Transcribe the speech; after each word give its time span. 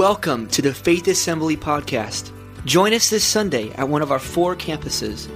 Welcome 0.00 0.48
to 0.48 0.62
the 0.62 0.72
Faith 0.72 1.08
Assembly 1.08 1.58
podcast. 1.58 2.32
Join 2.64 2.94
us 2.94 3.10
this 3.10 3.22
Sunday 3.22 3.70
at 3.72 3.86
one 3.86 4.00
of 4.00 4.10
our 4.10 4.18
four 4.18 4.56
campuses. 4.56 5.28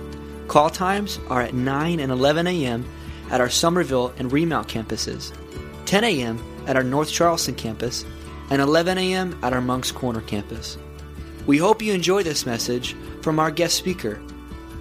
Call 0.48 0.70
times 0.70 1.20
are 1.28 1.42
at 1.42 1.52
9 1.52 2.00
and 2.00 2.10
11 2.10 2.46
a.m. 2.46 2.88
at 3.30 3.42
our 3.42 3.50
Summerville 3.50 4.14
and 4.16 4.32
Remount 4.32 4.66
campuses, 4.66 5.36
10 5.84 6.04
a.m. 6.04 6.42
at 6.66 6.76
our 6.76 6.82
North 6.82 7.10
Charleston 7.12 7.54
campus, 7.54 8.06
and 8.48 8.62
11 8.62 8.96
a.m. 8.96 9.38
at 9.42 9.52
our 9.52 9.60
Moncks 9.60 9.92
Corner 9.92 10.22
campus. 10.22 10.78
We 11.44 11.58
hope 11.58 11.82
you 11.82 11.92
enjoy 11.92 12.22
this 12.22 12.46
message 12.46 12.96
from 13.20 13.38
our 13.38 13.50
guest 13.50 13.76
speaker. 13.76 14.18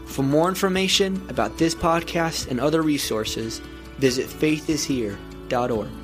For 0.06 0.24
more 0.24 0.48
information 0.48 1.22
about 1.28 1.58
this 1.58 1.76
podcast 1.76 2.48
and 2.48 2.62
other 2.62 2.82
resources, 2.82 3.60
visit 3.98 4.28
faithishere.org. 4.28 6.03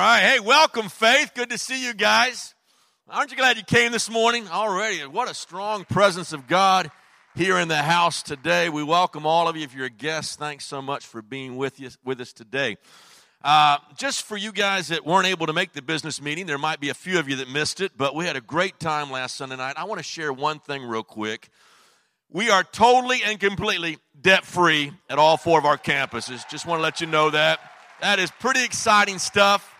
All 0.00 0.06
right, 0.06 0.22
hey, 0.22 0.40
welcome, 0.40 0.88
Faith. 0.88 1.32
Good 1.34 1.50
to 1.50 1.58
see 1.58 1.84
you 1.84 1.92
guys. 1.92 2.54
Aren't 3.06 3.32
you 3.32 3.36
glad 3.36 3.58
you 3.58 3.62
came 3.62 3.92
this 3.92 4.08
morning 4.08 4.48
already? 4.48 5.00
What 5.00 5.30
a 5.30 5.34
strong 5.34 5.84
presence 5.84 6.32
of 6.32 6.46
God 6.46 6.90
here 7.34 7.58
in 7.58 7.68
the 7.68 7.76
house 7.76 8.22
today. 8.22 8.70
We 8.70 8.82
welcome 8.82 9.26
all 9.26 9.46
of 9.46 9.58
you. 9.58 9.62
If 9.62 9.74
you're 9.74 9.84
a 9.84 9.90
guest, 9.90 10.38
thanks 10.38 10.64
so 10.64 10.80
much 10.80 11.04
for 11.04 11.20
being 11.20 11.58
with 11.58 11.78
you 11.78 11.90
with 12.02 12.18
us 12.22 12.32
today. 12.32 12.78
Uh, 13.44 13.76
just 13.94 14.22
for 14.22 14.38
you 14.38 14.52
guys 14.52 14.88
that 14.88 15.04
weren't 15.04 15.26
able 15.26 15.44
to 15.48 15.52
make 15.52 15.74
the 15.74 15.82
business 15.82 16.18
meeting, 16.18 16.46
there 16.46 16.56
might 16.56 16.80
be 16.80 16.88
a 16.88 16.94
few 16.94 17.18
of 17.18 17.28
you 17.28 17.36
that 17.36 17.50
missed 17.50 17.82
it, 17.82 17.92
but 17.94 18.14
we 18.14 18.24
had 18.24 18.36
a 18.36 18.40
great 18.40 18.80
time 18.80 19.10
last 19.10 19.36
Sunday 19.36 19.56
night. 19.56 19.74
I 19.76 19.84
want 19.84 19.98
to 19.98 20.02
share 20.02 20.32
one 20.32 20.60
thing 20.60 20.82
real 20.82 21.04
quick. 21.04 21.50
We 22.30 22.48
are 22.48 22.64
totally 22.64 23.20
and 23.22 23.38
completely 23.38 23.98
debt 24.18 24.46
free 24.46 24.92
at 25.10 25.18
all 25.18 25.36
four 25.36 25.58
of 25.58 25.66
our 25.66 25.76
campuses. 25.76 26.48
Just 26.48 26.64
want 26.64 26.78
to 26.78 26.82
let 26.82 27.02
you 27.02 27.06
know 27.06 27.28
that. 27.28 27.60
That 28.00 28.18
is 28.18 28.30
pretty 28.30 28.64
exciting 28.64 29.18
stuff 29.18 29.76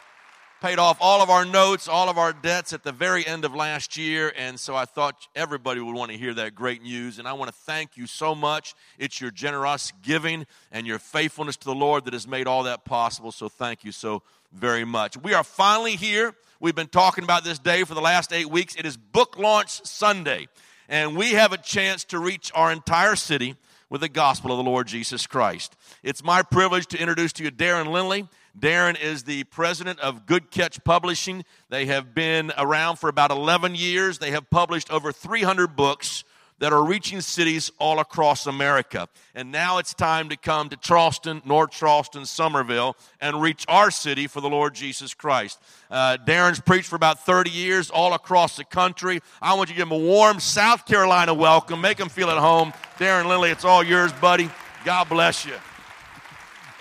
paid 0.61 0.79
off 0.79 0.99
all 1.01 1.23
of 1.23 1.31
our 1.31 1.45
notes, 1.45 1.89
all 1.89 2.09
of 2.09 2.19
our 2.19 2.33
debts 2.33 2.73
at 2.73 2.83
the 2.83 2.93
very 2.93 3.27
end 3.27 3.45
of 3.45 3.55
last 3.55 3.97
year. 3.97 4.33
And 4.37 4.61
so 4.61 4.77
I 4.77 4.85
thought 4.85 5.29
everybody 5.35 5.81
would 5.81 5.95
want 5.95 6.11
to 6.11 6.19
hear 6.19 6.35
that 6.35 6.55
great 6.55 6.83
news. 6.83 7.19
And 7.19 7.27
I 7.27 7.33
want 7.33 7.51
to 7.51 7.57
thank 7.57 7.97
you 7.97 8.07
so 8.07 8.35
much. 8.35 8.75
It's 8.99 9.21
your 9.21 9.31
generous 9.31 9.93
giving 10.03 10.47
and 10.71 10.87
your 10.87 10.99
faithfulness 10.99 11.57
to 11.59 11.65
the 11.65 11.75
Lord 11.75 12.05
that 12.05 12.13
has 12.13 12.27
made 12.29 12.47
all 12.47 12.65
that 12.65 12.85
possible. 12.85 13.33
So 13.33 13.49
thank 13.49 13.85
you 13.85 13.93
so 13.93 14.23
very 14.53 14.85
much. 14.85 15.17
We 15.17 15.35
are 15.35 15.45
finally 15.45 15.97
here. 15.97 16.35
We've 16.61 16.75
been 16.75 16.89
talking 16.89 17.25
about 17.25 17.45
this 17.45 17.59
day 17.59 17.85
for 17.85 17.95
the 17.95 18.01
last 18.03 18.33
eight 18.33 18.51
weeks. 18.51 18.75
It 18.75 18.85
is 18.85 18.97
Book 18.97 19.39
Launch 19.39 19.85
Sunday. 19.87 20.49
And 20.89 21.17
we 21.17 21.33
have 21.33 21.53
a 21.53 21.59
chance 21.59 22.05
to 22.05 22.19
reach 22.19 22.51
our 22.55 22.71
entire 22.71 23.17
city 23.17 23.57
with 23.89 24.03
the 24.03 24.09
gospel 24.09 24.53
of 24.53 24.59
the 24.59 24.71
Lord 24.71 24.87
Jesus 24.87 25.27
Christ. 25.27 25.77
It's 26.03 26.23
my 26.23 26.43
privilege 26.43 26.87
to 26.89 26.99
introduce 26.99 27.33
to 27.35 27.45
you 27.45 27.51
Darren 27.51 27.91
Lindley. 27.91 28.29
Darren 28.59 29.01
is 29.01 29.25
the 29.25 29.45
president 29.45 30.01
of 30.01 30.27
Good 30.27 30.51
Catch 30.51 30.83
Publishing. 30.85 31.45
They 31.69 31.87
have 31.87 32.15
been 32.15 32.53
around 32.59 32.97
for 32.97 33.09
about 33.09 33.31
11 33.31 33.75
years. 33.75 34.19
They 34.19 34.33
have 34.33 34.51
published 34.51 34.91
over 34.91 35.13
300 35.13 35.77
books 35.77 36.25
that 36.61 36.75
are 36.75 36.85
reaching 36.85 37.23
cities 37.23 37.73
all 37.79 37.99
across 37.99 38.47
America. 38.47 39.09
And 39.35 39.51
now 39.51 39.79
it's 39.79 39.95
time 39.95 40.29
to 40.29 40.37
come 40.37 40.69
to 40.69 40.77
Charleston, 40.77 41.41
North 41.47 41.71
Charleston, 41.71 42.27
Summerville, 42.27 42.97
and 43.21 43.41
reach 43.41 43.65
our 43.67 43.91
city 43.91 44.27
for 44.27 44.43
the 44.43 44.49
Lord 44.49 44.75
Jesus 44.75 45.15
Christ. 45.15 45.59
Uh, 45.91 46.19
Darren's 46.27 46.61
preached 46.61 46.89
for 46.89 46.97
about 46.97 47.25
30 47.25 47.51
years 47.51 47.91
all 47.91 48.13
across 48.13 48.57
the 48.57 48.65
country. 48.65 49.21
I 49.41 49.55
want 49.55 49.71
you 49.71 49.75
to 49.75 49.79
give 49.79 49.89
him 49.89 49.93
a 49.93 50.07
warm 50.07 50.39
South 50.39 50.85
Carolina 50.85 51.33
welcome. 51.33 51.81
Make 51.81 51.99
him 51.99 52.11
feel 52.11 52.31
at 52.31 52.39
home. 52.39 52.73
Darren 52.99 53.27
Lindley, 53.27 53.51
it's 53.51 53.65
all 53.65 53.83
yours, 53.83 54.13
buddy. 54.13 54.51
God 54.85 55.09
bless 55.09 55.47
you. 55.47 55.55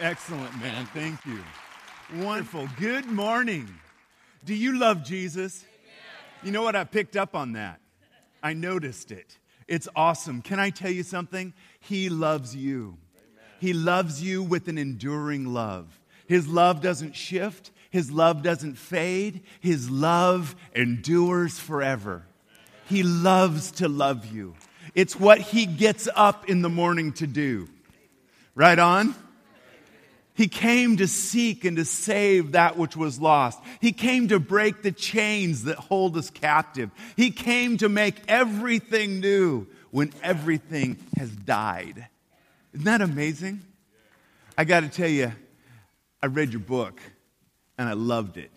Excellent, 0.02 0.60
man. 0.62 0.86
Thank 0.94 1.26
you. 1.26 1.40
Wonderful. 2.16 2.68
Good 2.80 3.06
morning. 3.06 3.70
Do 4.44 4.56
you 4.56 4.80
love 4.80 5.04
Jesus? 5.04 5.64
You 6.42 6.52
know 6.52 6.64
what? 6.64 6.76
I 6.76 6.84
picked 6.84 7.16
up 7.16 7.36
on 7.36 7.54
that. 7.54 7.80
I 8.42 8.54
noticed 8.54 9.12
it. 9.12 9.38
It's 9.68 9.88
awesome. 9.96 10.42
Can 10.42 10.60
I 10.60 10.72
tell 10.72 10.90
you 10.90 11.04
something? 11.04 11.54
He 11.80 12.10
loves 12.10 12.56
you. 12.56 12.98
He 13.60 13.74
loves 13.74 14.24
you 14.24 14.42
with 14.42 14.68
an 14.68 14.80
enduring 14.80 15.54
love. 15.54 16.00
His 16.26 16.48
love 16.48 16.82
doesn't 16.82 17.16
shift, 17.16 17.70
His 17.92 18.10
love 18.10 18.42
doesn't 18.42 18.80
fade, 18.80 19.42
His 19.60 19.92
love 19.92 20.56
endures 20.74 21.60
forever. 21.60 22.26
He 22.86 23.04
loves 23.04 23.70
to 23.74 23.88
love 23.88 24.26
you. 24.26 24.56
It's 24.96 25.16
what 25.16 25.40
He 25.40 25.68
gets 25.68 26.08
up 26.16 26.50
in 26.50 26.64
the 26.64 26.70
morning 26.70 27.14
to 27.14 27.28
do. 27.28 27.68
Right 28.56 28.80
on? 28.80 29.14
He 30.40 30.48
came 30.48 30.96
to 30.96 31.08
seek 31.10 31.66
and 31.66 31.76
to 31.76 31.84
save 31.84 32.54
that 32.54 32.78
which 32.78 32.96
was 32.96 33.20
lost. 33.20 33.60
He 33.82 33.92
came 33.92 34.30
to 34.30 34.40
break 34.40 34.84
the 34.84 34.92
chains 34.94 35.66
that 35.66 35.76
hold 35.76 36.16
us 36.16 36.30
captive. 36.30 36.92
He 37.18 37.30
came 37.30 37.76
to 37.80 37.90
make 37.90 38.16
everything 38.30 39.20
new 39.20 39.68
when 39.92 40.14
everything 40.24 40.96
has 41.18 41.30
died. 41.30 42.08
Isn't 42.72 42.86
that 42.86 43.02
amazing? 43.02 43.60
I 44.58 44.64
got 44.64 44.80
to 44.80 44.88
tell 44.88 45.10
you, 45.10 45.34
I 46.24 46.28
read 46.28 46.54
your 46.54 46.62
book 46.62 47.02
and 47.78 47.90
I 47.90 47.94
loved 47.94 48.38
it. 48.38 48.52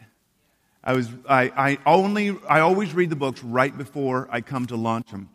I 0.85 0.93
was 0.93 1.09
I, 1.29 1.51
I 1.57 1.79
only 1.85 2.39
I 2.49 2.61
always 2.61 2.95
read 2.95 3.11
the 3.11 3.17
books 3.17 3.43
right 3.43 3.77
before 3.77 4.29
I 4.31 4.41
come 4.41 4.67
to 4.67 4.77
launch 4.77 5.11
them. 5.11 5.31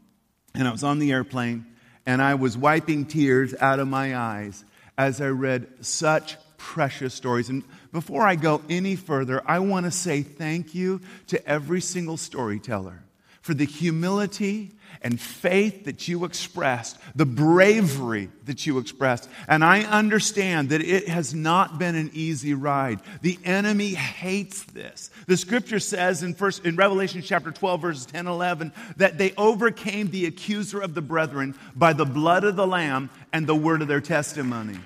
And 0.56 0.66
I 0.66 0.72
was 0.72 0.86
on 0.86 1.00
the 1.00 1.12
airplane 1.12 1.66
and 2.06 2.22
I 2.22 2.36
was 2.36 2.58
wiping 2.58 3.06
tears 3.06 3.54
out 3.60 3.80
of 3.80 3.90
my 3.90 4.16
eyes 4.16 4.64
as 4.98 5.22
I 5.22 5.28
read 5.28 5.68
such 5.86 6.38
precious 6.58 7.14
stories. 7.14 7.50
And 7.50 7.64
before 7.92 8.24
I 8.24 8.36
go 8.36 8.62
any 8.70 8.96
further, 8.96 9.42
I 9.46 9.60
want 9.60 9.86
to 9.86 9.92
say 9.92 10.22
thank 10.22 10.74
you 10.74 11.02
to 11.28 11.48
every 11.48 11.82
single 11.82 12.18
storyteller 12.18 13.04
for 13.42 13.54
the 13.54 13.66
humility 13.66 14.72
and 15.02 15.20
faith 15.20 15.86
that 15.86 16.08
you 16.08 16.26
expressed, 16.26 16.98
the 17.16 17.26
bravery 17.26 18.30
that 18.46 18.66
you 18.66 18.78
expressed. 18.78 19.30
And 19.48 19.64
I 19.64 19.82
understand 19.84 20.70
that 20.70 20.82
it 20.82 21.08
has 21.08 21.34
not 21.34 21.80
been 21.80 21.96
an 21.96 22.12
easy 22.14 22.54
ride. 22.54 23.00
The 23.22 23.38
enemy 23.44 23.94
hates 23.94 24.64
this. 24.64 25.10
The 25.28 25.38
scripture 25.38 25.80
says 25.80 26.24
in 26.24 26.34
first 26.34 26.66
in 26.66 26.76
Revelation 26.76 27.22
chapter 27.22 27.52
12 27.52 27.82
verses 27.82 28.06
10 28.06 28.28
11 28.28 28.74
that 28.98 29.18
they 29.18 29.34
overcame 29.38 30.10
the 30.10 30.26
accuser 30.26 30.80
of 30.80 30.94
the 30.94 31.02
brethren 31.02 31.56
by 31.76 31.94
the 31.94 32.06
blood 32.06 32.44
of 32.44 32.56
the 32.56 32.68
lamb 32.68 33.10
and 33.32 33.48
the 33.48 33.56
word 33.56 33.82
of 33.82 33.88
their 33.88 34.02
testimony. 34.02 34.78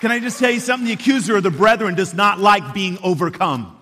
Can 0.00 0.10
I 0.10 0.18
just 0.18 0.40
tell 0.40 0.50
you 0.50 0.58
something? 0.58 0.86
The 0.86 0.94
accuser 0.94 1.36
of 1.36 1.44
the 1.44 1.50
brethren 1.50 1.94
does 1.94 2.12
not 2.12 2.40
like 2.40 2.74
being 2.74 2.98
overcome. 3.04 3.78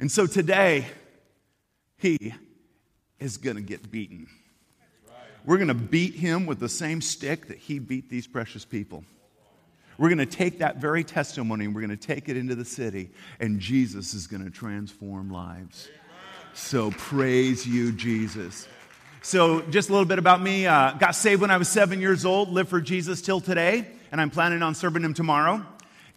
And 0.00 0.10
so 0.10 0.26
today, 0.26 0.86
he 1.98 2.32
is 3.20 3.36
going 3.36 3.56
to 3.56 3.62
get 3.62 3.90
beaten. 3.90 4.26
We're 5.44 5.56
going 5.56 5.68
to 5.68 5.74
beat 5.74 6.14
him 6.14 6.46
with 6.46 6.60
the 6.60 6.68
same 6.68 7.00
stick 7.00 7.48
that 7.48 7.58
he 7.58 7.78
beat 7.78 8.10
these 8.10 8.26
precious 8.26 8.64
people. 8.64 9.04
We're 9.96 10.08
going 10.08 10.18
to 10.18 10.26
take 10.26 10.58
that 10.58 10.76
very 10.76 11.02
testimony 11.04 11.64
and 11.64 11.74
we're 11.74 11.80
going 11.80 11.96
to 11.96 12.06
take 12.06 12.28
it 12.28 12.36
into 12.36 12.54
the 12.54 12.64
city, 12.64 13.10
and 13.40 13.58
Jesus 13.58 14.14
is 14.14 14.26
going 14.26 14.44
to 14.44 14.50
transform 14.50 15.30
lives. 15.30 15.88
So 16.54 16.90
praise 16.92 17.66
you, 17.66 17.92
Jesus. 17.92 18.68
So, 19.20 19.62
just 19.62 19.88
a 19.88 19.92
little 19.92 20.06
bit 20.06 20.20
about 20.20 20.40
me. 20.40 20.66
Uh, 20.66 20.92
got 20.92 21.14
saved 21.14 21.40
when 21.40 21.50
I 21.50 21.56
was 21.56 21.68
seven 21.68 22.00
years 22.00 22.24
old, 22.24 22.50
lived 22.50 22.70
for 22.70 22.80
Jesus 22.80 23.20
till 23.20 23.40
today 23.40 23.86
and 24.10 24.20
I'm 24.20 24.30
planning 24.30 24.62
on 24.62 24.74
serving 24.74 25.02
him 25.02 25.14
tomorrow. 25.14 25.64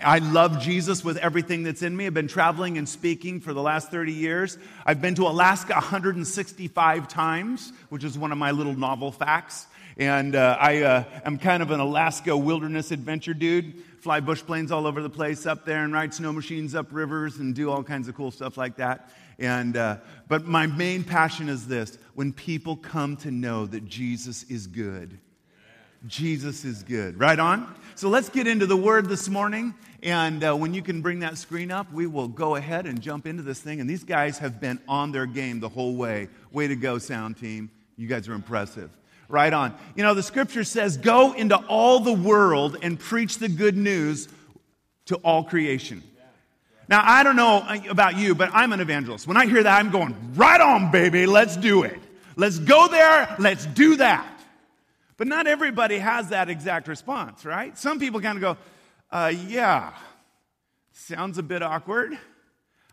I 0.04 0.18
love 0.20 0.60
Jesus 0.60 1.04
with 1.04 1.18
everything 1.18 1.64
that's 1.64 1.84
in 1.84 1.96
me. 1.96 2.08
I've 2.08 2.14
been 2.14 2.28
traveling 2.28 2.78
and 2.78 2.90
speaking 2.90 3.40
for 3.40 3.54
the 3.54 3.62
last 3.62 3.92
30 3.92 4.12
years. 4.14 4.58
I've 4.86 5.02
been 5.02 5.16
to 5.16 5.28
Alaska 5.28 5.74
165 5.74 7.08
times, 7.08 7.72
which 7.90 8.04
is 8.04 8.18
one 8.18 8.32
of 8.32 8.38
my 8.38 8.52
little 8.52 8.76
novel 8.76 9.12
facts. 9.12 9.68
And 9.98 10.36
uh, 10.36 10.58
I 10.60 10.82
uh, 10.82 11.04
am 11.26 11.38
kind 11.38 11.62
of 11.62 11.72
an 11.72 11.80
Alaska 11.80 12.36
wilderness 12.36 12.92
adventure 12.92 13.34
dude. 13.34 13.84
Fly 14.00 14.20
bush 14.20 14.42
planes 14.42 14.72
all 14.72 14.88
over 14.88 15.02
the 15.02 15.10
place 15.10 15.46
up 15.46 15.66
there 15.66 15.84
and 15.84 15.94
ride 15.94 16.14
snow 16.14 16.34
machines 16.34 16.74
up 16.74 16.88
rivers 16.92 17.38
and 17.38 17.54
do 17.54 17.70
all 17.70 17.84
kinds 17.84 18.08
of 18.08 18.16
cool 18.16 18.32
stuff 18.32 18.58
like 18.58 18.78
that. 18.78 19.12
And, 19.38 19.78
uh, 19.78 19.98
but 20.28 20.46
my 20.46 20.66
main 20.66 21.04
passion 21.04 21.50
is 21.50 21.68
this 21.68 21.98
when 22.16 22.34
people 22.34 22.76
come 22.76 23.18
to 23.18 23.30
know 23.30 23.68
that 23.68 23.86
Jesus 23.86 24.44
is 24.44 24.66
good. 24.68 25.20
Jesus 26.08 26.66
is 26.66 26.84
good. 26.84 27.20
Right 27.20 27.38
on? 27.38 27.74
So 27.96 28.10
let's 28.10 28.30
get 28.30 28.48
into 28.48 28.66
the 28.66 28.78
word 28.78 29.08
this 29.08 29.30
morning. 29.30 29.76
And 30.02 30.44
uh, 30.44 30.56
when 30.56 30.74
you 30.74 30.82
can 30.82 31.02
bring 31.02 31.20
that 31.20 31.38
screen 31.38 31.70
up, 31.70 31.92
we 31.94 32.08
will 32.08 32.28
go 32.28 32.56
ahead 32.56 32.88
and 32.88 33.00
jump 33.00 33.28
into 33.28 33.44
this 33.44 33.60
thing. 33.60 33.80
And 33.80 33.90
these 33.90 34.04
guys 34.04 34.40
have 34.40 34.60
been 34.60 34.80
on 34.88 35.12
their 35.12 35.28
game 35.28 35.60
the 35.60 35.70
whole 35.70 35.96
way. 35.96 36.28
Way 36.52 36.68
to 36.68 36.76
go, 36.76 36.98
sound 36.98 37.38
team. 37.38 37.70
You 37.98 38.08
guys 38.08 38.28
are 38.28 38.34
impressive. 38.34 38.90
Right 39.30 39.54
on. 39.54 39.76
You 39.96 40.04
know, 40.04 40.14
the 40.16 40.24
scripture 40.24 40.64
says, 40.64 40.98
Go 40.98 41.34
into 41.34 41.56
all 41.56 42.00
the 42.00 42.14
world 42.14 42.78
and 42.82 43.00
preach 43.00 43.38
the 43.38 43.48
good 43.48 43.78
news 43.78 44.28
to 45.06 45.16
all 45.18 45.44
creation. 45.44 46.02
Now, 46.88 47.02
I 47.06 47.24
don't 47.24 47.36
know 47.36 47.64
about 47.90 48.18
you, 48.18 48.34
but 48.36 48.50
I'm 48.54 48.74
an 48.74 48.82
evangelist. 48.82 49.28
When 49.28 49.38
I 49.38 49.46
hear 49.46 49.64
that, 49.64 49.80
I'm 49.80 49.92
going, 49.92 50.34
Right 50.34 50.60
on, 50.60 50.92
baby, 50.92 51.28
let's 51.28 51.56
do 51.56 51.84
it. 51.84 52.00
Let's 52.36 52.60
go 52.60 52.88
there, 52.88 53.36
let's 53.40 53.66
do 53.68 53.98
that. 53.98 54.31
But 55.18 55.28
not 55.28 55.48
everybody 55.48 56.00
has 56.00 56.30
that 56.30 56.50
exact 56.50 56.88
response, 56.88 57.46
right? 57.46 57.78
Some 57.78 58.00
people 58.00 58.22
kind 58.22 58.38
of 58.38 58.42
go, 58.42 58.58
uh, 59.12 59.34
yeah, 59.48 59.94
Sounds 60.94 61.38
a 61.38 61.44
bit 61.44 61.64
awkward. 61.64 62.18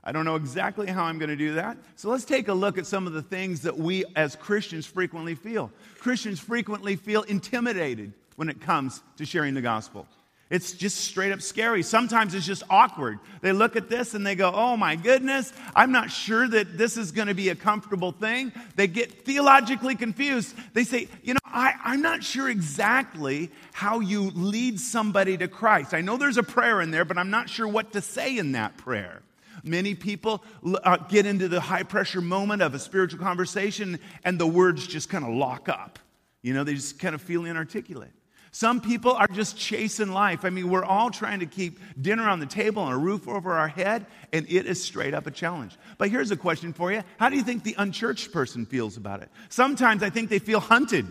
I 0.04 0.12
don't 0.12 0.24
know 0.24 0.36
exactly 0.36 0.86
how 0.86 1.04
I'm 1.04 1.18
going 1.18 1.30
to 1.30 1.36
do 1.36 1.54
that. 1.54 1.76
So 1.96 2.08
let's 2.08 2.24
take 2.24 2.48
a 2.48 2.54
look 2.54 2.78
at 2.78 2.86
some 2.86 3.06
of 3.06 3.12
the 3.12 3.22
things 3.22 3.62
that 3.62 3.76
we 3.76 4.04
as 4.16 4.36
Christians 4.36 4.86
frequently 4.86 5.34
feel. 5.34 5.70
Christians 5.98 6.40
frequently 6.40 6.96
feel 6.96 7.22
intimidated 7.22 8.12
when 8.36 8.48
it 8.48 8.60
comes 8.60 9.02
to 9.16 9.26
sharing 9.26 9.54
the 9.54 9.60
gospel. 9.60 10.06
It's 10.50 10.72
just 10.72 10.96
straight 10.98 11.30
up 11.30 11.42
scary. 11.42 11.82
Sometimes 11.82 12.34
it's 12.34 12.46
just 12.46 12.62
awkward. 12.70 13.18
They 13.42 13.52
look 13.52 13.76
at 13.76 13.90
this 13.90 14.14
and 14.14 14.26
they 14.26 14.34
go, 14.34 14.50
Oh 14.54 14.78
my 14.78 14.96
goodness, 14.96 15.52
I'm 15.76 15.92
not 15.92 16.10
sure 16.10 16.48
that 16.48 16.78
this 16.78 16.96
is 16.96 17.12
going 17.12 17.28
to 17.28 17.34
be 17.34 17.50
a 17.50 17.54
comfortable 17.54 18.12
thing. 18.12 18.52
They 18.74 18.86
get 18.86 19.26
theologically 19.26 19.94
confused. 19.94 20.54
They 20.72 20.84
say, 20.84 21.08
You 21.22 21.34
know, 21.34 21.40
I, 21.44 21.74
I'm 21.84 22.00
not 22.00 22.24
sure 22.24 22.48
exactly 22.48 23.50
how 23.72 24.00
you 24.00 24.30
lead 24.30 24.80
somebody 24.80 25.36
to 25.36 25.48
Christ. 25.48 25.92
I 25.92 26.00
know 26.00 26.16
there's 26.16 26.38
a 26.38 26.42
prayer 26.42 26.80
in 26.80 26.90
there, 26.90 27.04
but 27.04 27.18
I'm 27.18 27.30
not 27.30 27.50
sure 27.50 27.68
what 27.68 27.92
to 27.92 28.00
say 28.00 28.38
in 28.38 28.52
that 28.52 28.78
prayer. 28.78 29.20
Many 29.64 29.94
people 29.94 30.42
uh, 30.82 30.96
get 30.96 31.26
into 31.26 31.48
the 31.48 31.60
high 31.60 31.82
pressure 31.82 32.22
moment 32.22 32.62
of 32.62 32.74
a 32.74 32.78
spiritual 32.78 33.20
conversation 33.20 33.98
and 34.24 34.38
the 34.38 34.46
words 34.46 34.86
just 34.86 35.10
kind 35.10 35.24
of 35.24 35.34
lock 35.34 35.68
up. 35.68 35.98
You 36.40 36.54
know, 36.54 36.64
they 36.64 36.74
just 36.74 36.98
kind 36.98 37.14
of 37.14 37.20
feel 37.20 37.44
inarticulate. 37.44 38.12
Some 38.58 38.80
people 38.80 39.12
are 39.12 39.28
just 39.28 39.56
chasing 39.56 40.10
life. 40.10 40.44
I 40.44 40.50
mean, 40.50 40.68
we're 40.68 40.84
all 40.84 41.10
trying 41.10 41.38
to 41.38 41.46
keep 41.46 41.78
dinner 42.02 42.28
on 42.28 42.40
the 42.40 42.46
table 42.46 42.82
and 42.82 42.92
a 42.92 42.96
roof 42.96 43.28
over 43.28 43.52
our 43.52 43.68
head, 43.68 44.04
and 44.32 44.44
it 44.50 44.66
is 44.66 44.82
straight 44.82 45.14
up 45.14 45.28
a 45.28 45.30
challenge. 45.30 45.76
But 45.96 46.08
here's 46.08 46.32
a 46.32 46.36
question 46.36 46.72
for 46.72 46.90
you 46.90 47.04
How 47.18 47.28
do 47.28 47.36
you 47.36 47.44
think 47.44 47.62
the 47.62 47.76
unchurched 47.78 48.32
person 48.32 48.66
feels 48.66 48.96
about 48.96 49.22
it? 49.22 49.28
Sometimes 49.48 50.02
I 50.02 50.10
think 50.10 50.28
they 50.28 50.40
feel 50.40 50.58
hunted. 50.58 51.06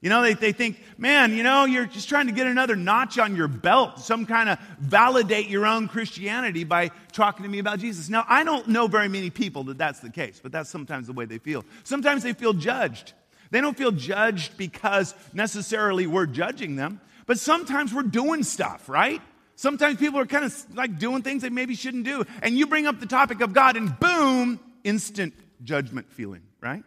You 0.00 0.08
know, 0.08 0.22
they, 0.22 0.32
they 0.32 0.52
think, 0.52 0.82
man, 0.96 1.36
you 1.36 1.42
know, 1.42 1.66
you're 1.66 1.84
just 1.84 2.08
trying 2.08 2.28
to 2.28 2.32
get 2.32 2.46
another 2.46 2.76
notch 2.76 3.18
on 3.18 3.36
your 3.36 3.48
belt, 3.48 3.98
some 3.98 4.24
kind 4.24 4.48
of 4.48 4.58
validate 4.80 5.48
your 5.48 5.66
own 5.66 5.88
Christianity 5.88 6.64
by 6.64 6.90
talking 7.12 7.42
to 7.42 7.48
me 7.50 7.58
about 7.58 7.78
Jesus. 7.78 8.08
Now, 8.08 8.24
I 8.26 8.42
don't 8.42 8.68
know 8.68 8.86
very 8.86 9.08
many 9.08 9.28
people 9.28 9.64
that 9.64 9.76
that's 9.76 10.00
the 10.00 10.08
case, 10.08 10.40
but 10.42 10.50
that's 10.50 10.70
sometimes 10.70 11.08
the 11.08 11.12
way 11.12 11.26
they 11.26 11.36
feel. 11.36 11.62
Sometimes 11.84 12.22
they 12.22 12.32
feel 12.32 12.54
judged. 12.54 13.12
They 13.50 13.60
don't 13.60 13.76
feel 13.76 13.92
judged 13.92 14.56
because 14.56 15.14
necessarily 15.32 16.06
we're 16.06 16.26
judging 16.26 16.76
them, 16.76 17.00
but 17.26 17.38
sometimes 17.38 17.94
we're 17.94 18.02
doing 18.02 18.42
stuff, 18.42 18.88
right? 18.88 19.22
Sometimes 19.56 19.98
people 19.98 20.20
are 20.20 20.26
kind 20.26 20.44
of 20.44 20.54
like 20.74 20.98
doing 20.98 21.22
things 21.22 21.42
they 21.42 21.48
maybe 21.48 21.74
shouldn't 21.74 22.04
do. 22.04 22.24
And 22.42 22.56
you 22.56 22.66
bring 22.66 22.86
up 22.86 23.00
the 23.00 23.06
topic 23.06 23.40
of 23.40 23.52
God, 23.52 23.76
and 23.76 23.98
boom, 23.98 24.60
instant 24.84 25.34
judgment 25.62 26.12
feeling, 26.12 26.42
right? 26.60 26.84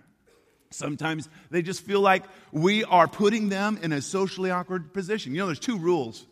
Sometimes 0.72 1.28
they 1.50 1.64
just 1.64 1.82
feel 1.82 2.00
like 2.00 2.24
we 2.52 2.84
are 2.84 3.08
putting 3.08 3.50
them 3.50 3.80
in 3.82 3.92
a 3.92 4.02
socially 4.02 4.52
awkward 4.52 4.94
position. 4.94 5.34
You 5.34 5.40
know, 5.40 5.46
there's 5.48 5.60
two 5.60 5.80
rules. 5.80 6.28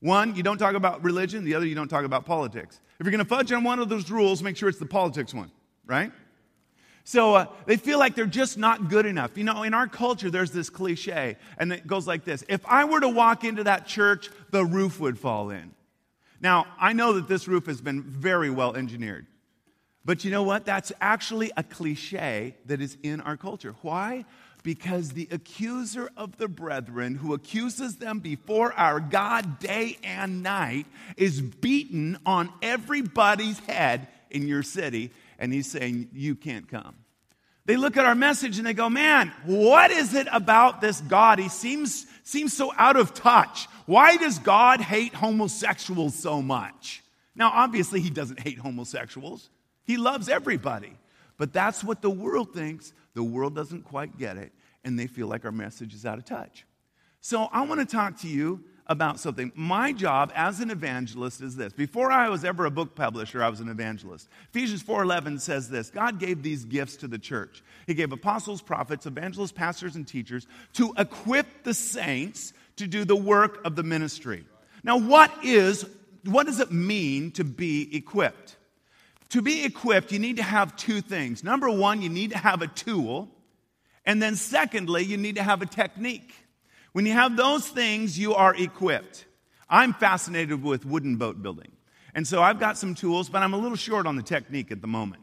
One, 0.00 0.34
you 0.34 0.42
don't 0.42 0.58
talk 0.58 0.74
about 0.74 1.04
religion, 1.04 1.44
the 1.44 1.54
other, 1.54 1.66
you 1.66 1.74
don't 1.74 1.88
talk 1.88 2.04
about 2.04 2.26
politics. 2.26 2.80
If 2.98 3.06
you're 3.06 3.12
going 3.12 3.24
to 3.24 3.28
fudge 3.28 3.52
on 3.52 3.62
one 3.62 3.78
of 3.78 3.88
those 3.88 4.10
rules, 4.10 4.42
make 4.42 4.56
sure 4.56 4.68
it's 4.68 4.78
the 4.78 4.86
politics 4.86 5.32
one, 5.32 5.50
right? 5.86 6.10
So 7.06 7.36
uh, 7.36 7.46
they 7.66 7.76
feel 7.76 8.00
like 8.00 8.16
they're 8.16 8.26
just 8.26 8.58
not 8.58 8.88
good 8.90 9.06
enough. 9.06 9.38
You 9.38 9.44
know, 9.44 9.62
in 9.62 9.74
our 9.74 9.86
culture, 9.86 10.28
there's 10.28 10.50
this 10.50 10.68
cliche, 10.68 11.36
and 11.56 11.72
it 11.72 11.86
goes 11.86 12.04
like 12.04 12.24
this 12.24 12.44
If 12.48 12.66
I 12.66 12.84
were 12.84 12.98
to 12.98 13.08
walk 13.08 13.44
into 13.44 13.62
that 13.62 13.86
church, 13.86 14.28
the 14.50 14.64
roof 14.64 14.98
would 14.98 15.16
fall 15.16 15.50
in. 15.50 15.72
Now, 16.40 16.66
I 16.80 16.92
know 16.92 17.12
that 17.12 17.28
this 17.28 17.46
roof 17.46 17.66
has 17.66 17.80
been 17.80 18.02
very 18.02 18.50
well 18.50 18.74
engineered. 18.74 19.26
But 20.04 20.24
you 20.24 20.32
know 20.32 20.42
what? 20.42 20.64
That's 20.64 20.90
actually 21.00 21.52
a 21.56 21.62
cliche 21.62 22.56
that 22.66 22.80
is 22.80 22.98
in 23.04 23.20
our 23.20 23.36
culture. 23.36 23.76
Why? 23.82 24.24
Because 24.64 25.10
the 25.10 25.28
accuser 25.30 26.10
of 26.16 26.38
the 26.38 26.48
brethren, 26.48 27.14
who 27.14 27.34
accuses 27.34 27.96
them 27.96 28.18
before 28.18 28.72
our 28.72 28.98
God 28.98 29.60
day 29.60 29.96
and 30.02 30.42
night, 30.42 30.86
is 31.16 31.40
beaten 31.40 32.18
on 32.26 32.52
everybody's 32.62 33.60
head 33.60 34.08
in 34.28 34.48
your 34.48 34.64
city, 34.64 35.12
and 35.38 35.52
he's 35.52 35.70
saying, 35.70 36.08
You 36.12 36.34
can't 36.34 36.68
come. 36.68 36.94
They 37.64 37.76
look 37.76 37.96
at 37.96 38.06
our 38.06 38.14
message 38.14 38.58
and 38.58 38.66
they 38.66 38.74
go, 38.74 38.88
Man, 38.88 39.32
what 39.44 39.90
is 39.90 40.14
it 40.14 40.28
about 40.32 40.80
this 40.80 41.00
God? 41.00 41.38
He 41.38 41.48
seems, 41.48 42.06
seems 42.22 42.56
so 42.56 42.72
out 42.76 42.96
of 42.96 43.14
touch. 43.14 43.66
Why 43.86 44.16
does 44.16 44.38
God 44.38 44.80
hate 44.80 45.14
homosexuals 45.14 46.14
so 46.14 46.42
much? 46.42 47.02
Now, 47.34 47.50
obviously, 47.52 48.00
he 48.00 48.10
doesn't 48.10 48.40
hate 48.40 48.58
homosexuals. 48.58 49.50
He 49.84 49.96
loves 49.96 50.28
everybody. 50.28 50.92
But 51.38 51.52
that's 51.52 51.84
what 51.84 52.02
the 52.02 52.10
world 52.10 52.54
thinks. 52.54 52.92
The 53.14 53.22
world 53.22 53.54
doesn't 53.54 53.82
quite 53.82 54.18
get 54.18 54.36
it, 54.36 54.52
and 54.84 54.98
they 54.98 55.06
feel 55.06 55.26
like 55.26 55.44
our 55.44 55.52
message 55.52 55.94
is 55.94 56.06
out 56.06 56.18
of 56.18 56.24
touch. 56.24 56.64
So 57.20 57.48
I 57.52 57.62
want 57.62 57.80
to 57.80 57.86
talk 57.86 58.20
to 58.20 58.28
you 58.28 58.64
about 58.88 59.18
something. 59.18 59.50
My 59.54 59.92
job 59.92 60.32
as 60.34 60.60
an 60.60 60.70
evangelist 60.70 61.40
is 61.40 61.56
this. 61.56 61.72
Before 61.72 62.10
I 62.10 62.28
was 62.28 62.44
ever 62.44 62.66
a 62.66 62.70
book 62.70 62.94
publisher, 62.94 63.42
I 63.42 63.48
was 63.48 63.60
an 63.60 63.68
evangelist. 63.68 64.28
Ephesians 64.50 64.82
4:11 64.82 65.40
says 65.40 65.68
this, 65.68 65.90
God 65.90 66.18
gave 66.18 66.42
these 66.42 66.64
gifts 66.64 66.96
to 66.98 67.08
the 67.08 67.18
church. 67.18 67.62
He 67.86 67.94
gave 67.94 68.12
apostles, 68.12 68.62
prophets, 68.62 69.06
evangelists, 69.06 69.52
pastors 69.52 69.96
and 69.96 70.06
teachers 70.06 70.46
to 70.74 70.92
equip 70.96 71.64
the 71.64 71.74
saints 71.74 72.52
to 72.76 72.86
do 72.86 73.04
the 73.04 73.16
work 73.16 73.64
of 73.64 73.74
the 73.74 73.82
ministry. 73.82 74.44
Now, 74.84 74.98
what 74.98 75.32
is 75.44 75.84
what 76.24 76.46
does 76.46 76.60
it 76.60 76.72
mean 76.72 77.30
to 77.32 77.44
be 77.44 77.96
equipped? 77.96 78.56
To 79.30 79.42
be 79.42 79.64
equipped, 79.64 80.12
you 80.12 80.18
need 80.18 80.36
to 80.36 80.42
have 80.42 80.76
two 80.76 81.00
things. 81.00 81.42
Number 81.42 81.70
one, 81.70 82.02
you 82.02 82.08
need 82.08 82.30
to 82.30 82.38
have 82.38 82.62
a 82.62 82.68
tool. 82.68 83.28
And 84.04 84.22
then, 84.22 84.36
secondly, 84.36 85.02
you 85.02 85.16
need 85.16 85.34
to 85.36 85.42
have 85.42 85.62
a 85.62 85.66
technique. 85.66 86.32
When 86.96 87.04
you 87.04 87.12
have 87.12 87.36
those 87.36 87.68
things, 87.68 88.18
you 88.18 88.34
are 88.36 88.54
equipped. 88.54 89.26
I'm 89.68 89.92
fascinated 89.92 90.62
with 90.62 90.86
wooden 90.86 91.16
boat 91.16 91.42
building. 91.42 91.72
And 92.14 92.26
so 92.26 92.42
I've 92.42 92.58
got 92.58 92.78
some 92.78 92.94
tools, 92.94 93.28
but 93.28 93.42
I'm 93.42 93.52
a 93.52 93.58
little 93.58 93.76
short 93.76 94.06
on 94.06 94.16
the 94.16 94.22
technique 94.22 94.72
at 94.72 94.80
the 94.80 94.86
moment. 94.86 95.22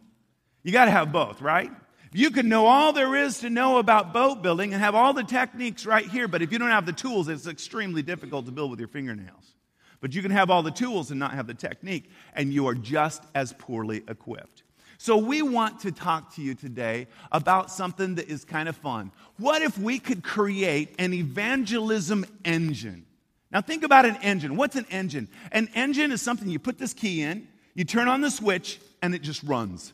You 0.62 0.72
got 0.72 0.86
to 0.86 0.92
have 0.92 1.12
both, 1.12 1.42
right? 1.42 1.72
You 2.12 2.30
can 2.30 2.48
know 2.48 2.68
all 2.68 2.94
there 2.94 3.16
is 3.16 3.40
to 3.40 3.50
know 3.50 3.80
about 3.80 4.14
boat 4.14 4.44
building 4.44 4.72
and 4.72 4.84
have 4.84 4.94
all 4.94 5.14
the 5.14 5.24
techniques 5.24 5.84
right 5.88 6.06
here, 6.06 6.28
but 6.28 6.44
if 6.44 6.52
you 6.52 6.60
don't 6.60 6.70
have 6.70 6.86
the 6.86 6.94
tools, 6.94 7.28
it's 7.28 7.48
extremely 7.48 8.04
difficult 8.04 8.46
to 8.46 8.52
build 8.52 8.70
with 8.70 8.80
your 8.80 8.88
fingernails. 8.90 9.56
But 10.00 10.14
you 10.14 10.22
can 10.22 10.30
have 10.30 10.52
all 10.52 10.62
the 10.62 10.70
tools 10.70 11.10
and 11.10 11.20
not 11.20 11.34
have 11.34 11.48
the 11.48 11.56
technique, 11.56 12.08
and 12.36 12.54
you 12.54 12.68
are 12.68 12.76
just 12.76 13.24
as 13.34 13.52
poorly 13.52 14.04
equipped. 14.08 14.63
So, 14.98 15.18
we 15.18 15.42
want 15.42 15.82
to 15.82 15.92
talk 15.92 16.36
to 16.36 16.42
you 16.42 16.56
today 16.56 17.08
about 17.32 17.72
something 17.72 18.16
that 18.16 18.30
is 18.30 18.46
kind 18.46 18.70
of 18.70 18.76
fun. 18.78 19.12
What 19.38 19.62
if 19.62 19.78
we 19.78 20.00
could 20.00 20.24
create 20.24 20.96
an 21.00 21.14
evangelism 21.14 22.26
engine? 22.46 23.06
Now, 23.52 23.62
think 23.62 23.84
about 23.84 24.06
an 24.06 24.18
engine. 24.22 24.56
What's 24.56 24.76
an 24.76 24.88
engine? 24.90 25.28
An 25.52 25.70
engine 25.76 26.12
is 26.12 26.22
something 26.22 26.50
you 26.50 26.60
put 26.60 26.80
this 26.80 26.94
key 26.94 27.22
in, 27.22 27.48
you 27.76 27.84
turn 27.84 28.08
on 28.08 28.22
the 28.22 28.32
switch, 28.32 28.80
and 29.02 29.14
it 29.14 29.22
just 29.22 29.44
runs. 29.44 29.94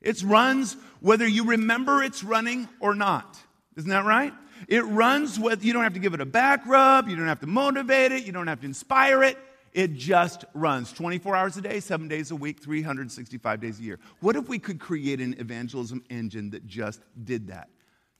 It 0.00 0.22
runs 0.22 0.76
whether 1.00 1.26
you 1.26 1.46
remember 1.46 2.02
it's 2.02 2.22
running 2.22 2.68
or 2.78 2.94
not. 2.94 3.38
Isn't 3.76 3.90
that 3.90 4.04
right? 4.04 4.32
It 4.68 4.84
runs 4.84 5.38
with, 5.38 5.64
you 5.64 5.72
don't 5.72 5.82
have 5.82 5.94
to 5.94 5.98
give 5.98 6.14
it 6.14 6.20
a 6.20 6.26
back 6.26 6.64
rub, 6.66 7.08
you 7.08 7.16
don't 7.16 7.26
have 7.26 7.40
to 7.40 7.46
motivate 7.46 8.12
it, 8.12 8.24
you 8.24 8.32
don't 8.32 8.46
have 8.46 8.60
to 8.60 8.66
inspire 8.66 9.22
it. 9.22 9.36
It 9.76 9.92
just 9.92 10.46
runs 10.54 10.90
24 10.94 11.36
hours 11.36 11.58
a 11.58 11.60
day, 11.60 11.80
seven 11.80 12.08
days 12.08 12.30
a 12.30 12.34
week, 12.34 12.62
365 12.62 13.60
days 13.60 13.78
a 13.78 13.82
year. 13.82 13.98
What 14.20 14.34
if 14.34 14.48
we 14.48 14.58
could 14.58 14.80
create 14.80 15.20
an 15.20 15.36
evangelism 15.38 16.02
engine 16.08 16.48
that 16.52 16.66
just 16.66 17.02
did 17.24 17.48
that? 17.48 17.68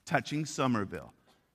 Touching 0.04 0.44
Summerville 0.44 1.14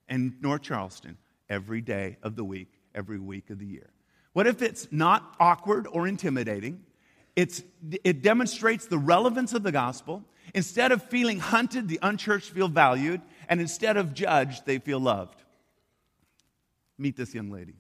and 0.09 0.33
North 0.41 0.63
Charleston 0.63 1.19
every 1.49 1.81
day 1.81 2.17
of 2.23 2.35
the 2.35 2.43
week, 2.43 2.81
every 2.95 3.19
week 3.19 3.51
of 3.51 3.59
the 3.59 3.65
year. 3.67 3.91
What 4.33 4.47
if 4.47 4.63
it's 4.63 4.87
not 4.89 5.35
awkward 5.39 5.85
or 5.85 6.07
intimidating? 6.07 6.83
It's, 7.35 7.61
it 8.03 8.23
demonstrates 8.23 8.87
the 8.87 8.97
relevance 8.97 9.53
of 9.53 9.61
the 9.61 9.71
gospel. 9.71 10.23
Instead 10.55 10.91
of 10.91 11.03
feeling 11.03 11.39
hunted, 11.39 11.87
the 11.87 11.99
unchurched 12.01 12.49
feel 12.49 12.69
valued 12.69 13.21
and 13.47 13.61
instead 13.61 13.97
of 13.97 14.15
judged, 14.15 14.65
they 14.65 14.79
feel 14.79 14.99
loved. 14.99 15.43
Meet 16.97 17.17
this 17.17 17.35
young 17.35 17.51
lady. 17.51 17.75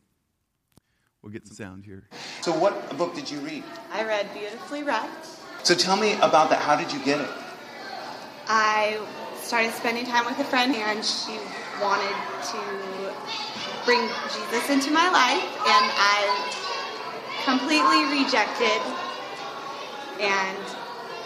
We'll 1.21 1.31
get 1.31 1.45
the 1.45 1.53
sound 1.53 1.85
here. 1.85 2.03
So, 2.41 2.51
what 2.51 2.97
book 2.97 3.13
did 3.13 3.29
you 3.29 3.39
read? 3.39 3.63
I 3.93 4.03
read 4.03 4.33
Beautifully 4.33 4.81
Wrecked. 4.81 5.27
So, 5.61 5.75
tell 5.75 5.95
me 5.95 6.13
about 6.15 6.49
that. 6.49 6.59
How 6.59 6.75
did 6.75 6.91
you 6.91 7.03
get 7.05 7.21
it? 7.21 7.29
I 8.47 8.99
started 9.35 9.71
spending 9.73 10.05
time 10.05 10.25
with 10.25 10.39
a 10.39 10.43
friend, 10.43 10.75
and 10.75 11.05
she 11.05 11.37
wanted 11.79 12.15
to 12.49 13.13
bring 13.85 14.01
Jesus 14.33 14.69
into 14.71 14.89
my 14.89 15.09
life, 15.11 15.45
and 15.61 15.85
I 15.93 16.25
completely 17.45 18.23
rejected, 18.23 18.81
and 20.19 20.57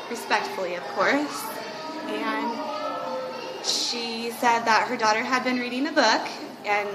respectfully, 0.09 0.75
of 0.75 0.83
course. 0.89 1.45
And 2.07 3.65
she 3.65 4.31
said 4.31 4.65
that 4.65 4.87
her 4.89 4.97
daughter 4.97 5.23
had 5.23 5.45
been 5.45 5.57
reading 5.57 5.85
the 5.85 5.91
book 5.91 6.27
and 6.65 6.89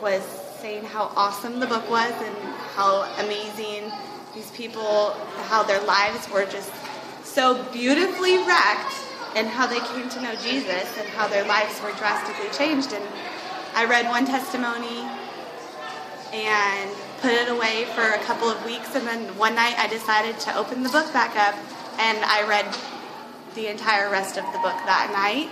was 0.00 0.22
saying 0.60 0.84
how 0.84 1.12
awesome 1.14 1.60
the 1.60 1.66
book 1.66 1.88
was 1.88 2.12
and 2.12 2.36
how 2.74 3.02
amazing 3.18 3.90
these 4.34 4.50
people, 4.52 5.12
how 5.46 5.62
their 5.62 5.82
lives 5.84 6.28
were 6.30 6.44
just 6.44 6.72
so 7.24 7.62
beautifully 7.72 8.38
wrecked 8.38 8.94
and 9.36 9.46
how 9.46 9.66
they 9.66 9.78
came 9.80 10.08
to 10.08 10.20
know 10.20 10.34
Jesus 10.36 10.88
and 10.98 11.08
how 11.08 11.28
their 11.28 11.46
lives 11.46 11.80
were 11.82 11.92
drastically 11.92 12.50
changed. 12.50 12.92
And 12.92 13.04
I 13.74 13.84
read 13.84 14.06
one 14.06 14.26
testimony 14.26 15.06
and 16.32 16.90
put 17.20 17.32
it 17.32 17.48
away 17.48 17.86
for 17.94 18.02
a 18.02 18.18
couple 18.24 18.48
of 18.48 18.64
weeks, 18.64 18.94
and 18.94 19.06
then 19.06 19.36
one 19.38 19.54
night 19.54 19.78
I 19.78 19.86
decided 19.88 20.38
to 20.40 20.56
open 20.56 20.82
the 20.82 20.88
book 20.88 21.12
back 21.12 21.36
up, 21.36 21.54
and 21.98 22.18
I 22.24 22.46
read 22.46 22.66
the 23.54 23.68
entire 23.68 24.10
rest 24.10 24.36
of 24.36 24.44
the 24.52 24.58
book 24.58 24.76
that 24.86 25.10
night, 25.12 25.48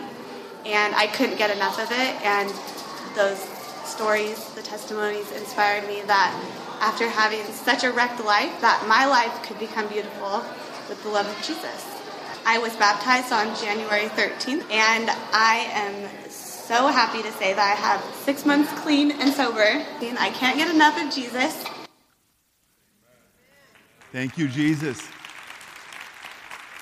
and 0.67 0.95
I 0.95 1.07
couldn't 1.07 1.39
get 1.39 1.51
enough 1.51 1.79
of 1.81 1.91
it, 1.91 2.23
and 2.23 2.53
those 3.17 3.41
stories, 3.87 4.45
the 4.51 4.63
testimonies 4.63 5.31
inspired 5.33 5.87
me 5.87 6.03
that 6.03 6.33
after 6.81 7.09
having 7.09 7.45
such 7.55 7.85
a 7.85 7.93
wrecked 7.93 8.25
life, 8.25 8.61
that 8.61 8.87
my 8.89 9.07
life 9.07 9.43
could 9.43 9.59
become 9.59 9.89
beautiful 9.89 10.45
with 10.89 11.03
the 11.03 11.09
love 11.09 11.27
of 11.27 11.37
Jesus. 11.45 11.85
I 12.45 12.59
was 12.59 12.75
baptized 12.77 13.33
on 13.33 13.57
January 13.57 14.07
13th, 14.09 14.71
and 14.71 15.11
I 15.33 15.67
am 15.73 16.31
so 16.31 16.89
happy 16.89 17.23
to 17.23 17.33
say 17.33 17.55
that 17.55 17.59
I 17.59 17.75
have 17.75 18.05
six 18.25 18.45
months 18.45 18.73
clean 18.83 19.11
and 19.13 19.33
sober, 19.33 19.61
and 19.61 20.19
I 20.19 20.31
can't 20.31 20.57
get 20.57 20.73
enough 20.73 21.01
of 21.01 21.13
Jesus. 21.13 21.65
Thank 24.13 24.39
you, 24.39 24.49
Jesus. 24.49 25.07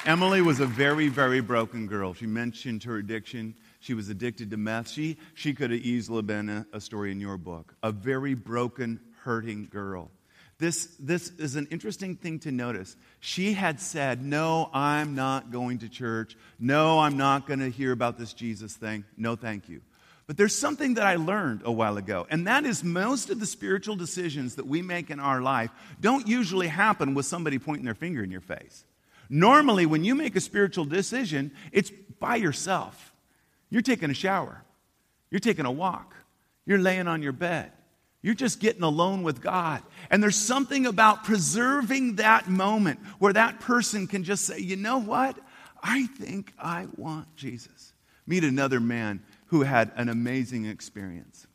Emily 0.06 0.42
was 0.42 0.60
a 0.60 0.66
very, 0.66 1.08
very 1.08 1.40
broken 1.40 1.86
girl. 1.86 2.12
She 2.12 2.26
mentioned 2.26 2.84
her 2.84 2.98
addiction. 2.98 3.54
She 3.84 3.92
was 3.92 4.08
addicted 4.08 4.50
to 4.50 4.56
meth. 4.56 4.88
She, 4.88 5.18
she 5.34 5.52
could 5.52 5.70
have 5.70 5.80
easily 5.80 6.22
been 6.22 6.48
a, 6.48 6.66
a 6.72 6.80
story 6.80 7.12
in 7.12 7.20
your 7.20 7.36
book. 7.36 7.74
A 7.82 7.92
very 7.92 8.32
broken, 8.32 8.98
hurting 9.24 9.68
girl. 9.70 10.10
This, 10.56 10.96
this 10.98 11.28
is 11.38 11.56
an 11.56 11.68
interesting 11.70 12.16
thing 12.16 12.38
to 12.40 12.50
notice. 12.50 12.96
She 13.20 13.52
had 13.52 13.78
said, 13.78 14.24
No, 14.24 14.70
I'm 14.72 15.14
not 15.14 15.50
going 15.50 15.80
to 15.80 15.90
church. 15.90 16.34
No, 16.58 17.00
I'm 17.00 17.18
not 17.18 17.46
going 17.46 17.58
to 17.58 17.68
hear 17.68 17.92
about 17.92 18.18
this 18.18 18.32
Jesus 18.32 18.72
thing. 18.72 19.04
No, 19.18 19.36
thank 19.36 19.68
you. 19.68 19.82
But 20.26 20.38
there's 20.38 20.56
something 20.56 20.94
that 20.94 21.06
I 21.06 21.16
learned 21.16 21.60
a 21.66 21.72
while 21.72 21.98
ago, 21.98 22.26
and 22.30 22.46
that 22.46 22.64
is 22.64 22.82
most 22.82 23.28
of 23.28 23.38
the 23.38 23.44
spiritual 23.44 23.96
decisions 23.96 24.54
that 24.54 24.66
we 24.66 24.80
make 24.80 25.10
in 25.10 25.20
our 25.20 25.42
life 25.42 25.70
don't 26.00 26.26
usually 26.26 26.68
happen 26.68 27.12
with 27.12 27.26
somebody 27.26 27.58
pointing 27.58 27.84
their 27.84 27.94
finger 27.94 28.24
in 28.24 28.30
your 28.30 28.40
face. 28.40 28.86
Normally, 29.28 29.84
when 29.84 30.04
you 30.04 30.14
make 30.14 30.36
a 30.36 30.40
spiritual 30.40 30.86
decision, 30.86 31.52
it's 31.70 31.90
by 32.18 32.36
yourself. 32.36 33.10
You're 33.70 33.82
taking 33.82 34.10
a 34.10 34.14
shower, 34.14 34.62
you're 35.30 35.40
taking 35.40 35.66
a 35.66 35.72
walk, 35.72 36.14
you're 36.66 36.78
laying 36.78 37.08
on 37.08 37.22
your 37.22 37.32
bed. 37.32 37.72
You're 38.22 38.32
just 38.32 38.58
getting 38.58 38.82
alone 38.82 39.22
with 39.22 39.42
God. 39.42 39.82
And 40.10 40.22
there's 40.22 40.34
something 40.34 40.86
about 40.86 41.24
preserving 41.24 42.16
that 42.16 42.48
moment 42.48 42.98
where 43.18 43.34
that 43.34 43.60
person 43.60 44.06
can 44.06 44.24
just 44.24 44.46
say, 44.46 44.60
you 44.60 44.76
know 44.76 44.96
what? 44.96 45.38
I 45.82 46.06
think 46.06 46.54
I 46.58 46.86
want 46.96 47.36
Jesus. 47.36 47.92
Meet 48.26 48.44
another 48.44 48.80
man 48.80 49.22
who 49.48 49.60
had 49.60 49.92
an 49.96 50.08
amazing 50.08 50.64
experience. 50.64 51.46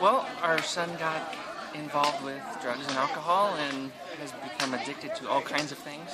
Well, 0.00 0.28
our 0.42 0.60
son 0.60 0.90
got 0.98 1.36
involved 1.72 2.24
with 2.24 2.42
drugs 2.60 2.84
and 2.88 2.96
alcohol 2.96 3.54
and 3.54 3.92
has 4.18 4.32
become 4.32 4.74
addicted 4.74 5.14
to 5.14 5.28
all 5.28 5.42
kinds 5.42 5.70
of 5.70 5.78
things. 5.78 6.10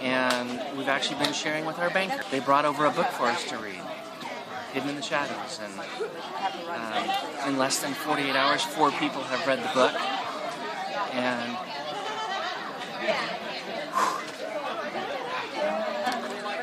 And 0.00 0.76
we've 0.76 0.88
actually 0.88 1.24
been 1.24 1.32
sharing 1.32 1.64
with 1.64 1.78
our 1.78 1.88
banker. 1.88 2.22
They 2.30 2.40
brought 2.40 2.66
over 2.66 2.84
a 2.84 2.90
book 2.90 3.08
for 3.12 3.24
us 3.24 3.44
to 3.48 3.56
read. 3.56 3.80
Hidden 4.74 4.90
in 4.90 4.96
the 4.96 5.02
Shadows. 5.02 5.60
And 5.62 5.72
um, 7.46 7.48
in 7.48 7.58
less 7.58 7.78
than 7.80 7.94
48 7.94 8.34
hours, 8.34 8.62
four 8.64 8.90
people 8.90 9.22
have 9.22 9.46
read 9.46 9.60
the 9.62 9.72
book. 9.72 9.94
And 11.14 11.56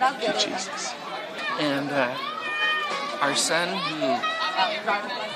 Thank 0.02 0.24
you, 0.24 0.34
Jesus. 0.34 0.94
and 1.60 1.90
uh, 1.90 2.18
our 3.22 3.34
son, 3.34 3.70
who 3.70 4.06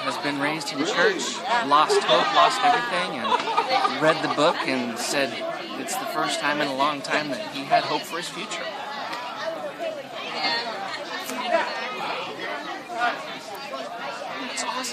has 0.04 0.18
been 0.18 0.42
raised 0.42 0.74
in 0.74 0.80
church, 0.80 1.38
lost 1.68 2.02
hope, 2.04 2.36
lost 2.36 2.60
everything, 2.62 3.20
and 3.20 4.02
read 4.02 4.22
the 4.22 4.36
book 4.36 4.58
and 4.68 5.00
said 5.00 5.32
it's 5.80 5.96
the 5.96 6.06
first 6.08 6.42
time 6.42 6.60
in 6.60 6.68
a 6.68 6.76
long 6.76 7.02
time 7.02 7.30
that 7.30 7.40
he 7.54 7.64
had 7.64 7.86
hope 7.86 8.02
for 8.02 8.18
his 8.18 8.28
future. 8.28 8.66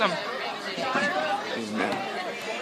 Awesome. 0.01 0.13
Amen. 1.55 2.09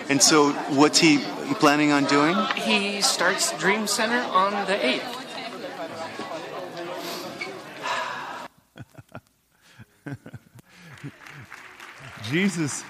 And 0.08 0.20
so, 0.20 0.50
what's 0.74 0.98
he 0.98 1.18
planning 1.60 1.92
on 1.92 2.04
doing? 2.06 2.34
He 2.56 3.00
starts 3.02 3.56
Dream 3.58 3.86
Center 3.86 4.18
on 4.32 4.52
the 4.66 4.74
8th. 4.74 5.16
Jesus, 12.30 12.82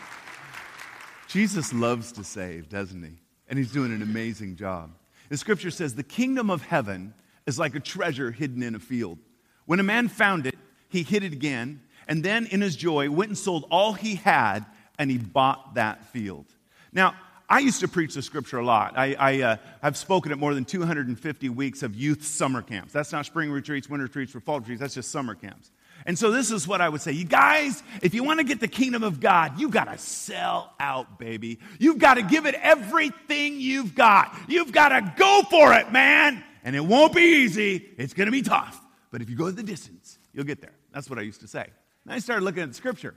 Jesus 1.29 1.75
loves 1.75 2.13
to 2.13 2.25
save, 2.25 2.71
doesn't 2.71 3.03
he? 3.03 3.19
And 3.49 3.59
he's 3.59 3.73
doing 3.73 3.93
an 3.93 4.01
amazing 4.01 4.57
job. 4.57 4.91
The 5.29 5.37
scripture 5.37 5.71
says, 5.71 5.95
The 5.95 6.03
kingdom 6.03 6.49
of 6.49 6.63
heaven 6.63 7.13
is 7.47 7.59
like 7.59 7.75
a 7.75 7.81
treasure 7.81 8.31
hidden 8.31 8.63
in 8.63 8.75
a 8.75 8.79
field. 8.79 9.19
When 9.67 9.81
a 9.81 9.85
man 9.85 10.09
found 10.09 10.47
it, 10.47 10.57
he 10.89 11.03
hid 11.03 11.25
it 11.25 11.35
again, 11.35 11.83
and 12.09 12.23
then 12.23 12.47
in 12.47 12.61
his 12.61 12.77
joy 12.77 13.11
went 13.11 13.31
and 13.31 13.39
sold 13.39 13.67
all 13.71 13.93
he 13.93 14.17
had, 14.17 14.67
and 14.99 15.11
he 15.11 15.19
bought 15.19 15.75
that 15.75 16.05
field. 16.07 16.47
Now, 16.93 17.15
I 17.49 17.59
used 17.59 17.81
to 17.81 17.89
preach 17.89 18.15
the 18.15 18.23
scripture 18.23 18.59
a 18.59 18.65
lot. 18.65 18.97
I, 18.97 19.15
I, 19.15 19.43
uh, 19.43 19.57
I've 19.83 19.97
spoken 19.97 20.31
at 20.31 20.39
more 20.39 20.55
than 20.55 20.65
250 20.65 21.49
weeks 21.49 21.83
of 21.83 21.97
youth 21.97 22.25
summer 22.25 22.63
camps. 22.63 22.93
That's 22.93 23.11
not 23.11 23.27
spring 23.27 23.51
retreats, 23.51 23.89
winter 23.91 24.05
retreats, 24.05 24.37
or 24.37 24.41
fall 24.41 24.61
retreats. 24.61 24.81
That's 24.81 24.95
just 24.95 25.11
summer 25.11 25.35
camps. 25.35 25.73
And 26.07 26.19
so 26.19 26.31
this 26.31 26.53
is 26.53 26.67
what 26.69 26.81
I 26.81 26.89
would 26.89 27.01
say. 27.01 27.11
You 27.13 27.25
guys, 27.25 27.83
if 28.03 28.15
you 28.15 28.23
want 28.23 28.39
to 28.39 28.45
get 28.45 28.61
the 28.61 28.69
kingdom 28.69 29.03
of 29.03 29.19
God, 29.19 29.61
you 29.61 29.69
got 29.69 29.85
to 29.85 29.99
sell 29.99 30.73
out, 30.79 31.19
baby. 31.19 31.59
You've 31.81 31.99
got 31.99 32.15
to 32.15 32.23
give 32.23 32.47
it 32.47 32.55
everything 32.55 33.61
you've 33.61 33.97
got. 33.97 34.35
You've 34.49 34.71
got 34.71 34.91
to 34.91 35.15
go 35.17 35.43
for 35.51 35.75
it, 35.75 35.91
man. 35.93 36.45
And 36.63 36.77
it 36.77 36.85
won't 36.85 37.15
be 37.15 37.43
easy. 37.43 37.85
It's 37.99 38.15
going 38.15 38.27
to 38.27 38.33
be 38.33 38.43
tough. 38.43 38.81
But 39.11 39.23
if 39.23 39.29
you 39.29 39.37
go 39.37 39.51
the 39.51 39.63
distance, 39.63 40.19
you'll 40.33 40.45
get 40.45 40.61
there. 40.61 40.75
That's 40.93 41.11
what 41.11 41.19
I 41.19 41.23
used 41.23 41.41
to 41.41 41.49
say. 41.49 41.67
And 42.05 42.15
I 42.15 42.19
started 42.19 42.45
looking 42.45 42.63
at 42.63 42.69
the 42.69 42.75
scripture. 42.75 43.15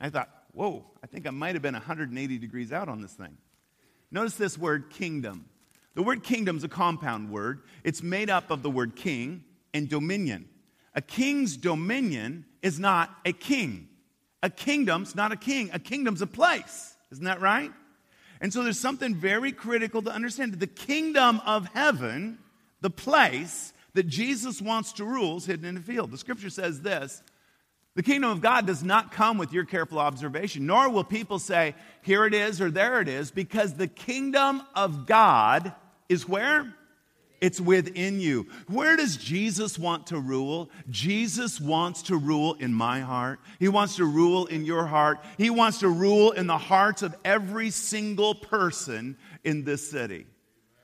I 0.00 0.10
thought, 0.10 0.30
whoa, 0.52 0.84
I 1.02 1.06
think 1.06 1.26
I 1.26 1.30
might 1.30 1.54
have 1.54 1.62
been 1.62 1.74
180 1.74 2.38
degrees 2.38 2.72
out 2.72 2.88
on 2.88 3.00
this 3.00 3.12
thing. 3.12 3.36
Notice 4.10 4.36
this 4.36 4.56
word 4.56 4.90
kingdom. 4.90 5.46
The 5.94 6.02
word 6.02 6.22
kingdom 6.22 6.56
is 6.56 6.64
a 6.64 6.68
compound 6.68 7.30
word. 7.30 7.62
It's 7.82 8.02
made 8.02 8.30
up 8.30 8.50
of 8.50 8.62
the 8.62 8.70
word 8.70 8.96
king 8.96 9.44
and 9.72 9.88
dominion. 9.88 10.48
A 10.94 11.00
king's 11.00 11.56
dominion 11.56 12.44
is 12.62 12.78
not 12.78 13.10
a 13.24 13.32
king. 13.32 13.88
A 14.42 14.50
kingdom's 14.50 15.14
not 15.14 15.32
a 15.32 15.36
king. 15.36 15.70
A 15.72 15.78
kingdom's 15.78 16.22
a 16.22 16.26
place. 16.26 16.94
Isn't 17.12 17.24
that 17.24 17.40
right? 17.40 17.72
And 18.40 18.52
so 18.52 18.62
there's 18.62 18.78
something 18.78 19.14
very 19.14 19.52
critical 19.52 20.02
to 20.02 20.10
understand. 20.10 20.54
The 20.54 20.66
kingdom 20.66 21.40
of 21.46 21.66
heaven, 21.68 22.38
the 22.80 22.90
place 22.90 23.72
that 23.94 24.06
Jesus 24.06 24.60
wants 24.60 24.92
to 24.94 25.04
rule, 25.04 25.38
is 25.38 25.46
hidden 25.46 25.64
in 25.64 25.74
the 25.74 25.80
field. 25.80 26.10
The 26.10 26.18
scripture 26.18 26.50
says 26.50 26.82
this 26.82 27.22
The 27.96 28.02
kingdom 28.02 28.30
of 28.30 28.42
God 28.42 28.66
does 28.66 28.84
not 28.84 29.10
come 29.10 29.38
with 29.38 29.54
your 29.54 29.64
careful 29.64 29.98
observation, 29.98 30.66
nor 30.66 30.90
will 30.90 31.02
people 31.02 31.38
say, 31.38 31.74
here 32.02 32.26
it 32.26 32.34
is 32.34 32.60
or 32.60 32.70
there 32.70 33.00
it 33.00 33.08
is, 33.08 33.30
because 33.30 33.72
the 33.72 33.88
kingdom 33.88 34.62
of 34.74 35.06
God 35.06 35.72
is 36.08 36.28
where? 36.28 36.74
It's 37.40 37.58
within 37.58 38.20
you. 38.20 38.48
Where 38.68 38.96
does 38.96 39.16
Jesus 39.16 39.78
want 39.78 40.08
to 40.08 40.18
rule? 40.18 40.70
Jesus 40.90 41.58
wants 41.58 42.02
to 42.02 42.18
rule 42.18 42.54
in 42.54 42.72
my 42.72 43.00
heart. 43.00 43.40
He 43.58 43.68
wants 43.68 43.96
to 43.96 44.04
rule 44.04 44.44
in 44.44 44.66
your 44.66 44.86
heart. 44.86 45.18
He 45.38 45.48
wants 45.48 45.78
to 45.78 45.88
rule 45.88 46.32
in 46.32 46.46
the 46.46 46.58
hearts 46.58 47.00
of 47.00 47.16
every 47.24 47.70
single 47.70 48.34
person 48.34 49.16
in 49.42 49.64
this 49.64 49.90
city. 49.90 50.26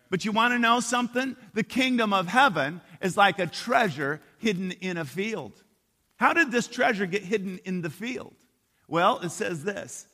But 0.09 0.25
you 0.25 0.33
want 0.33 0.53
to 0.55 0.59
know 0.59 0.81
something? 0.81 1.37
The 1.53 1.63
kingdom 1.63 2.15
of 2.15 2.27
heaven 2.27 2.81
is 3.03 3.19
like 3.19 3.39
a 3.39 3.47
treasure 3.47 4.21
hidden 4.39 4.73
in 4.73 4.97
a 4.97 5.05
field. 5.05 5.63
How 6.23 6.33
did 6.33 6.53
this 6.53 6.69
treasure 6.69 7.05
get 7.05 7.25
hidden 7.25 7.59
in 7.65 7.83
the 7.83 7.91
field? 7.91 8.37
Well, 8.87 9.19
it 9.25 9.31
says 9.31 9.65
this. 9.65 10.07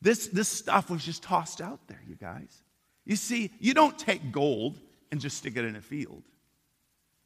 This, 0.00 0.28
this 0.28 0.46
stuff 0.46 0.90
was 0.90 1.04
just 1.04 1.24
tossed 1.24 1.60
out 1.60 1.80
there, 1.88 2.00
you 2.06 2.14
guys. 2.14 2.62
You 3.04 3.16
see, 3.16 3.50
you 3.58 3.74
don't 3.74 3.98
take 3.98 4.30
gold 4.30 4.78
and 5.10 5.20
just 5.20 5.38
stick 5.38 5.56
it 5.56 5.64
in 5.64 5.74
a 5.74 5.80
field. 5.80 6.22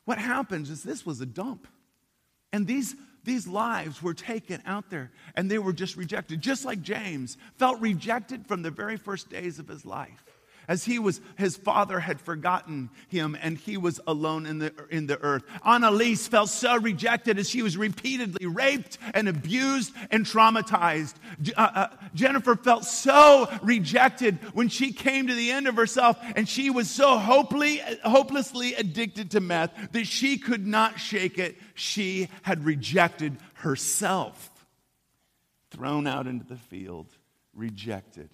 What 0.06 0.16
happens 0.16 0.70
is 0.70 0.82
this 0.82 1.04
was 1.04 1.20
a 1.20 1.26
dump. 1.26 1.68
And 2.50 2.66
these, 2.66 2.96
these 3.24 3.46
lives 3.46 4.02
were 4.02 4.14
taken 4.14 4.62
out 4.64 4.88
there 4.88 5.10
and 5.36 5.50
they 5.50 5.58
were 5.58 5.74
just 5.74 5.98
rejected, 5.98 6.40
just 6.40 6.64
like 6.64 6.80
James 6.80 7.36
felt 7.58 7.78
rejected 7.78 8.46
from 8.46 8.62
the 8.62 8.70
very 8.70 8.96
first 8.96 9.28
days 9.28 9.58
of 9.58 9.68
his 9.68 9.84
life. 9.84 10.24
As 10.68 10.84
he 10.84 10.98
was, 10.98 11.20
his 11.36 11.56
father 11.56 11.98
had 11.98 12.20
forgotten 12.20 12.90
him 13.08 13.36
and 13.40 13.58
he 13.58 13.76
was 13.76 14.00
alone 14.06 14.46
in 14.46 14.58
the, 14.58 14.72
in 14.90 15.06
the 15.06 15.20
earth. 15.20 15.42
Annalise 15.66 16.28
felt 16.28 16.50
so 16.50 16.76
rejected 16.76 17.38
as 17.38 17.50
she 17.50 17.62
was 17.62 17.76
repeatedly 17.76 18.46
raped 18.46 18.98
and 19.12 19.28
abused 19.28 19.92
and 20.10 20.24
traumatized. 20.24 21.14
Uh, 21.56 21.70
uh, 21.74 21.88
Jennifer 22.14 22.54
felt 22.54 22.84
so 22.84 23.48
rejected 23.62 24.38
when 24.54 24.68
she 24.68 24.92
came 24.92 25.26
to 25.26 25.34
the 25.34 25.50
end 25.50 25.66
of 25.66 25.74
herself 25.74 26.16
and 26.36 26.48
she 26.48 26.70
was 26.70 26.88
so 26.88 27.18
hopefully, 27.18 27.80
hopelessly 28.04 28.74
addicted 28.74 29.32
to 29.32 29.40
meth 29.40 29.72
that 29.92 30.06
she 30.06 30.38
could 30.38 30.66
not 30.66 31.00
shake 31.00 31.38
it. 31.38 31.56
She 31.74 32.28
had 32.42 32.64
rejected 32.64 33.36
herself, 33.54 34.50
thrown 35.70 36.06
out 36.06 36.26
into 36.26 36.44
the 36.44 36.56
field, 36.56 37.08
rejected. 37.52 38.30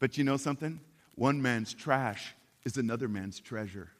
But 0.00 0.18
you 0.18 0.24
know 0.24 0.36
something? 0.36 0.80
One 1.20 1.42
man's 1.42 1.74
trash 1.74 2.34
is 2.64 2.78
another 2.78 3.06
man's 3.06 3.40
treasure. 3.40 3.90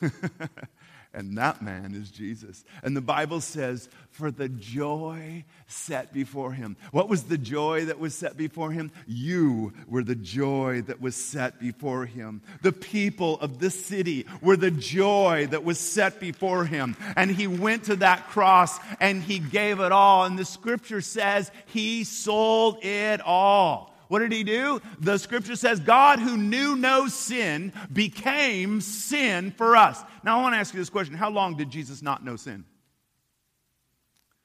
and 1.14 1.38
that 1.38 1.62
man 1.62 1.94
is 1.94 2.10
Jesus. 2.10 2.64
And 2.82 2.96
the 2.96 3.00
Bible 3.00 3.40
says, 3.40 3.88
for 4.10 4.32
the 4.32 4.48
joy 4.48 5.44
set 5.68 6.12
before 6.12 6.50
him. 6.50 6.76
What 6.90 7.08
was 7.08 7.22
the 7.22 7.38
joy 7.38 7.84
that 7.84 8.00
was 8.00 8.16
set 8.16 8.36
before 8.36 8.72
him? 8.72 8.90
You 9.06 9.74
were 9.86 10.02
the 10.02 10.16
joy 10.16 10.82
that 10.88 11.00
was 11.00 11.14
set 11.14 11.60
before 11.60 12.04
him. 12.04 12.42
The 12.62 12.72
people 12.72 13.38
of 13.38 13.60
this 13.60 13.86
city 13.86 14.26
were 14.42 14.56
the 14.56 14.72
joy 14.72 15.46
that 15.52 15.62
was 15.62 15.78
set 15.78 16.18
before 16.18 16.64
him. 16.64 16.96
And 17.16 17.30
he 17.30 17.46
went 17.46 17.84
to 17.84 17.96
that 17.96 18.26
cross 18.30 18.76
and 18.98 19.22
he 19.22 19.38
gave 19.38 19.78
it 19.78 19.92
all. 19.92 20.24
And 20.24 20.36
the 20.36 20.44
scripture 20.44 21.00
says 21.00 21.52
he 21.66 22.02
sold 22.02 22.84
it 22.84 23.20
all. 23.20 23.93
What 24.08 24.20
did 24.20 24.32
he 24.32 24.44
do? 24.44 24.80
The 25.00 25.18
scripture 25.18 25.56
says, 25.56 25.80
God 25.80 26.18
who 26.18 26.36
knew 26.36 26.76
no 26.76 27.08
sin 27.08 27.72
became 27.92 28.80
sin 28.80 29.50
for 29.52 29.76
us. 29.76 30.00
Now, 30.22 30.38
I 30.38 30.42
want 30.42 30.54
to 30.54 30.58
ask 30.58 30.74
you 30.74 30.80
this 30.80 30.90
question 30.90 31.14
How 31.14 31.30
long 31.30 31.56
did 31.56 31.70
Jesus 31.70 32.02
not 32.02 32.24
know 32.24 32.36
sin? 32.36 32.64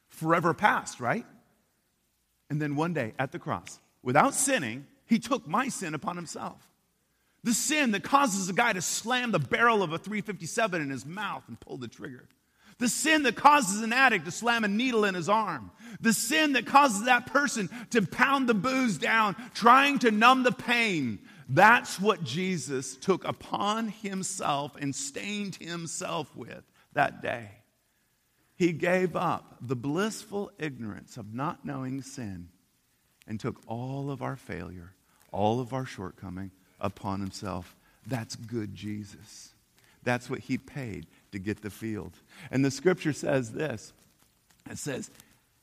Forever 0.10 0.54
past, 0.54 1.00
right? 1.00 1.26
And 2.50 2.62
then 2.62 2.76
one 2.76 2.94
day 2.94 3.14
at 3.20 3.32
the 3.32 3.40
cross, 3.40 3.80
without 4.02 4.34
sinning, 4.34 4.88
he 5.06 5.20
took 5.20 5.48
my 5.48 5.70
sin 5.70 5.94
upon 5.94 6.16
himself. 6.16 6.68
The 7.44 7.54
sin 7.54 7.92
that 7.92 8.04
causes 8.04 8.50
a 8.50 8.54
guy 8.54 8.74
to 8.74 8.82
slam 8.82 9.32
the 9.32 9.40
barrel 9.40 9.82
of 9.82 9.94
a 9.94 9.98
357 9.98 10.82
in 10.82 10.90
his 10.90 11.06
mouth 11.06 11.44
and 11.48 11.60
pull 11.60 11.78
the 11.78 11.88
trigger. 11.88 12.28
The 12.80 12.90
sin 12.90 13.24
that 13.24 13.36
causes 13.36 13.82
an 13.82 13.94
addict 13.94 14.26
to 14.26 14.32
slam 14.32 14.64
a 14.64 14.68
needle 14.68 15.04
in 15.04 15.14
his 15.14 15.30
arm. 15.30 15.72
The 16.00 16.14
sin 16.14 16.54
that 16.54 16.66
causes 16.66 17.04
that 17.04 17.28
person 17.28 17.70
to 17.92 18.02
pound 18.02 18.48
the 18.48 18.54
booze 18.54 18.98
down, 18.98 19.36
trying 19.54 20.00
to 20.00 20.12
numb 20.12 20.44
the 20.44 20.52
pain. 20.52 21.20
That's 21.50 22.00
what 22.00 22.24
Jesus 22.24 22.96
took 22.96 23.26
upon 23.26 23.90
himself 23.90 24.76
and 24.80 24.96
stained 24.96 25.56
himself 25.56 26.34
with 26.36 26.64
that 26.94 27.22
day. 27.22 27.50
He 28.56 28.72
gave 28.72 29.16
up 29.16 29.58
the 29.62 29.76
blissful 29.76 30.52
ignorance 30.58 31.18
of 31.18 31.34
not 31.34 31.66
knowing 31.66 32.02
sin 32.02 32.50
and 33.28 33.40
took 33.40 33.62
all 33.68 34.10
of 34.12 34.22
our 34.22 34.36
failure, 34.36 34.94
all 35.32 35.60
of 35.60 35.74
our 35.74 35.86
shortcoming 35.86 36.52
upon 36.80 37.20
himself. 37.20 37.76
That's 38.08 38.36
good 38.36 38.74
Jesus. 38.76 39.54
That's 40.04 40.30
what 40.30 40.40
he 40.40 40.58
paid 40.58 41.08
to 41.32 41.40
get 41.40 41.62
the 41.62 41.70
field. 41.70 42.14
And 42.52 42.64
the 42.64 42.72
scripture 42.72 43.14
says 43.14 43.52
this 43.52 43.94
it 44.70 44.78
says, 44.78 45.10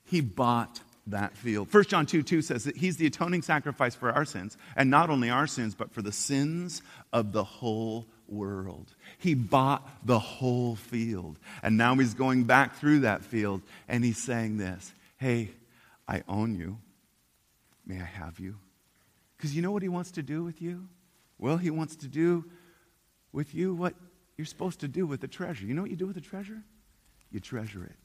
He 0.05 0.21
bought 0.21 0.81
that 1.07 1.37
field. 1.37 1.73
1 1.73 1.85
John 1.85 2.07
2 2.07 2.23
2 2.23 2.43
says 2.43 2.65
that 2.65 2.77
He's 2.77 2.97
the 2.97 3.07
atoning 3.07 3.43
sacrifice 3.43 3.95
for 3.95 4.11
our 4.11 4.25
sins, 4.25 4.57
and 4.77 4.91
not 4.91 5.11
only 5.11 5.31
our 5.31 5.47
sins, 5.47 5.75
but 5.75 5.93
for 5.93 6.03
the 6.03 6.13
sins 6.13 6.83
of 7.13 7.33
the 7.33 7.45
whole 7.45 8.07
world. 8.29 8.93
He 9.19 9.35
bought 9.35 9.89
the 10.05 10.19
whole 10.19 10.77
field. 10.77 11.39
And 11.63 11.77
now 11.77 11.95
He's 11.95 12.15
going 12.15 12.45
back 12.45 12.77
through 12.77 13.01
that 13.01 13.25
field, 13.25 13.63
and 13.89 14.05
He's 14.05 14.19
saying 14.19 14.59
this 14.59 14.93
Hey, 15.17 15.51
I 16.09 16.23
own 16.29 16.57
you. 16.57 16.79
May 17.87 18.01
I 18.01 18.05
have 18.05 18.41
you? 18.41 18.57
Because 19.37 19.55
you 19.55 19.63
know 19.63 19.71
what 19.71 19.83
He 19.83 19.89
wants 19.89 20.13
to 20.13 20.23
do 20.23 20.43
with 20.43 20.61
you? 20.61 20.89
Well, 21.39 21.57
He 21.57 21.71
wants 21.71 21.97
to 21.97 22.09
do 22.09 22.45
with 23.33 23.55
you 23.55 23.75
what 23.75 23.95
you're 24.37 24.47
supposed 24.47 24.81
to 24.81 24.89
do 24.89 25.07
with 25.07 25.21
the 25.21 25.29
treasure. 25.29 25.65
You 25.65 25.75
know 25.75 25.83
what 25.83 25.91
you 25.91 25.97
do 25.97 26.07
with 26.07 26.17
the 26.17 26.21
treasure? 26.21 26.63
You 27.31 27.41
treasure 27.41 27.85
it. 27.85 27.97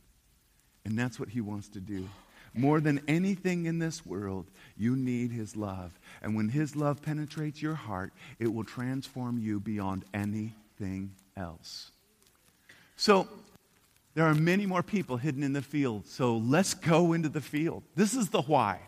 And 0.86 0.98
that's 0.98 1.20
what 1.20 1.30
he 1.30 1.42
wants 1.42 1.70
to 1.70 1.80
do. 1.80 2.08
More 2.54 2.82
than 2.82 3.02
anything 3.08 3.66
in 3.66 3.80
this 3.80 4.06
world, 4.06 4.48
you 4.78 4.96
need 4.96 5.32
his 5.32 5.56
love. 5.56 5.98
And 6.22 6.36
when 6.36 6.50
his 6.50 6.76
love 6.76 7.02
penetrates 7.02 7.62
your 7.62 7.76
heart, 7.76 8.12
it 8.40 8.54
will 8.54 8.64
transform 8.64 9.38
you 9.40 9.60
beyond 9.60 10.04
anything 10.14 11.14
else. 11.38 11.92
So, 12.98 13.28
there 14.14 14.26
are 14.26 14.36
many 14.36 14.66
more 14.66 14.84
people 14.84 15.16
hidden 15.16 15.44
in 15.44 15.54
the 15.54 15.62
field. 15.62 16.08
So, 16.08 16.38
let's 16.38 16.74
go 16.74 17.14
into 17.14 17.30
the 17.30 17.40
field. 17.40 17.84
This 17.96 18.14
is 18.14 18.30
the 18.30 18.42
why. 18.42 18.80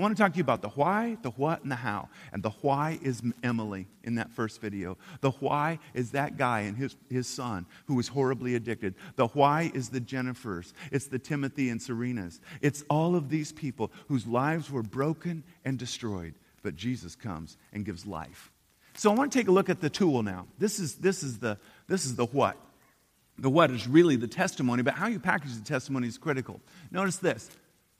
I 0.00 0.02
want 0.02 0.16
to 0.16 0.22
talk 0.22 0.32
to 0.32 0.38
you 0.38 0.42
about 0.42 0.62
the 0.62 0.70
why, 0.70 1.18
the 1.20 1.28
what, 1.32 1.62
and 1.62 1.70
the 1.70 1.76
how. 1.76 2.08
And 2.32 2.42
the 2.42 2.48
why 2.62 2.98
is 3.02 3.20
Emily 3.42 3.86
in 4.02 4.14
that 4.14 4.30
first 4.30 4.58
video. 4.62 4.96
The 5.20 5.32
why 5.32 5.78
is 5.92 6.12
that 6.12 6.38
guy 6.38 6.60
and 6.60 6.74
his, 6.74 6.96
his 7.10 7.26
son 7.26 7.66
who 7.84 7.96
was 7.96 8.08
horribly 8.08 8.54
addicted. 8.54 8.94
The 9.16 9.26
why 9.26 9.70
is 9.74 9.90
the 9.90 10.00
Jennifers. 10.00 10.72
It's 10.90 11.08
the 11.08 11.18
Timothy 11.18 11.68
and 11.68 11.78
Serenas. 11.78 12.40
It's 12.62 12.82
all 12.88 13.14
of 13.14 13.28
these 13.28 13.52
people 13.52 13.92
whose 14.08 14.26
lives 14.26 14.70
were 14.70 14.82
broken 14.82 15.44
and 15.66 15.78
destroyed. 15.78 16.32
But 16.62 16.76
Jesus 16.76 17.14
comes 17.14 17.58
and 17.74 17.84
gives 17.84 18.06
life. 18.06 18.50
So 18.94 19.12
I 19.12 19.14
want 19.14 19.30
to 19.30 19.38
take 19.38 19.48
a 19.48 19.52
look 19.52 19.68
at 19.68 19.82
the 19.82 19.90
tool 19.90 20.22
now. 20.22 20.46
This 20.58 20.80
is, 20.80 20.94
this 20.94 21.22
is, 21.22 21.40
the, 21.40 21.58
this 21.88 22.06
is 22.06 22.16
the 22.16 22.24
what. 22.24 22.56
The 23.38 23.50
what 23.50 23.70
is 23.70 23.86
really 23.86 24.16
the 24.16 24.28
testimony, 24.28 24.82
but 24.82 24.94
how 24.94 25.08
you 25.08 25.20
package 25.20 25.54
the 25.56 25.64
testimony 25.64 26.08
is 26.08 26.16
critical. 26.16 26.58
Notice 26.90 27.16
this. 27.16 27.50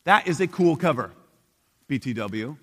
That 0.05 0.27
is 0.27 0.41
a 0.41 0.47
cool 0.47 0.77
cover. 0.77 1.13
BTW. 1.91 2.57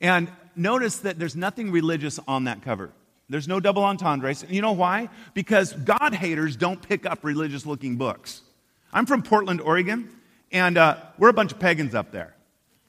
And 0.00 0.30
notice 0.54 0.98
that 0.98 1.18
there's 1.18 1.36
nothing 1.36 1.70
religious 1.70 2.20
on 2.28 2.44
that 2.44 2.62
cover. 2.62 2.92
There's 3.28 3.48
no 3.48 3.58
double 3.58 3.82
entendres. 3.82 4.44
You 4.48 4.62
know 4.62 4.72
why? 4.72 5.08
Because 5.32 5.72
God 5.72 6.14
haters 6.14 6.56
don't 6.56 6.80
pick 6.80 7.06
up 7.06 7.24
religious 7.24 7.66
looking 7.66 7.96
books. 7.96 8.42
I'm 8.92 9.06
from 9.06 9.22
Portland, 9.22 9.60
Oregon, 9.60 10.08
and 10.52 10.78
uh, 10.78 10.96
we're 11.18 11.30
a 11.30 11.34
bunch 11.34 11.52
of 11.52 11.58
pagans 11.58 11.94
up 11.94 12.12
there. 12.12 12.34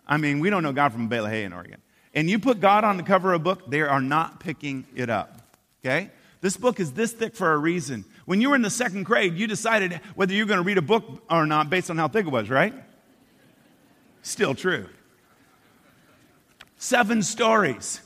I 0.08 0.18
mean, 0.18 0.40
we 0.40 0.50
don't 0.50 0.62
know 0.62 0.74
God 0.74 0.92
from 0.92 1.08
Bela 1.08 1.34
in 1.34 1.52
Oregon. 1.52 1.82
And 2.14 2.30
you 2.30 2.38
put 2.38 2.60
God 2.60 2.84
on 2.84 2.98
the 2.98 3.04
cover 3.04 3.34
of 3.34 3.42
a 3.42 3.44
book, 3.44 3.70
they 3.70 3.82
are 3.82 4.02
not 4.02 4.40
picking 4.40 4.86
it 4.96 5.10
up. 5.10 5.42
Okay? 5.84 6.12
This 6.42 6.58
book 6.58 6.80
is 6.80 6.94
this 6.94 7.12
thick 7.12 7.36
for 7.36 7.54
a 7.54 7.58
reason. 7.58 8.06
When 8.26 8.40
you 8.40 8.50
were 8.50 8.56
in 8.56 8.62
the 8.62 8.70
second 8.70 9.04
grade, 9.04 9.36
you 9.36 9.48
decided 9.48 10.00
whether 10.16 10.34
you're 10.34 10.46
going 10.46 10.60
to 10.60 10.64
read 10.64 10.78
a 10.78 10.84
book 10.84 11.24
or 11.30 11.46
not 11.46 11.70
based 11.70 11.90
on 11.90 11.98
how 11.98 12.08
thick 12.08 12.28
it 12.28 12.32
was, 12.32 12.50
right? 12.50 12.74
Still 14.22 14.54
true. 14.54 14.88
Seven 16.86 17.24
stories. 17.24 18.00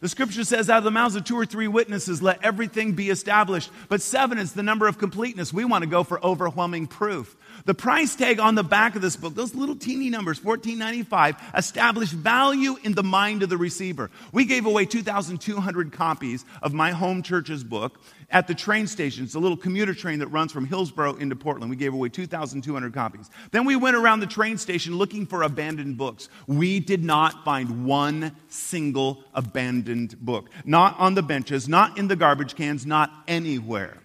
The 0.00 0.08
scripture 0.08 0.42
says, 0.42 0.70
out 0.70 0.78
of 0.78 0.84
the 0.84 0.90
mouths 0.90 1.16
of 1.16 1.24
two 1.24 1.36
or 1.36 1.44
three 1.44 1.68
witnesses, 1.68 2.22
let 2.22 2.42
everything 2.42 2.92
be 2.92 3.10
established. 3.10 3.70
But 3.90 4.00
seven 4.00 4.38
is 4.38 4.54
the 4.54 4.62
number 4.62 4.88
of 4.88 4.96
completeness. 4.96 5.52
We 5.52 5.66
want 5.66 5.82
to 5.82 5.86
go 5.86 6.02
for 6.02 6.18
overwhelming 6.24 6.86
proof. 6.86 7.36
The 7.64 7.74
price 7.74 8.16
tag 8.16 8.40
on 8.40 8.54
the 8.54 8.64
back 8.64 8.96
of 8.96 9.02
this 9.02 9.16
book, 9.16 9.34
those 9.34 9.54
little 9.54 9.76
teeny 9.76 10.10
numbers, 10.10 10.40
$14.95, 10.40 11.36
establish 11.56 12.10
value 12.10 12.76
in 12.82 12.92
the 12.92 13.02
mind 13.02 13.42
of 13.42 13.48
the 13.48 13.56
receiver. 13.56 14.10
We 14.32 14.44
gave 14.44 14.66
away 14.66 14.84
2,200 14.84 15.92
copies 15.92 16.44
of 16.62 16.72
my 16.72 16.90
home 16.90 17.22
church's 17.22 17.62
book 17.62 18.00
at 18.30 18.46
the 18.48 18.54
train 18.54 18.86
station. 18.86 19.24
It's 19.24 19.34
a 19.34 19.38
little 19.38 19.56
commuter 19.56 19.94
train 19.94 20.18
that 20.20 20.28
runs 20.28 20.52
from 20.52 20.66
Hillsboro 20.66 21.16
into 21.16 21.36
Portland. 21.36 21.70
We 21.70 21.76
gave 21.76 21.94
away 21.94 22.08
2,200 22.08 22.92
copies. 22.92 23.30
Then 23.50 23.64
we 23.64 23.76
went 23.76 23.96
around 23.96 24.20
the 24.20 24.26
train 24.26 24.58
station 24.58 24.96
looking 24.96 25.26
for 25.26 25.42
abandoned 25.42 25.96
books. 25.96 26.28
We 26.46 26.80
did 26.80 27.04
not 27.04 27.44
find 27.44 27.84
one 27.84 28.34
single 28.48 29.24
abandoned 29.34 30.18
book. 30.20 30.50
Not 30.64 30.98
on 30.98 31.14
the 31.14 31.22
benches, 31.22 31.68
not 31.68 31.98
in 31.98 32.08
the 32.08 32.16
garbage 32.16 32.56
cans, 32.56 32.86
not 32.86 33.12
anywhere. 33.28 33.98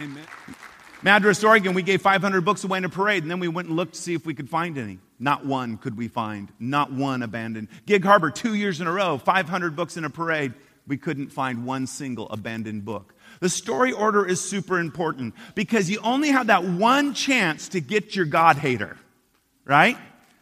Amen. 0.00 0.26
Madras, 1.06 1.44
Oregon, 1.44 1.72
we 1.72 1.84
gave 1.84 2.02
500 2.02 2.44
books 2.44 2.64
away 2.64 2.78
in 2.78 2.84
a 2.84 2.88
parade, 2.88 3.22
and 3.22 3.30
then 3.30 3.38
we 3.38 3.46
went 3.46 3.68
and 3.68 3.76
looked 3.76 3.94
to 3.94 4.00
see 4.00 4.14
if 4.14 4.26
we 4.26 4.34
could 4.34 4.50
find 4.50 4.76
any. 4.76 4.98
Not 5.20 5.46
one 5.46 5.76
could 5.76 5.96
we 5.96 6.08
find. 6.08 6.50
Not 6.58 6.90
one 6.90 7.22
abandoned. 7.22 7.68
Gig 7.86 8.04
Harbor, 8.04 8.28
two 8.28 8.56
years 8.56 8.80
in 8.80 8.88
a 8.88 8.92
row, 8.92 9.16
500 9.16 9.76
books 9.76 9.96
in 9.96 10.04
a 10.04 10.10
parade. 10.10 10.52
We 10.84 10.96
couldn't 10.96 11.28
find 11.28 11.64
one 11.64 11.86
single 11.86 12.28
abandoned 12.30 12.84
book. 12.84 13.14
The 13.38 13.48
story 13.48 13.92
order 13.92 14.26
is 14.26 14.40
super 14.40 14.80
important 14.80 15.34
because 15.54 15.88
you 15.88 16.00
only 16.00 16.30
have 16.30 16.48
that 16.48 16.64
one 16.64 17.14
chance 17.14 17.68
to 17.68 17.80
get 17.80 18.16
your 18.16 18.26
God 18.26 18.56
hater, 18.56 18.96
right? 19.64 19.96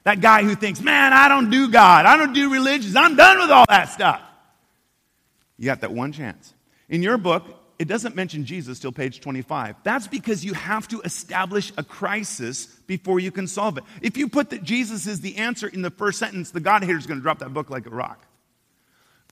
That 0.04 0.22
guy 0.22 0.44
who 0.44 0.54
thinks, 0.54 0.80
man, 0.80 1.12
I 1.12 1.28
don't 1.28 1.50
do 1.50 1.70
God. 1.70 2.06
I 2.06 2.16
don't 2.16 2.32
do 2.32 2.50
religions. 2.50 2.96
I'm 2.96 3.16
done 3.16 3.38
with 3.38 3.50
all 3.50 3.66
that 3.68 3.90
stuff. 3.90 4.22
You 5.58 5.66
got 5.66 5.82
that 5.82 5.92
one 5.92 6.12
chance. 6.12 6.54
In 6.88 7.02
your 7.02 7.18
book, 7.18 7.44
it 7.78 7.88
doesn't 7.88 8.14
mention 8.14 8.44
Jesus 8.44 8.78
till 8.78 8.92
page 8.92 9.20
25. 9.20 9.76
That's 9.82 10.06
because 10.06 10.44
you 10.44 10.54
have 10.54 10.86
to 10.88 11.00
establish 11.02 11.72
a 11.76 11.82
crisis 11.82 12.66
before 12.86 13.18
you 13.18 13.30
can 13.30 13.46
solve 13.46 13.78
it. 13.78 13.84
If 14.00 14.16
you 14.16 14.28
put 14.28 14.50
that 14.50 14.62
Jesus 14.62 15.06
is 15.06 15.20
the 15.20 15.36
answer 15.36 15.66
in 15.66 15.82
the 15.82 15.90
first 15.90 16.18
sentence, 16.18 16.50
the 16.52 16.60
God 16.60 16.84
hater 16.84 16.98
is 16.98 17.06
going 17.06 17.18
to 17.18 17.22
drop 17.22 17.40
that 17.40 17.52
book 17.52 17.70
like 17.70 17.86
a 17.86 17.90
rock. 17.90 18.26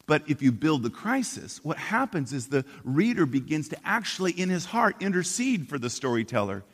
But 0.06 0.24
if 0.26 0.42
you 0.42 0.50
build 0.50 0.82
the 0.82 0.90
crisis, 0.90 1.60
what 1.62 1.78
happens 1.78 2.32
is 2.32 2.48
the 2.48 2.64
reader 2.82 3.26
begins 3.26 3.68
to 3.68 3.78
actually, 3.84 4.32
in 4.32 4.48
his 4.48 4.64
heart, 4.64 4.96
intercede 5.00 5.68
for 5.68 5.78
the 5.78 5.88
storyteller. 5.88 6.64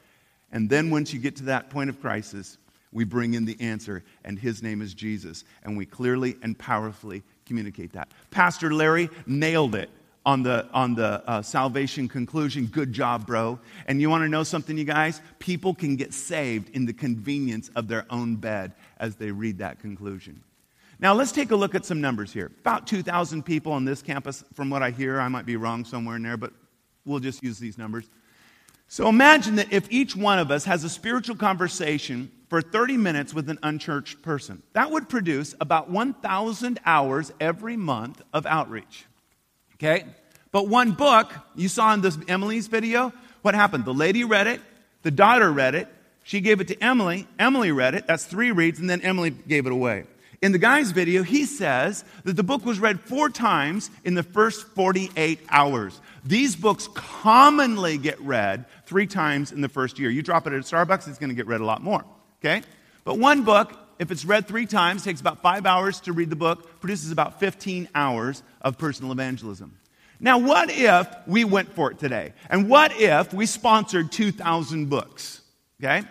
And 0.50 0.70
then 0.70 0.90
once 0.90 1.12
you 1.12 1.20
get 1.20 1.37
to 1.37 1.44
that 1.44 1.68
point 1.68 1.90
of 1.90 2.00
crisis, 2.00 2.57
we 2.90 3.04
bring 3.04 3.35
in 3.35 3.44
the 3.44 3.61
answer, 3.61 4.02
and 4.24 4.38
his 4.38 4.62
name 4.62 4.81
is 4.81 4.94
Jesus. 4.94 5.44
And 5.62 5.76
we 5.76 5.85
clearly 5.85 6.37
and 6.42 6.59
powerfully 6.59 7.22
communicate 7.44 7.92
that. 7.92 8.09
Pastor 8.31 8.72
Larry 8.72 9.11
nailed 9.26 9.74
it 9.74 9.90
on 10.26 10.42
the, 10.42 10.68
on 10.72 10.94
the 10.94 11.22
uh, 11.28 11.42
salvation 11.42 12.09
conclusion. 12.09 12.66
Good 12.66 12.92
job, 12.92 13.26
bro. 13.26 13.59
And 13.87 14.00
you 14.00 14.11
want 14.11 14.24
to 14.24 14.28
know 14.28 14.44
something, 14.44 14.76
you 14.76 14.85
guys? 14.85 15.20
People 15.38 15.74
can 15.74 15.96
get 15.96 16.12
saved 16.12 16.70
in 16.74 16.85
the 16.85 16.92
convenience 16.92 17.70
of 17.76 17.88
their 17.88 18.04
own 18.11 18.37
bed 18.37 18.72
as 18.98 19.16
they 19.16 19.31
read 19.31 19.59
that 19.59 19.81
conclusion. 19.81 20.42
Now, 21.00 21.14
let's 21.14 21.33
take 21.33 21.52
a 21.52 21.57
look 21.57 21.74
at 21.74 21.85
some 21.85 22.00
numbers 22.00 22.33
here. 22.33 22.50
About 22.61 22.87
2,000 22.87 23.44
people 23.44 23.72
on 23.72 23.85
this 23.85 24.02
campus, 24.02 24.44
from 24.54 24.68
what 24.68 24.83
I 24.83 24.90
hear. 24.90 25.20
I 25.20 25.28
might 25.28 25.46
be 25.46 25.57
wrong 25.57 25.85
somewhere 25.85 26.16
in 26.16 26.22
there, 26.22 26.37
but 26.37 26.52
we'll 27.04 27.20
just 27.20 27.42
use 27.42 27.59
these 27.59 27.78
numbers. 27.78 28.09
So 28.88 29.09
imagine 29.09 29.57
that 29.57 29.72
if 29.72 29.87
each 29.90 30.16
one 30.16 30.38
of 30.38 30.50
us 30.50 30.64
has 30.64 30.83
a 30.83 30.88
spiritual 30.88 31.37
conversation 31.37 32.33
for 32.48 32.62
30 32.62 32.96
minutes 32.96 33.35
with 33.35 33.50
an 33.50 33.59
unchurched 33.62 34.22
person, 34.22 34.62
that 34.72 34.90
would 34.90 35.09
produce 35.09 35.54
about 35.61 35.90
1,000 35.90 36.81
hours 36.87 37.31
every 37.38 37.76
month 37.76 38.22
of 38.33 38.46
outreach. 38.46 39.04
Okay? 39.79 40.05
But 40.51 40.69
one 40.69 40.93
book, 40.93 41.33
you 41.55 41.69
saw 41.69 41.93
in 41.95 42.01
this 42.01 42.19
Emily's 42.27 42.67
video, 42.67 43.12
what 43.43 43.55
happened? 43.55 43.85
The 43.85 43.95
lady 43.95 44.25
read 44.25 44.47
it, 44.47 44.61
the 45.03 45.11
daughter 45.11 45.53
read 45.53 45.75
it, 45.75 45.88
she 46.25 46.41
gave 46.41 46.61
it 46.61 46.69
to 46.69 46.83
Emily, 46.83 47.27
Emily 47.38 47.73
read 47.73 47.95
it, 47.95 48.07
that's 48.07 48.25
three 48.25 48.51
reads, 48.51 48.81
and 48.81 48.88
then 48.88 49.01
Emily 49.03 49.31
gave 49.31 49.67
it 49.67 49.73
away. 49.73 50.05
In 50.41 50.53
the 50.53 50.59
guy's 50.59 50.93
video, 50.93 51.23
he 51.23 51.47
says 51.47 52.05
that 52.25 52.37
the 52.37 52.43
book 52.45 52.64
was 52.64 52.79
read 52.79 53.01
four 53.01 53.29
times 53.29 53.91
in 54.05 54.14
the 54.14 54.23
first 54.23 54.67
48 54.69 55.41
hours. 55.49 56.01
These 56.25 56.55
books 56.55 56.88
commonly 56.95 57.99
get 57.99 58.21
read 58.21 58.64
three 58.87 59.07
times 59.07 59.51
in 59.51 59.61
the 59.62 59.69
first 59.69 59.99
year. 59.99 60.11
You 60.11 60.23
drop 60.23 60.47
it 60.47 60.53
at 60.53 60.62
Starbucks, 60.62 61.09
it's 61.09 61.19
going 61.19 61.31
to 61.31 61.35
get 61.35 61.47
read 61.47 61.61
a 61.61 61.64
lot 61.64 61.83
more. 61.83 62.05
Okay? 62.41 62.62
But 63.05 63.19
one 63.19 63.43
book, 63.43 63.77
if 63.98 64.11
it's 64.11 64.24
read 64.24 64.46
three 64.46 64.66
times, 64.66 65.04
takes 65.04 65.20
about 65.20 65.42
five 65.42 65.66
hours 65.66 66.00
to 66.00 66.12
read 66.12 66.30
the 66.30 66.37
book, 66.37 66.80
produces 66.80 67.11
about 67.11 67.40
15 67.40 67.88
hours 67.94 68.42
of 68.62 68.78
personal 68.78 69.12
evangelism. 69.12 69.76
Now, 70.20 70.38
what 70.38 70.70
if 70.70 71.08
we 71.26 71.44
went 71.44 71.72
for 71.72 71.90
it 71.90 71.98
today? 71.98 72.32
And 72.50 72.68
what 72.68 72.92
if 73.00 73.32
we 73.32 73.46
sponsored 73.46 74.11
2,000 74.11 74.87
books? 74.88 75.42
Okay? 75.80 76.02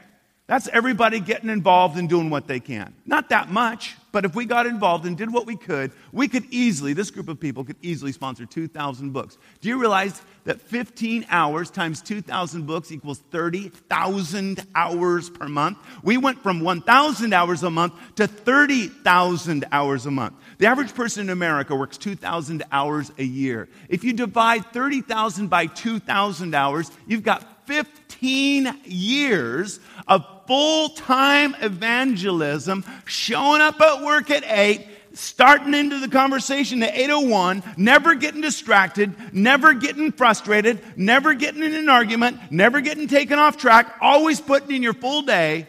That's 0.48 0.70
everybody 0.70 1.20
getting 1.20 1.50
involved 1.50 1.98
and 1.98 2.08
doing 2.08 2.30
what 2.30 2.48
they 2.48 2.62
can. 2.62 2.94
Not 3.06 3.30
that 3.30 3.50
much, 3.50 3.98
but 4.18 4.26
if 4.26 4.34
we 4.34 4.46
got 4.46 4.66
involved 4.66 5.06
and 5.06 5.16
did 5.16 5.32
what 5.32 5.46
we 5.46 5.56
could, 5.56 5.92
we 6.12 6.28
could 6.28 6.44
easily, 6.50 6.94
this 6.94 7.12
group 7.12 7.30
of 7.30 7.40
people 7.40 7.64
could 7.64 7.76
easily 7.84 8.12
sponsor 8.12 8.48
2,000 8.48 9.12
books. 9.12 9.38
Do 9.62 9.70
you 9.70 9.80
realize 9.80 10.20
that 10.46 10.60
15 10.60 11.28
hours 11.30 11.70
times 11.70 12.02
2,000 12.02 12.66
books 12.66 12.92
equals 12.92 13.20
30,000 13.30 14.66
hours 14.74 15.30
per 15.30 15.48
month? 15.48 15.78
We 16.02 16.18
went 16.18 16.42
from 16.42 16.62
1,000 16.62 17.32
hours 17.32 17.62
a 17.62 17.70
month 17.70 17.94
to 18.16 18.26
30,000 18.26 19.66
hours 19.72 20.08
a 20.08 20.12
month. 20.12 20.34
The 20.58 20.66
average 20.66 20.96
person 20.96 21.22
in 21.22 21.30
America 21.30 21.76
works 21.76 22.00
2,000 22.00 22.64
hours 22.72 23.12
a 23.20 23.24
year. 23.24 23.70
If 23.88 24.04
you 24.04 24.14
divide 24.14 24.74
30,000 24.74 25.48
by 25.48 25.68
2,000 25.68 26.56
hours, 26.56 26.90
you've 27.06 27.22
got 27.22 27.68
15 27.68 28.82
years 28.84 29.80
of 30.08 30.26
full 30.48 30.90
time 30.90 31.56
evangelism, 31.62 32.84
showing 33.06 33.62
up 33.62 33.80
at 33.82 34.04
work 34.04 34.32
at 34.32 34.44
8, 34.46 34.88
starting 35.14 35.74
into 35.74 36.00
the 36.00 36.08
conversation 36.08 36.82
at 36.84 36.96
801, 36.96 37.64
never 37.78 38.16
getting 38.16 38.42
distracted, 38.42 39.14
never 39.34 39.74
getting 39.74 40.12
frustrated, 40.12 40.82
never 40.98 41.34
getting 41.34 41.64
in 41.64 41.74
an 41.74 41.90
argument, 41.90 42.40
never 42.52 42.82
getting 42.82 43.08
taken 43.08 43.38
off 43.38 43.58
track, 43.58 43.96
always 44.02 44.40
putting 44.40 44.76
in 44.76 44.84
your 44.84 44.94
full 44.94 45.22
day. 45.22 45.68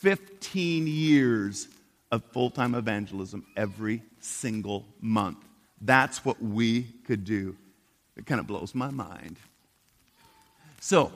15 0.00 0.86
years 0.86 1.68
of 2.12 2.22
full 2.32 2.50
time 2.50 2.74
evangelism 2.74 3.44
every 3.56 4.02
single 4.20 4.84
month. 5.00 5.38
That's 5.80 6.24
what 6.24 6.40
we 6.42 6.82
could 7.06 7.24
do. 7.24 7.56
It 8.16 8.26
kind 8.26 8.40
of 8.40 8.46
blows 8.46 8.74
my 8.74 8.90
mind. 8.90 9.36
So, 10.80 11.12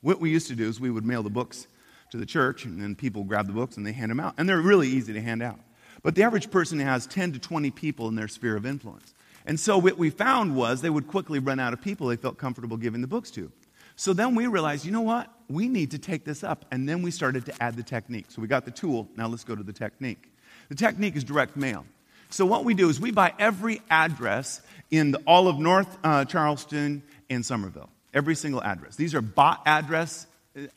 what 0.00 0.20
we 0.20 0.30
used 0.30 0.48
to 0.48 0.54
do 0.54 0.68
is 0.68 0.80
we 0.80 0.90
would 0.90 1.04
mail 1.04 1.22
the 1.22 1.30
books 1.30 1.66
to 2.10 2.16
the 2.16 2.26
church, 2.26 2.64
and 2.64 2.80
then 2.80 2.94
people 2.94 3.24
grab 3.24 3.46
the 3.46 3.52
books 3.52 3.76
and 3.76 3.86
they 3.86 3.92
hand 3.92 4.10
them 4.10 4.20
out. 4.20 4.34
And 4.38 4.48
they're 4.48 4.60
really 4.60 4.88
easy 4.88 5.12
to 5.12 5.20
hand 5.20 5.42
out. 5.42 5.58
But 6.02 6.14
the 6.14 6.22
average 6.22 6.50
person 6.50 6.78
has 6.80 7.06
10 7.06 7.32
to 7.32 7.38
20 7.38 7.70
people 7.70 8.08
in 8.08 8.14
their 8.14 8.28
sphere 8.28 8.56
of 8.56 8.66
influence. 8.66 9.14
And 9.46 9.58
so 9.58 9.78
what 9.78 9.96
we 9.96 10.10
found 10.10 10.56
was 10.56 10.80
they 10.80 10.90
would 10.90 11.08
quickly 11.08 11.38
run 11.38 11.60
out 11.60 11.72
of 11.72 11.80
people 11.80 12.08
they 12.08 12.16
felt 12.16 12.36
comfortable 12.36 12.76
giving 12.76 13.00
the 13.00 13.06
books 13.06 13.30
to. 13.32 13.50
So 13.96 14.12
then 14.12 14.34
we 14.34 14.46
realized, 14.46 14.84
you 14.84 14.92
know 14.92 15.00
what? 15.00 15.32
We 15.48 15.68
need 15.68 15.92
to 15.92 15.98
take 15.98 16.24
this 16.24 16.44
up. 16.44 16.64
And 16.70 16.88
then 16.88 17.02
we 17.02 17.10
started 17.10 17.46
to 17.46 17.62
add 17.62 17.76
the 17.76 17.82
technique. 17.82 18.26
So 18.28 18.42
we 18.42 18.48
got 18.48 18.64
the 18.64 18.70
tool. 18.70 19.08
Now 19.16 19.26
let's 19.26 19.44
go 19.44 19.54
to 19.54 19.62
the 19.62 19.72
technique. 19.72 20.30
The 20.68 20.74
technique 20.74 21.16
is 21.16 21.24
direct 21.24 21.56
mail. 21.56 21.86
So 22.28 22.44
what 22.44 22.64
we 22.64 22.74
do 22.74 22.88
is 22.88 23.00
we 23.00 23.12
buy 23.12 23.32
every 23.38 23.80
address 23.88 24.60
in 24.90 25.14
all 25.26 25.48
of 25.48 25.58
North 25.58 25.96
uh, 26.04 26.24
Charleston 26.24 27.02
and 27.30 27.44
Summerville. 27.44 27.88
Every 28.12 28.34
single 28.34 28.62
address. 28.62 28.96
These 28.96 29.14
are 29.14 29.20
bot 29.20 29.62
address 29.64 30.26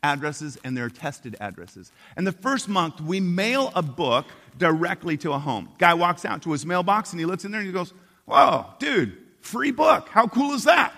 addresses 0.02 0.58
and 0.64 0.76
they're 0.76 0.90
tested 0.90 1.36
addresses. 1.40 1.92
And 2.16 2.26
the 2.26 2.32
first 2.32 2.68
month, 2.68 3.00
we 3.00 3.20
mail 3.20 3.72
a 3.74 3.82
book 3.82 4.26
directly 4.58 5.16
to 5.18 5.32
a 5.32 5.38
home. 5.38 5.68
Guy 5.78 5.94
walks 5.94 6.24
out 6.24 6.42
to 6.42 6.52
his 6.52 6.66
mailbox 6.66 7.12
and 7.12 7.20
he 7.20 7.26
looks 7.26 7.44
in 7.44 7.50
there 7.50 7.60
and 7.60 7.66
he 7.66 7.72
goes, 7.72 7.92
Whoa, 8.26 8.66
dude, 8.78 9.16
free 9.40 9.70
book. 9.70 10.08
How 10.08 10.26
cool 10.26 10.52
is 10.52 10.64
that? 10.64 10.92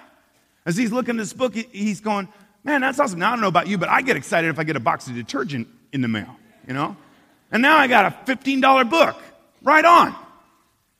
As 0.67 0.77
he's 0.77 0.93
looking 0.93 1.17
at 1.17 1.19
this 1.19 1.33
book, 1.33 1.55
he's 1.55 2.01
going, 2.01 2.29
Man, 2.65 2.81
that's 2.81 2.99
awesome. 3.01 3.19
Now, 3.19 3.29
I 3.29 3.31
don't 3.33 3.41
know 3.41 3.49
about 3.49 3.67
you, 3.67 3.79
but 3.79 3.89
I 3.89 4.03
get 4.03 4.17
excited 4.17 4.49
if 4.49 4.59
I 4.59 4.65
get 4.65 4.77
a 4.77 4.81
box 4.81 5.09
of 5.09 5.15
detergent 5.15 5.69
in 5.93 6.01
the 6.01 6.09
mail, 6.09 6.37
you 6.67 6.75
know? 6.75 6.97
And 7.51 7.61
now 7.61 7.77
I 7.77 7.87
got 7.87 8.07
a 8.07 8.33
$15 8.33 8.89
book. 8.89 9.17
Right 9.63 9.85
on. 9.85 10.15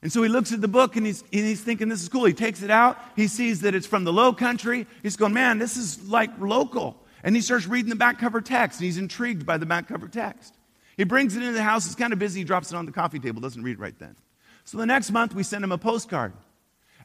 And 0.03 0.13
so 0.13 0.23
he 0.23 0.29
looks 0.29 0.53
at 0.53 0.61
the 0.61 0.69
book 0.69 0.97
and 0.97 1.07
he's, 1.07 1.23
and 1.23 1.45
he's 1.45 1.61
thinking, 1.61 1.89
this 1.89 2.03
is 2.03 2.09
cool. 2.09 2.25
He 2.25 2.33
takes 2.33 2.63
it 2.63 2.71
out. 2.71 2.99
He 3.15 3.29
sees 3.29 3.61
that 3.61 3.75
it's 3.75 3.87
from 3.87 4.05
the 4.05 4.13
low 4.13 4.33
country. 4.33 4.87
He's 5.03 5.17
going, 5.17 5.33
man, 5.33 5.59
this 5.59 5.77
is 5.77 6.09
like 6.09 6.31
local. 6.41 6.97
And 7.23 7.37
he 7.37 7.43
starts 7.43 7.67
reading 7.67 7.91
the 7.91 7.97
back 7.97 8.19
cover 8.19 8.41
text, 8.41 8.81
and 8.81 8.87
he's 8.87 8.99
intrigued 8.99 9.47
by 9.47 9.57
the 9.57 9.67
back 9.67 9.89
cover 9.89 10.09
text. 10.09 10.55
He 10.97 11.05
brings 11.05 11.37
it 11.37 11.43
into 11.43 11.55
the 11.55 11.63
house, 11.63 11.87
he's 11.87 11.95
kind 11.95 12.13
of 12.13 12.19
busy, 12.19 12.41
he 12.41 12.45
drops 12.45 12.73
it 12.73 12.77
on 12.77 12.87
the 12.87 12.93
coffee 12.93 13.19
table, 13.19 13.41
doesn't 13.41 13.63
read 13.63 13.79
right 13.79 13.99
then. 13.99 14.17
So 14.65 14.79
the 14.79 14.87
next 14.87 15.11
month, 15.11 15.35
we 15.35 15.43
send 15.43 15.65
him 15.65 15.73
a 15.73 15.79
postcard, 15.79 16.33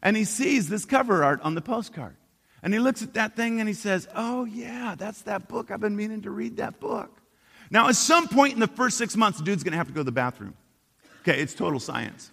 and 0.01 0.17
he 0.17 0.25
sees 0.25 0.69
this 0.69 0.85
cover 0.85 1.23
art 1.23 1.41
on 1.41 1.55
the 1.55 1.61
postcard. 1.61 2.15
And 2.63 2.73
he 2.73 2.79
looks 2.79 3.03
at 3.03 3.13
that 3.13 3.35
thing 3.35 3.59
and 3.59 3.69
he 3.69 3.73
says, 3.73 4.07
Oh, 4.15 4.45
yeah, 4.45 4.95
that's 4.97 5.21
that 5.23 5.47
book. 5.47 5.69
I've 5.71 5.79
been 5.79 5.95
meaning 5.95 6.23
to 6.23 6.31
read 6.31 6.57
that 6.57 6.79
book. 6.79 7.21
Now, 7.69 7.87
at 7.87 7.95
some 7.95 8.27
point 8.27 8.53
in 8.53 8.59
the 8.59 8.67
first 8.67 8.97
six 8.97 9.15
months, 9.15 9.37
the 9.37 9.45
dude's 9.45 9.63
going 9.63 9.73
to 9.73 9.77
have 9.77 9.87
to 9.87 9.93
go 9.93 9.99
to 9.99 10.05
the 10.05 10.11
bathroom. 10.11 10.55
Okay, 11.21 11.39
it's 11.39 11.53
total 11.53 11.79
science. 11.79 12.31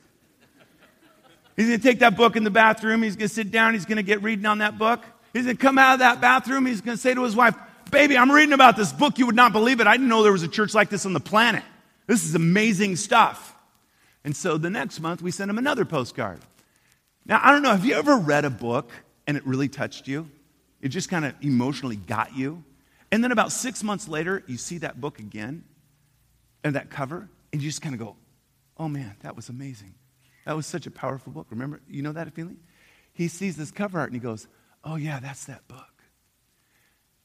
He's 1.57 1.67
going 1.67 1.79
to 1.79 1.83
take 1.83 2.01
that 2.01 2.17
book 2.17 2.37
in 2.37 2.45
the 2.45 2.51
bathroom. 2.51 3.03
He's 3.03 3.17
going 3.17 3.29
to 3.29 3.35
sit 3.35 3.51
down. 3.51 3.75
He's 3.75 3.85
going 3.85 3.97
to 3.97 4.03
get 4.03 4.23
reading 4.23 4.47
on 4.47 4.59
that 4.59 4.79
book. 4.79 5.05
He's 5.33 5.45
going 5.45 5.57
to 5.57 5.63
come 5.63 5.79
out 5.79 5.95
of 5.95 5.99
that 6.01 6.21
bathroom. 6.21 6.67
He's 6.67 6.81
going 6.81 6.97
to 6.97 7.01
say 7.01 7.15
to 7.15 7.23
his 7.23 7.37
wife, 7.37 7.55
Baby, 7.95 8.19
I'm 8.19 8.33
reading 8.33 8.55
about 8.55 8.77
this 8.77 8.93
book. 8.93 9.21
You 9.21 9.27
would 9.27 9.37
not 9.37 9.53
believe 9.53 9.79
it. 9.79 9.87
I 9.87 9.93
didn't 9.93 10.09
know 10.09 10.25
there 10.25 10.33
was 10.33 10.43
a 10.43 10.49
church 10.49 10.75
like 10.75 10.91
this 10.91 11.07
on 11.07 11.13
the 11.13 11.21
planet. 11.21 11.63
This 12.09 12.25
is 12.25 12.35
amazing 12.35 12.97
stuff. 12.97 13.55
And 14.25 14.35
so 14.35 14.59
the 14.59 14.69
next 14.69 14.99
month, 14.99 15.23
we 15.23 15.31
sent 15.31 15.49
him 15.49 15.59
another 15.59 15.85
postcard. 15.85 16.41
Now, 17.25 17.39
I 17.41 17.53
don't 17.53 17.63
know, 17.63 17.71
have 17.71 17.85
you 17.85 17.95
ever 17.95 18.17
read 18.17 18.45
a 18.45 18.51
book 18.51 18.91
and 19.29 19.37
it 19.37 19.47
really 19.47 19.69
touched 19.69 20.09
you? 20.09 20.29
It 20.81 20.89
just 20.89 21.09
kind 21.09 21.25
of 21.25 21.35
emotionally 21.41 21.95
got 21.95 22.37
you? 22.37 22.65
And 23.13 23.23
then 23.23 23.31
about 23.31 23.53
six 23.53 23.85
months 23.85 24.09
later, 24.09 24.43
you 24.49 24.57
see 24.57 24.79
that 24.79 25.01
book 25.01 25.21
again 25.21 25.63
and 26.65 26.75
that 26.75 26.91
cover, 26.91 27.29
and 27.53 27.63
you 27.63 27.69
just 27.69 27.81
kind 27.81 27.95
of 27.95 28.01
go, 28.01 28.17
oh 28.77 28.89
man, 28.89 29.15
that 29.21 29.37
was 29.37 29.51
amazing. 29.51 29.95
That 30.47 30.57
was 30.57 30.67
such 30.67 30.89
a 30.89 30.91
powerful 30.91 31.33
book. 31.33 31.47
Remember, 31.51 31.81
you 31.89 32.03
know 32.03 32.11
that 32.11 32.35
feeling? 32.35 32.57
He 33.13 33.29
sees 33.29 33.57
this 33.57 33.71
cover 33.71 34.01
art 34.01 34.11
and 34.11 34.21
he 34.21 34.21
goes, 34.21 34.49
oh 34.83 34.97
yeah, 34.97 35.21
that's 35.21 35.45
that 35.45 35.69
book. 35.69 35.94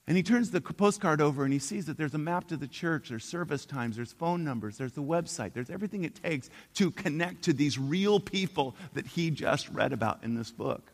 And 0.09 0.17
he 0.17 0.23
turns 0.23 0.49
the 0.49 0.59
postcard 0.59 1.21
over 1.21 1.43
and 1.43 1.53
he 1.53 1.59
sees 1.59 1.85
that 1.85 1.95
there's 1.95 2.15
a 2.15 2.17
map 2.17 2.47
to 2.47 2.57
the 2.57 2.67
church, 2.67 3.09
there's 3.09 3.23
service 3.23 3.63
times, 3.63 3.95
there's 3.95 4.11
phone 4.11 4.43
numbers, 4.43 4.75
there's 4.75 4.93
the 4.93 5.03
website, 5.03 5.53
there's 5.53 5.69
everything 5.69 6.03
it 6.03 6.15
takes 6.15 6.49
to 6.73 6.89
connect 6.89 7.43
to 7.43 7.53
these 7.53 7.77
real 7.77 8.19
people 8.19 8.75
that 8.95 9.05
he 9.05 9.29
just 9.29 9.69
read 9.69 9.93
about 9.93 10.23
in 10.23 10.33
this 10.33 10.49
book. 10.49 10.91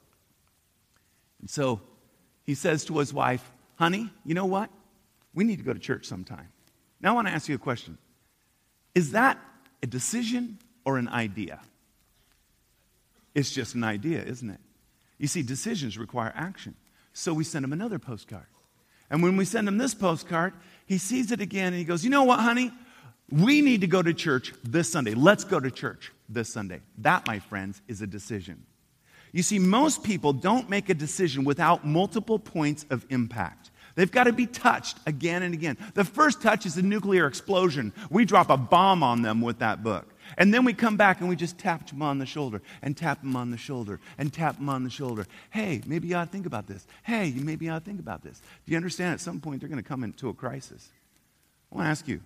And 1.40 1.50
so 1.50 1.80
he 2.44 2.56
says 2.56 2.84
to 2.86 2.98
his 2.98 3.14
wife, 3.14 3.50
Honey, 3.78 4.10
you 4.26 4.34
know 4.34 4.46
what? 4.46 4.70
We 5.34 5.46
need 5.46 5.60
to 5.60 5.64
go 5.64 5.72
to 5.72 5.80
church 5.80 6.06
sometime. 6.06 6.50
Now 7.00 7.12
I 7.12 7.16
want 7.16 7.30
to 7.30 7.34
ask 7.34 7.48
you 7.48 7.56
a 7.56 7.58
question 7.58 7.98
Is 8.96 9.14
that 9.14 9.40
a 9.82 9.88
decision 9.88 10.60
or 10.84 10.98
an 10.98 11.08
idea? 11.08 11.62
It's 13.34 13.52
just 13.52 13.76
an 13.76 13.86
idea, 13.86 14.22
isn't 14.24 14.50
it? 14.50 14.60
You 15.20 15.28
see, 15.28 15.42
decisions 15.42 15.98
require 15.98 16.34
action. 16.36 16.76
So 17.14 17.34
we 17.34 17.46
send 17.46 17.64
him 17.64 17.72
another 17.72 17.98
postcard. 17.98 18.48
And 19.10 19.22
when 19.22 19.38
we 19.38 19.46
send 19.46 19.68
him 19.68 19.78
this 19.78 19.94
postcard, 19.94 20.54
he 20.86 20.98
sees 20.98 21.32
it 21.32 21.42
again 21.42 21.68
and 21.68 21.76
he 21.78 21.84
goes, 21.84 22.04
You 22.04 22.10
know 22.10 22.24
what, 22.24 22.40
honey? 22.40 22.72
We 23.30 23.62
need 23.62 23.82
to 23.82 23.88
go 23.88 24.02
to 24.02 24.14
church 24.14 24.54
this 24.64 24.92
Sunday. 24.92 25.16
Let's 25.16 25.44
go 25.44 25.60
to 25.60 25.72
church 25.72 26.12
this 26.30 26.52
Sunday. 26.52 26.82
That, 27.00 27.26
my 27.26 27.40
friends, 27.40 27.82
is 27.88 28.02
a 28.02 28.08
decision. 28.08 28.66
You 29.32 29.44
see, 29.44 29.60
most 29.60 30.04
people 30.04 30.32
don't 30.32 30.70
make 30.70 30.90
a 30.90 30.94
decision 30.94 31.44
without 31.44 31.86
multiple 31.86 32.40
points 32.40 32.86
of 32.90 33.06
impact. 33.10 33.72
They've 33.96 34.12
got 34.12 34.26
to 34.26 34.34
be 34.34 34.46
touched 34.46 34.98
again 35.08 35.42
and 35.42 35.54
again. 35.54 35.78
The 35.94 36.04
first 36.04 36.42
touch 36.42 36.66
is 36.66 36.78
a 36.78 36.82
nuclear 36.82 37.28
explosion. 37.28 37.94
We 38.10 38.26
drop 38.26 38.50
a 38.50 38.58
bomb 38.58 39.04
on 39.04 39.22
them 39.22 39.42
with 39.42 39.60
that 39.60 39.84
book. 39.84 40.14
And 40.38 40.54
then 40.54 40.66
we 40.66 40.74
come 40.74 40.98
back 40.98 41.20
and 41.20 41.30
we 41.30 41.36
just 41.36 41.58
tap 41.58 41.88
them 41.90 42.02
on 42.02 42.20
the 42.20 42.26
shoulder 42.26 42.62
and 42.82 42.96
tap 42.96 43.22
them 43.22 43.36
on 43.36 43.52
the 43.52 43.58
shoulder 43.58 44.00
and 44.18 44.34
tap 44.34 44.58
them 44.58 44.70
on 44.70 44.84
the 44.84 44.90
shoulder. 44.90 45.26
Hey, 45.50 45.82
maybe 45.86 46.08
you 46.08 46.16
ought 46.16 46.26
to 46.26 46.32
think 46.32 46.46
about 46.46 46.68
this. 46.68 46.86
Hey, 47.04 47.34
maybe 47.36 47.66
you 47.66 47.72
ought 47.72 47.80
to 47.80 47.86
think 47.86 48.00
about 48.00 48.24
this. 48.24 48.42
Do 48.66 48.72
you 48.72 48.78
understand 48.78 49.14
at 49.14 49.22
some 49.22 49.40
point 49.40 49.60
they're 49.60 49.70
going 49.70 49.82
to 49.82 49.88
come 49.88 50.04
into 50.04 50.30
a 50.30 50.34
crisis? 50.34 50.90
I 51.72 51.76
want 51.76 51.86
to 51.86 51.92
ask 51.92 52.08
you, 52.08 52.22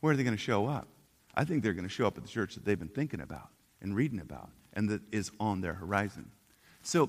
where 0.00 0.12
are 0.12 0.16
they 0.16 0.24
going 0.24 0.36
to 0.36 0.42
show 0.42 0.66
up? 0.66 0.86
I 1.34 1.44
think 1.44 1.62
they're 1.62 1.72
going 1.72 1.88
to 1.88 1.92
show 1.92 2.06
up 2.06 2.16
at 2.16 2.22
the 2.22 2.28
church 2.28 2.54
that 2.54 2.64
they've 2.64 2.78
been 2.78 2.88
thinking 2.88 3.20
about 3.20 3.48
and 3.80 3.96
reading 3.96 4.20
about 4.20 4.50
and 4.74 4.88
that 4.90 5.00
is 5.12 5.30
on 5.40 5.60
their 5.60 5.72
horizon. 5.72 6.30
So, 6.82 7.08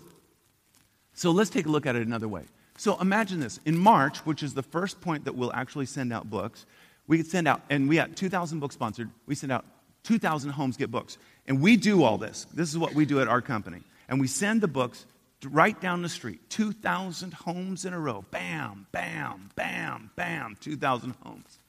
so 1.13 1.31
let's 1.31 1.49
take 1.49 1.65
a 1.65 1.69
look 1.69 1.85
at 1.85 1.95
it 1.95 2.05
another 2.05 2.27
way. 2.27 2.43
So 2.77 2.99
imagine 2.99 3.39
this. 3.39 3.59
In 3.65 3.77
March, 3.77 4.19
which 4.19 4.43
is 4.43 4.53
the 4.53 4.63
first 4.63 5.01
point 5.01 5.25
that 5.25 5.35
we'll 5.35 5.53
actually 5.53 5.85
send 5.85 6.13
out 6.13 6.29
books, 6.29 6.65
we 7.07 7.17
could 7.17 7.27
send 7.27 7.47
out, 7.47 7.61
and 7.69 7.87
we 7.89 7.95
got 7.95 8.15
2,000 8.15 8.59
books 8.59 8.75
sponsored. 8.75 9.09
We 9.25 9.35
send 9.35 9.51
out 9.51 9.65
2,000 10.05 10.51
homes 10.51 10.77
get 10.77 10.89
books. 10.89 11.17
And 11.47 11.61
we 11.61 11.77
do 11.77 12.03
all 12.03 12.17
this. 12.17 12.45
This 12.53 12.69
is 12.69 12.77
what 12.77 12.93
we 12.93 13.05
do 13.05 13.19
at 13.21 13.27
our 13.27 13.41
company. 13.41 13.81
And 14.07 14.19
we 14.19 14.27
send 14.27 14.61
the 14.61 14.67
books 14.67 15.05
right 15.43 15.79
down 15.79 16.01
the 16.01 16.09
street 16.09 16.49
2,000 16.49 17.33
homes 17.33 17.85
in 17.85 17.93
a 17.93 17.99
row. 17.99 18.25
Bam, 18.31 18.87
bam, 18.91 19.49
bam, 19.55 20.09
bam, 20.15 20.57
2,000 20.59 21.15
homes. 21.23 21.59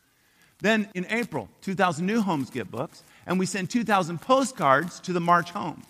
Then 0.61 0.88
in 0.94 1.07
April, 1.11 1.49
2,000 1.62 2.07
new 2.07 2.22
homes 2.22 2.49
get 2.49 2.70
books, 2.70 3.03
and 3.27 3.38
we 3.38 3.46
send 3.46 3.68
2,000 3.68 4.20
postcards 4.20 5.01
to 5.01 5.12
the 5.12 5.20
March 5.20 5.51
homes. 5.51 5.85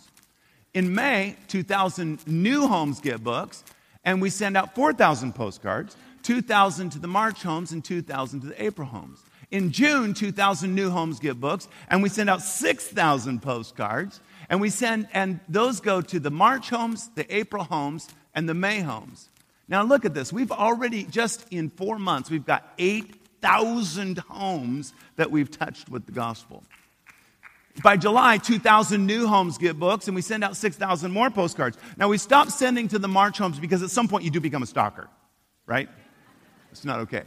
In 0.75 0.95
May, 0.95 1.37
2,000 1.49 2.27
new 2.27 2.67
homes 2.67 3.01
get 3.01 3.23
books, 3.23 3.63
and 4.05 4.21
we 4.21 4.31
send 4.31 4.57
out 4.57 4.75
4,000 4.75 5.35
postcards, 5.35 5.97
2,000 6.23 6.91
to 6.91 6.99
the 6.99 7.07
March 7.07 7.43
homes 7.43 7.71
and 7.71 7.85
2,000 7.85 8.41
to 8.41 8.47
the 8.49 8.63
April 8.63 8.89
homes. 8.89 9.21
In 9.51 9.71
June, 9.71 10.13
2,000 10.13 10.75
new 10.75 10.91
homes 10.91 11.21
get 11.21 11.41
books, 11.41 11.69
and 11.89 12.03
we 12.03 12.09
send 12.09 12.29
out 12.29 12.43
6,000 12.43 13.41
postcards, 13.41 14.21
and 14.49 14.61
we 14.61 14.71
send, 14.71 15.09
and 15.13 15.41
those 15.49 15.81
go 15.81 16.01
to 16.01 16.19
the 16.19 16.31
March 16.31 16.69
homes, 16.71 17.11
the 17.15 17.35
April 17.35 17.65
homes, 17.65 18.09
and 18.35 18.49
the 18.49 18.55
May 18.55 18.81
homes. 18.81 19.29
Now 19.69 19.83
look 19.83 20.05
at 20.05 20.15
this. 20.15 20.33
We've 20.33 20.53
already, 20.53 21.05
just 21.05 21.47
in 21.51 21.71
four 21.71 21.99
months, 21.99 22.31
we've 22.31 22.47
got 22.47 22.73
8,000 22.79 24.19
homes 24.19 24.93
that 25.17 25.31
we've 25.31 25.51
touched 25.51 25.89
with 25.89 26.07
the 26.07 26.13
gospel. 26.13 26.65
By 27.83 27.97
July, 27.97 28.39
2,000 28.39 29.05
new 29.05 29.27
homes 29.27 29.59
get 29.59 29.79
books, 29.79 30.09
and 30.09 30.15
we 30.15 30.23
send 30.23 30.43
out 30.45 30.57
6,000 30.57 31.11
more 31.11 31.31
postcards. 31.31 31.77
Now, 31.97 32.09
we 32.09 32.19
stopped 32.19 32.53
sending 32.53 32.89
to 32.89 32.99
the 32.99 33.09
March 33.09 33.39
homes 33.39 33.59
because 33.59 33.83
at 33.83 33.91
some 33.91 34.09
point 34.09 34.25
you 34.25 34.31
do 34.31 34.41
become 34.41 34.63
a 34.63 34.67
stalker, 34.67 35.09
right? 35.67 35.89
It's 36.73 36.85
not 36.85 37.01
okay. 37.01 37.23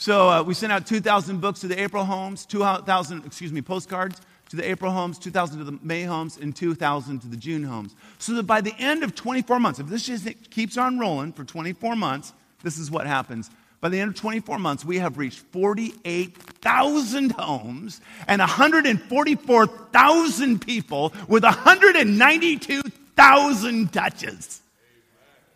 So 0.00 0.30
uh, 0.30 0.44
we 0.44 0.54
sent 0.54 0.72
out 0.72 0.86
2,000 0.86 1.40
books 1.40 1.58
to 1.60 1.66
the 1.66 1.82
April 1.82 2.04
homes, 2.04 2.46
2,000, 2.46 3.26
excuse 3.26 3.52
me, 3.52 3.60
postcards 3.60 4.20
to 4.50 4.54
the 4.54 4.70
April 4.70 4.92
homes, 4.92 5.18
2,000 5.18 5.58
to 5.58 5.64
the 5.64 5.76
May 5.82 6.04
homes, 6.04 6.36
and 6.36 6.54
2,000 6.54 7.18
to 7.18 7.26
the 7.26 7.36
June 7.36 7.64
homes. 7.64 7.96
So 8.20 8.34
that 8.34 8.44
by 8.44 8.60
the 8.60 8.72
end 8.78 9.02
of 9.02 9.16
24 9.16 9.58
months, 9.58 9.80
if 9.80 9.88
this 9.88 10.06
just 10.06 10.28
keeps 10.50 10.78
on 10.78 11.00
rolling 11.00 11.32
for 11.32 11.42
24 11.42 11.96
months, 11.96 12.32
this 12.62 12.78
is 12.78 12.92
what 12.92 13.08
happens. 13.08 13.50
By 13.80 13.88
the 13.88 13.98
end 13.98 14.10
of 14.10 14.14
24 14.14 14.60
months, 14.60 14.84
we 14.84 14.98
have 14.98 15.18
reached 15.18 15.40
48,000 15.40 17.32
homes 17.32 18.00
and 18.28 18.38
144,000 18.38 20.60
people 20.60 21.12
with 21.26 21.42
192,000 21.42 23.92
touches. 23.92 24.62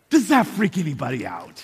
Does 0.09 0.27
that 0.27 0.47
freak 0.47 0.77
anybody 0.77 1.25
out? 1.25 1.63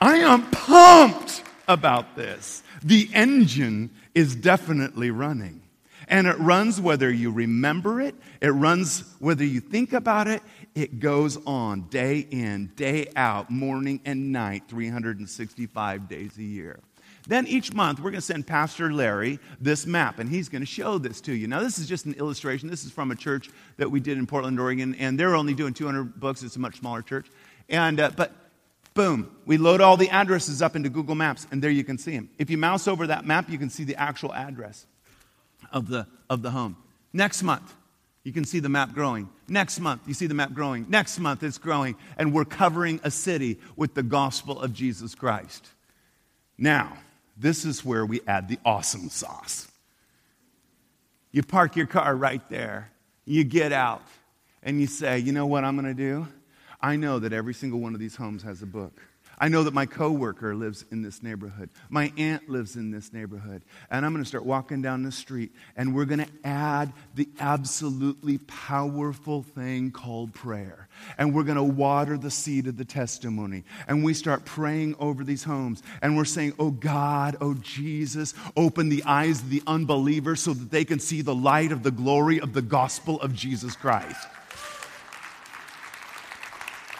I 0.00 0.18
am 0.18 0.48
pumped 0.50 1.42
about 1.66 2.14
this. 2.16 2.62
The 2.82 3.10
engine 3.12 3.90
is 4.14 4.34
definitely 4.36 5.10
running. 5.10 5.62
And 6.06 6.26
it 6.26 6.38
runs 6.38 6.80
whether 6.80 7.10
you 7.10 7.30
remember 7.30 8.00
it, 8.00 8.14
it 8.40 8.48
runs 8.48 9.04
whether 9.18 9.44
you 9.44 9.60
think 9.60 9.92
about 9.92 10.26
it, 10.26 10.42
it 10.74 11.00
goes 11.00 11.36
on 11.44 11.82
day 11.88 12.26
in, 12.30 12.72
day 12.76 13.08
out, 13.14 13.50
morning 13.50 14.00
and 14.06 14.32
night, 14.32 14.62
365 14.68 16.08
days 16.08 16.38
a 16.38 16.42
year. 16.42 16.80
Then 17.26 17.46
each 17.46 17.74
month, 17.74 17.98
we're 17.98 18.10
going 18.10 18.14
to 18.14 18.22
send 18.22 18.46
Pastor 18.46 18.90
Larry 18.90 19.38
this 19.60 19.84
map, 19.84 20.18
and 20.18 20.30
he's 20.30 20.48
going 20.48 20.62
to 20.62 20.66
show 20.66 20.96
this 20.96 21.20
to 21.22 21.34
you. 21.34 21.46
Now, 21.46 21.60
this 21.60 21.78
is 21.78 21.86
just 21.86 22.06
an 22.06 22.14
illustration. 22.14 22.70
This 22.70 22.84
is 22.84 22.90
from 22.90 23.10
a 23.10 23.14
church 23.14 23.50
that 23.76 23.90
we 23.90 24.00
did 24.00 24.16
in 24.16 24.26
Portland, 24.26 24.58
Oregon, 24.58 24.94
and 24.94 25.20
they're 25.20 25.34
only 25.34 25.52
doing 25.52 25.74
200 25.74 26.18
books. 26.18 26.42
It's 26.42 26.56
a 26.56 26.60
much 26.60 26.78
smaller 26.78 27.02
church. 27.02 27.26
And, 27.68 28.00
uh, 28.00 28.12
but 28.16 28.32
boom, 28.98 29.30
we 29.46 29.58
load 29.58 29.80
all 29.80 29.96
the 29.96 30.10
addresses 30.10 30.60
up 30.60 30.74
into 30.74 30.88
Google 30.88 31.14
Maps, 31.14 31.46
and 31.52 31.62
there 31.62 31.70
you 31.70 31.84
can 31.84 31.98
see 31.98 32.16
them. 32.16 32.28
If 32.36 32.50
you 32.50 32.58
mouse 32.58 32.88
over 32.88 33.06
that 33.06 33.24
map, 33.24 33.48
you 33.48 33.56
can 33.56 33.70
see 33.70 33.84
the 33.84 33.94
actual 33.94 34.34
address 34.34 34.86
of 35.70 35.86
the, 35.86 36.08
of 36.28 36.42
the 36.42 36.50
home. 36.50 36.76
Next 37.12 37.44
month, 37.44 37.72
you 38.24 38.32
can 38.32 38.44
see 38.44 38.58
the 38.58 38.68
map 38.68 38.92
growing. 38.92 39.28
Next 39.46 39.78
month, 39.78 40.02
you 40.08 40.14
see 40.14 40.26
the 40.26 40.34
map 40.34 40.52
growing. 40.52 40.84
Next 40.88 41.20
month, 41.20 41.44
it's 41.44 41.58
growing, 41.58 41.94
and 42.16 42.32
we're 42.32 42.44
covering 42.44 42.98
a 43.04 43.10
city 43.12 43.60
with 43.76 43.94
the 43.94 44.02
gospel 44.02 44.60
of 44.60 44.74
Jesus 44.74 45.14
Christ. 45.14 45.64
Now, 46.58 46.98
this 47.36 47.64
is 47.64 47.84
where 47.84 48.04
we 48.04 48.20
add 48.26 48.48
the 48.48 48.58
awesome 48.64 49.10
sauce. 49.10 49.68
You 51.30 51.44
park 51.44 51.76
your 51.76 51.86
car 51.86 52.16
right 52.16 52.42
there, 52.48 52.90
you 53.24 53.44
get 53.44 53.70
out, 53.70 54.02
and 54.60 54.80
you 54.80 54.88
say, 54.88 55.20
You 55.20 55.30
know 55.30 55.46
what 55.46 55.62
I'm 55.62 55.76
going 55.76 55.86
to 55.86 55.94
do? 55.94 56.26
I 56.80 56.96
know 56.96 57.18
that 57.18 57.32
every 57.32 57.54
single 57.54 57.80
one 57.80 57.94
of 57.94 58.00
these 58.00 58.16
homes 58.16 58.42
has 58.42 58.62
a 58.62 58.66
book. 58.66 59.00
I 59.40 59.48
know 59.48 59.62
that 59.64 59.74
my 59.74 59.86
coworker 59.86 60.54
lives 60.54 60.84
in 60.90 61.02
this 61.02 61.22
neighborhood. 61.22 61.70
My 61.88 62.12
aunt 62.16 62.48
lives 62.48 62.74
in 62.74 62.90
this 62.90 63.12
neighborhood. 63.12 63.62
And 63.88 64.04
I'm 64.04 64.12
going 64.12 64.24
to 64.24 64.28
start 64.28 64.44
walking 64.44 64.82
down 64.82 65.04
the 65.04 65.12
street 65.12 65.52
and 65.76 65.94
we're 65.94 66.06
going 66.06 66.24
to 66.24 66.30
add 66.42 66.92
the 67.14 67.28
absolutely 67.38 68.38
powerful 68.38 69.44
thing 69.44 69.92
called 69.92 70.34
prayer. 70.34 70.88
And 71.18 71.34
we're 71.34 71.44
going 71.44 71.56
to 71.56 71.62
water 71.62 72.18
the 72.18 72.32
seed 72.32 72.66
of 72.66 72.76
the 72.76 72.84
testimony. 72.84 73.62
And 73.86 74.02
we 74.02 74.12
start 74.12 74.44
praying 74.44 74.96
over 74.98 75.22
these 75.22 75.44
homes 75.44 75.84
and 76.02 76.16
we're 76.16 76.24
saying, 76.24 76.54
"Oh 76.58 76.72
God, 76.72 77.36
oh 77.40 77.54
Jesus, 77.54 78.34
open 78.56 78.88
the 78.88 79.04
eyes 79.04 79.40
of 79.40 79.50
the 79.50 79.62
unbeliever 79.68 80.34
so 80.34 80.52
that 80.52 80.72
they 80.72 80.84
can 80.84 80.98
see 80.98 81.22
the 81.22 81.34
light 81.34 81.70
of 81.70 81.84
the 81.84 81.92
glory 81.92 82.40
of 82.40 82.54
the 82.54 82.62
gospel 82.62 83.20
of 83.20 83.34
Jesus 83.34 83.76
Christ." 83.76 84.26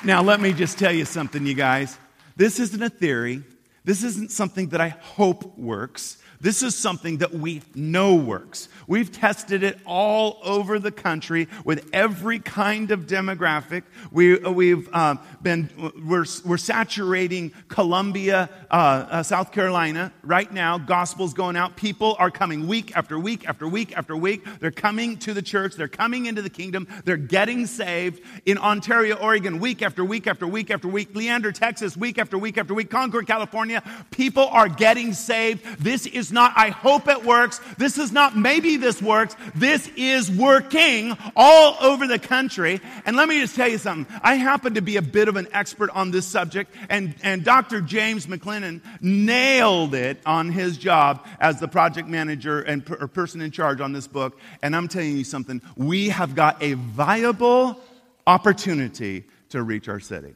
Now, 0.04 0.22
let 0.22 0.40
me 0.40 0.52
just 0.52 0.78
tell 0.78 0.92
you 0.92 1.04
something, 1.04 1.44
you 1.44 1.54
guys. 1.54 1.98
This 2.36 2.60
isn't 2.60 2.82
a 2.82 2.88
theory. 2.88 3.42
This 3.84 4.04
isn't 4.04 4.30
something 4.30 4.68
that 4.68 4.80
I 4.80 4.90
hope 4.90 5.58
works. 5.58 6.18
This 6.40 6.62
is 6.62 6.76
something 6.76 7.18
that 7.18 7.32
we 7.32 7.62
know 7.74 8.14
works. 8.14 8.68
We've 8.86 9.10
tested 9.10 9.62
it 9.64 9.78
all 9.84 10.38
over 10.44 10.78
the 10.78 10.92
country 10.92 11.48
with 11.64 11.88
every 11.92 12.38
kind 12.38 12.92
of 12.92 13.06
demographic. 13.06 13.82
We, 14.12 14.36
we've 14.38 14.88
uh, 14.92 15.16
been, 15.42 15.68
we're, 16.06 16.24
we're 16.44 16.56
saturating 16.56 17.52
Columbia, 17.66 18.48
uh, 18.70 18.74
uh, 18.74 19.22
South 19.24 19.50
Carolina 19.50 20.12
right 20.22 20.50
now. 20.52 20.78
Gospel's 20.78 21.34
going 21.34 21.56
out. 21.56 21.76
People 21.76 22.14
are 22.20 22.30
coming 22.30 22.68
week 22.68 22.96
after 22.96 23.18
week 23.18 23.48
after 23.48 23.66
week 23.68 23.96
after 23.96 24.16
week. 24.16 24.46
They're 24.60 24.70
coming 24.70 25.16
to 25.18 25.34
the 25.34 25.42
church. 25.42 25.74
They're 25.74 25.88
coming 25.88 26.26
into 26.26 26.42
the 26.42 26.50
kingdom. 26.50 26.86
They're 27.04 27.16
getting 27.16 27.66
saved. 27.66 28.22
In 28.46 28.58
Ontario, 28.58 29.16
Oregon, 29.16 29.58
week 29.58 29.82
after 29.82 30.04
week 30.04 30.28
after 30.28 30.46
week 30.46 30.70
after 30.70 30.86
week. 30.86 31.14
Leander, 31.16 31.50
Texas, 31.50 31.96
week 31.96 32.16
after 32.16 32.38
week 32.38 32.58
after 32.58 32.74
week. 32.74 32.90
Concord, 32.90 33.26
California. 33.26 33.82
People 34.12 34.46
are 34.46 34.68
getting 34.68 35.12
saved. 35.12 35.64
This 35.82 36.06
is 36.06 36.27
is 36.28 36.32
not, 36.32 36.52
I 36.56 36.68
hope 36.68 37.08
it 37.08 37.24
works. 37.24 37.60
This 37.78 37.98
is 37.98 38.12
not, 38.12 38.36
maybe 38.36 38.76
this 38.76 39.00
works. 39.00 39.34
This 39.54 39.90
is 39.96 40.30
working 40.30 41.16
all 41.34 41.76
over 41.80 42.06
the 42.06 42.18
country. 42.18 42.80
And 43.06 43.16
let 43.16 43.28
me 43.28 43.40
just 43.40 43.56
tell 43.56 43.68
you 43.68 43.78
something. 43.78 44.14
I 44.22 44.34
happen 44.34 44.74
to 44.74 44.82
be 44.82 44.96
a 44.96 45.02
bit 45.02 45.28
of 45.28 45.36
an 45.36 45.48
expert 45.52 45.90
on 45.90 46.10
this 46.10 46.26
subject, 46.26 46.74
and, 46.88 47.14
and 47.22 47.44
Dr. 47.44 47.80
James 47.80 48.26
McClendon 48.26 48.82
nailed 49.00 49.94
it 49.94 50.20
on 50.26 50.50
his 50.50 50.76
job 50.76 51.26
as 51.40 51.60
the 51.60 51.68
project 51.68 52.08
manager 52.08 52.60
and 52.60 52.84
per, 52.84 53.06
person 53.08 53.40
in 53.40 53.50
charge 53.50 53.80
on 53.80 53.92
this 53.92 54.06
book. 54.06 54.38
And 54.62 54.76
I'm 54.76 54.88
telling 54.88 55.16
you 55.16 55.24
something. 55.24 55.62
We 55.76 56.10
have 56.10 56.34
got 56.34 56.62
a 56.62 56.74
viable 56.74 57.80
opportunity 58.26 59.24
to 59.50 59.62
reach 59.62 59.88
our 59.88 60.00
city. 60.00 60.34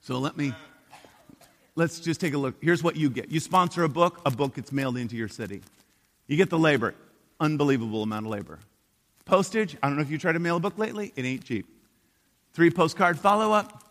So 0.00 0.18
let 0.18 0.36
me 0.36 0.52
let's 1.76 2.00
just 2.00 2.20
take 2.20 2.34
a 2.34 2.38
look. 2.38 2.56
Here's 2.60 2.82
what 2.82 2.96
you 2.96 3.10
get 3.10 3.30
you 3.30 3.40
sponsor 3.40 3.84
a 3.84 3.88
book, 3.88 4.20
a 4.26 4.30
book 4.30 4.54
gets 4.54 4.72
mailed 4.72 4.96
into 4.96 5.16
your 5.16 5.28
city. 5.28 5.62
You 6.26 6.36
get 6.36 6.50
the 6.50 6.58
labor, 6.58 6.94
unbelievable 7.40 8.02
amount 8.02 8.26
of 8.26 8.32
labor. 8.32 8.58
Postage, 9.24 9.76
I 9.82 9.88
don't 9.88 9.96
know 9.96 10.02
if 10.02 10.10
you 10.10 10.18
tried 10.18 10.32
to 10.32 10.38
mail 10.38 10.56
a 10.56 10.60
book 10.60 10.78
lately, 10.78 11.12
it 11.16 11.24
ain't 11.24 11.44
cheap. 11.44 11.66
Three 12.52 12.70
postcard 12.70 13.18
follow 13.18 13.52
up, 13.52 13.84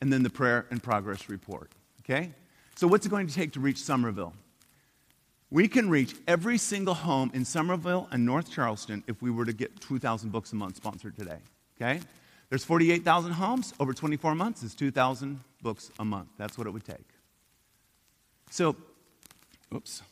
and 0.00 0.12
then 0.12 0.22
the 0.22 0.30
prayer 0.30 0.66
and 0.70 0.82
progress 0.82 1.28
report. 1.28 1.70
Okay? 2.00 2.32
So, 2.76 2.86
what's 2.86 3.06
it 3.06 3.10
going 3.10 3.26
to 3.26 3.34
take 3.34 3.52
to 3.52 3.60
reach 3.60 3.78
Summerville? 3.78 4.32
We 5.50 5.66
can 5.66 5.90
reach 5.90 6.14
every 6.28 6.58
single 6.58 6.94
home 6.94 7.30
in 7.34 7.44
Summerville 7.44 8.08
and 8.12 8.24
North 8.24 8.50
Charleston 8.50 9.02
if 9.08 9.20
we 9.20 9.30
were 9.30 9.44
to 9.44 9.52
get 9.52 9.80
2,000 9.80 10.30
books 10.30 10.52
a 10.52 10.56
month 10.56 10.76
sponsored 10.76 11.16
today. 11.16 11.38
Okay? 11.76 12.00
There's 12.48 12.64
48,000 12.64 13.32
homes. 13.32 13.74
Over 13.80 13.92
24 13.92 14.34
months 14.34 14.62
is 14.62 14.74
2,000 14.74 15.40
books 15.62 15.90
a 15.98 16.04
month. 16.04 16.28
That's 16.36 16.56
what 16.58 16.66
it 16.66 16.70
would 16.70 16.84
take. 16.84 17.06
So, 18.50 18.76
oops. 19.74 20.02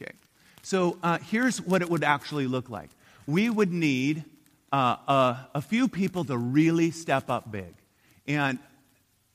Okay. 0.00 0.12
So 0.62 0.98
uh, 1.02 1.18
here's 1.18 1.60
what 1.60 1.82
it 1.82 1.90
would 1.90 2.04
actually 2.04 2.46
look 2.46 2.70
like. 2.70 2.90
We 3.26 3.50
would 3.50 3.72
need 3.72 4.24
uh, 4.72 4.96
a, 5.06 5.48
a 5.56 5.62
few 5.62 5.88
people 5.88 6.24
to 6.24 6.36
really 6.36 6.90
step 6.90 7.30
up 7.30 7.50
big. 7.50 7.74
And, 8.26 8.58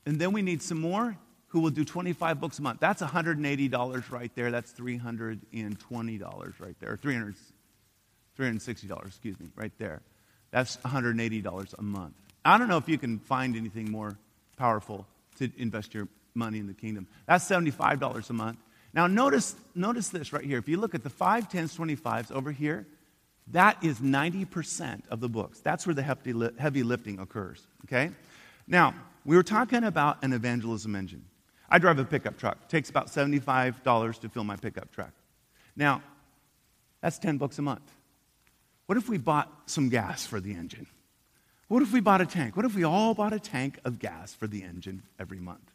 and 0.06 0.20
then 0.20 0.32
we 0.32 0.42
need 0.42 0.62
some 0.62 0.80
more 0.80 1.18
who 1.48 1.62
will 1.62 1.70
do 1.70 1.86
25 1.86 2.40
books 2.42 2.60
a 2.60 2.62
month. 2.62 2.80
That's 2.82 3.02
$180 3.02 4.12
right 4.12 4.32
there. 4.36 4.52
That's 4.52 4.74
$320 4.74 6.60
right 6.60 6.76
there. 6.80 6.98
300, 6.98 7.36
$360, 8.38 9.08
excuse 9.08 9.40
me, 9.40 9.48
right 9.56 9.72
there. 9.78 10.02
That's 10.52 10.78
$180 10.78 11.74
a 11.78 11.82
month. 11.82 12.16
I 12.44 12.58
don't 12.58 12.68
know 12.68 12.78
if 12.78 12.90
you 12.90 12.98
can 12.98 13.20
find 13.20 13.56
anything 13.56 13.90
more 13.90 14.18
powerful 14.56 15.06
to 15.38 15.52
invest 15.58 15.94
your 15.94 16.08
money 16.34 16.60
in 16.60 16.68
the 16.68 16.74
kingdom. 16.74 17.08
That's 17.28 17.48
$75 17.48 18.30
a 18.30 18.34
month. 18.34 18.60
Now, 18.94 19.08
notice, 19.08 19.56
notice 19.74 20.10
this 20.10 20.32
right 20.32 20.44
here. 20.44 20.58
If 20.58 20.70
you 20.70 20.78
look 20.78 20.96
at 20.96 21.04
the 21.04 21.10
5, 21.10 21.50
10s, 21.50 21.78
25s 21.78 22.32
over 22.32 22.52
here, 22.52 22.88
that 23.52 23.84
is 23.84 24.00
90% 24.00 25.04
of 25.10 25.20
the 25.20 25.30
books. 25.30 25.60
That's 25.60 25.86
where 25.86 25.94
the 25.94 26.02
heavy, 26.02 26.34
heavy 26.58 26.84
lifting 26.84 27.20
occurs, 27.20 27.68
okay? 27.86 28.12
Now, 28.68 28.96
we 29.26 29.36
were 29.36 29.44
talking 29.44 29.84
about 29.84 30.24
an 30.24 30.34
evangelism 30.34 30.96
engine. 30.96 31.26
I 31.70 31.80
drive 31.80 32.00
a 32.00 32.06
pickup 32.06 32.38
truck. 32.38 32.58
It 32.64 32.70
takes 32.70 32.90
about 32.90 33.08
$75 33.08 34.20
to 34.20 34.30
fill 34.30 34.44
my 34.44 34.56
pickup 34.56 34.92
truck. 34.92 35.12
Now, 35.76 36.02
that's 37.02 37.20
10 37.20 37.38
books 37.38 37.60
a 37.60 37.62
month. 37.62 37.92
What 38.86 38.98
if 38.98 39.10
we 39.10 39.18
bought 39.18 39.52
some 39.66 39.90
gas 39.90 40.26
for 40.26 40.40
the 40.40 40.54
engine? 40.54 40.88
What 41.68 41.82
if 41.82 41.92
we 41.92 42.00
bought 42.00 42.22
a 42.22 42.26
tank? 42.26 42.56
What 42.56 42.66
if 42.66 42.76
we 42.76 42.84
all 42.84 43.14
bought 43.16 43.34
a 43.34 43.40
tank 43.40 43.80
of 43.86 43.98
gas 43.98 44.34
for 44.34 44.46
the 44.46 44.64
engine 44.64 45.02
every 45.20 45.40
month? 45.40 45.72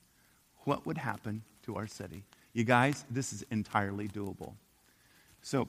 What 0.64 0.86
would 0.86 0.98
happen 0.98 1.42
to 1.64 1.76
our 1.76 1.88
city? 1.88 2.22
You 2.52 2.64
guys, 2.64 3.04
this 3.10 3.32
is 3.32 3.44
entirely 3.50 4.06
doable. 4.06 4.52
So, 5.42 5.68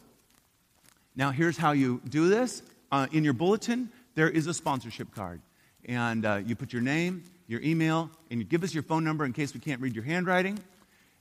now 1.15 1.31
here's 1.31 1.57
how 1.57 1.71
you 1.71 2.01
do 2.07 2.29
this. 2.29 2.61
Uh, 2.91 3.07
in 3.11 3.23
your 3.23 3.33
bulletin, 3.33 3.89
there 4.15 4.29
is 4.29 4.45
a 4.47 4.53
sponsorship 4.53 5.13
card. 5.15 5.41
And 5.85 6.25
uh, 6.25 6.41
you 6.45 6.55
put 6.55 6.71
your 6.71 6.83
name, 6.83 7.23
your 7.47 7.61
email, 7.61 8.11
and 8.29 8.39
you 8.39 8.45
give 8.45 8.63
us 8.63 8.73
your 8.73 8.83
phone 8.83 9.03
number 9.03 9.25
in 9.25 9.33
case 9.33 9.53
we 9.53 9.59
can't 9.59 9.81
read 9.81 9.95
your 9.95 10.03
handwriting. 10.03 10.59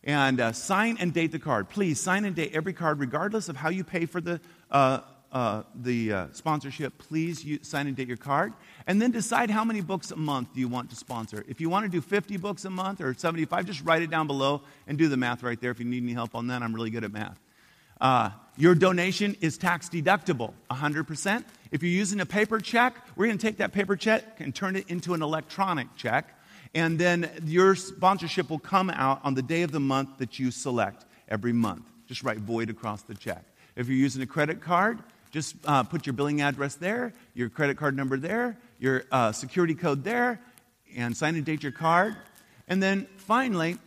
And 0.04 0.40
uh, 0.40 0.52
sign 0.52 0.98
and 1.00 1.12
date 1.12 1.32
the 1.32 1.38
card. 1.38 1.70
Please 1.70 1.98
sign 1.98 2.26
and 2.26 2.36
date 2.36 2.52
every 2.54 2.72
card, 2.74 3.00
regardless 3.00 3.48
of 3.48 3.56
how 3.56 3.70
you 3.70 3.82
pay 3.82 4.04
for 4.04 4.20
the, 4.20 4.40
uh, 5.32 5.62
the 5.74 6.12
uh, 6.12 6.26
sponsorship. 6.32 6.98
Please 6.98 7.44
you, 7.44 7.58
sign 7.62 7.86
and 7.86 7.96
date 7.96 8.08
your 8.08 8.16
card. 8.16 8.52
And 8.86 9.00
then 9.00 9.10
decide 9.10 9.50
how 9.50 9.64
many 9.64 9.80
books 9.80 10.10
a 10.10 10.16
month 10.16 10.48
you 10.54 10.68
want 10.68 10.90
to 10.90 10.96
sponsor. 10.96 11.44
If 11.48 11.60
you 11.60 11.68
want 11.68 11.84
to 11.84 11.90
do 11.90 12.00
50 12.00 12.36
books 12.38 12.64
a 12.64 12.70
month 12.70 13.00
or 13.00 13.14
75, 13.14 13.66
just 13.66 13.84
write 13.84 14.02
it 14.02 14.10
down 14.10 14.26
below 14.26 14.62
and 14.86 14.98
do 14.98 15.08
the 15.08 15.16
math 15.16 15.42
right 15.42 15.60
there. 15.60 15.70
If 15.70 15.78
you 15.78 15.86
need 15.86 16.02
any 16.02 16.12
help 16.12 16.34
on 16.34 16.48
that, 16.48 16.62
I'm 16.62 16.74
really 16.74 16.90
good 16.90 17.04
at 17.04 17.12
math. 17.12 17.38
Uh, 18.00 18.30
your 18.56 18.74
donation 18.74 19.36
is 19.40 19.58
tax 19.58 19.88
deductible, 19.88 20.54
100%. 20.70 21.44
If 21.70 21.82
you're 21.82 21.92
using 21.92 22.20
a 22.20 22.26
paper 22.26 22.58
check, 22.58 22.96
we're 23.14 23.26
going 23.26 23.38
to 23.38 23.46
take 23.46 23.58
that 23.58 23.72
paper 23.72 23.94
check 23.94 24.40
and 24.40 24.54
turn 24.54 24.74
it 24.74 24.88
into 24.88 25.14
an 25.14 25.22
electronic 25.22 25.94
check. 25.96 26.34
And 26.74 26.98
then 26.98 27.30
your 27.44 27.74
sponsorship 27.74 28.48
will 28.48 28.58
come 28.58 28.90
out 28.90 29.20
on 29.22 29.34
the 29.34 29.42
day 29.42 29.62
of 29.62 29.72
the 29.72 29.80
month 29.80 30.18
that 30.18 30.38
you 30.38 30.50
select 30.50 31.04
every 31.28 31.52
month. 31.52 31.84
Just 32.06 32.22
write 32.22 32.38
void 32.38 32.70
across 32.70 33.02
the 33.02 33.14
check. 33.14 33.44
If 33.76 33.88
you're 33.88 33.96
using 33.96 34.22
a 34.22 34.26
credit 34.26 34.60
card, 34.60 35.00
just 35.30 35.56
uh, 35.64 35.82
put 35.82 36.06
your 36.06 36.12
billing 36.12 36.40
address 36.40 36.74
there, 36.74 37.12
your 37.34 37.48
credit 37.48 37.76
card 37.76 37.96
number 37.96 38.16
there, 38.16 38.58
your 38.78 39.04
uh, 39.12 39.32
security 39.32 39.74
code 39.74 40.04
there, 40.04 40.40
and 40.96 41.16
sign 41.16 41.36
and 41.36 41.44
date 41.44 41.62
your 41.62 41.72
card. 41.72 42.16
And 42.68 42.82
then 42.82 43.06
finally, 43.16 43.78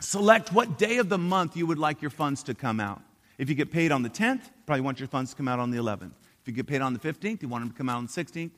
select 0.00 0.52
what 0.52 0.78
day 0.78 0.98
of 0.98 1.08
the 1.08 1.18
month 1.18 1.56
you 1.56 1.66
would 1.66 1.78
like 1.78 2.02
your 2.02 2.10
funds 2.10 2.42
to 2.44 2.54
come 2.54 2.80
out. 2.80 3.00
If 3.38 3.48
you 3.48 3.54
get 3.54 3.70
paid 3.70 3.92
on 3.92 4.02
the 4.02 4.10
10th, 4.10 4.42
probably 4.64 4.80
want 4.80 4.98
your 4.98 5.08
funds 5.08 5.30
to 5.30 5.36
come 5.36 5.48
out 5.48 5.58
on 5.58 5.70
the 5.70 5.78
11th. 5.78 6.12
If 6.42 6.48
you 6.48 6.52
get 6.52 6.66
paid 6.66 6.80
on 6.80 6.92
the 6.92 6.98
15th, 6.98 7.42
you 7.42 7.48
want 7.48 7.62
them 7.62 7.70
to 7.70 7.76
come 7.76 7.88
out 7.88 7.98
on 7.98 8.06
the 8.06 8.12
16th. 8.24 8.50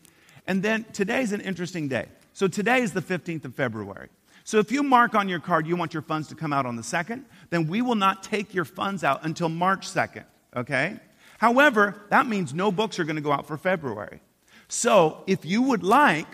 And 0.46 0.62
then 0.62 0.84
today's 0.92 1.32
an 1.32 1.40
interesting 1.40 1.88
day. 1.88 2.06
So 2.32 2.48
today 2.48 2.80
is 2.80 2.92
the 2.92 3.02
15th 3.02 3.44
of 3.44 3.54
February. 3.54 4.08
So 4.44 4.58
if 4.58 4.72
you 4.72 4.82
mark 4.82 5.14
on 5.14 5.28
your 5.28 5.40
card 5.40 5.66
you 5.66 5.76
want 5.76 5.92
your 5.92 6.02
funds 6.02 6.28
to 6.28 6.34
come 6.34 6.52
out 6.52 6.64
on 6.64 6.76
the 6.76 6.82
2nd, 6.82 7.24
then 7.50 7.66
we 7.66 7.82
will 7.82 7.96
not 7.96 8.22
take 8.22 8.54
your 8.54 8.64
funds 8.64 9.04
out 9.04 9.24
until 9.24 9.48
March 9.48 9.86
2nd, 9.86 10.24
okay? 10.56 10.98
However, 11.38 11.96
that 12.10 12.26
means 12.26 12.52
no 12.52 12.70
books 12.70 12.98
are 12.98 13.04
going 13.04 13.16
to 13.16 13.22
go 13.22 13.32
out 13.32 13.46
for 13.46 13.56
February. 13.56 14.20
So 14.68 15.24
if 15.26 15.44
you 15.44 15.62
would 15.62 15.82
like 15.82 16.28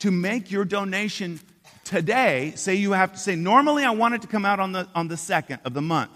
to 0.00 0.10
make 0.10 0.50
your 0.50 0.64
donation 0.64 1.40
today, 1.84 2.52
say 2.54 2.76
you 2.76 2.92
have 2.92 3.12
to 3.12 3.18
say, 3.18 3.34
normally 3.34 3.84
I 3.84 3.90
want 3.90 4.14
it 4.14 4.22
to 4.22 4.28
come 4.28 4.44
out 4.44 4.60
on 4.60 4.72
the, 4.72 4.86
on 4.94 5.08
the 5.08 5.16
2nd 5.16 5.58
of 5.64 5.74
the 5.74 5.82
month. 5.82 6.12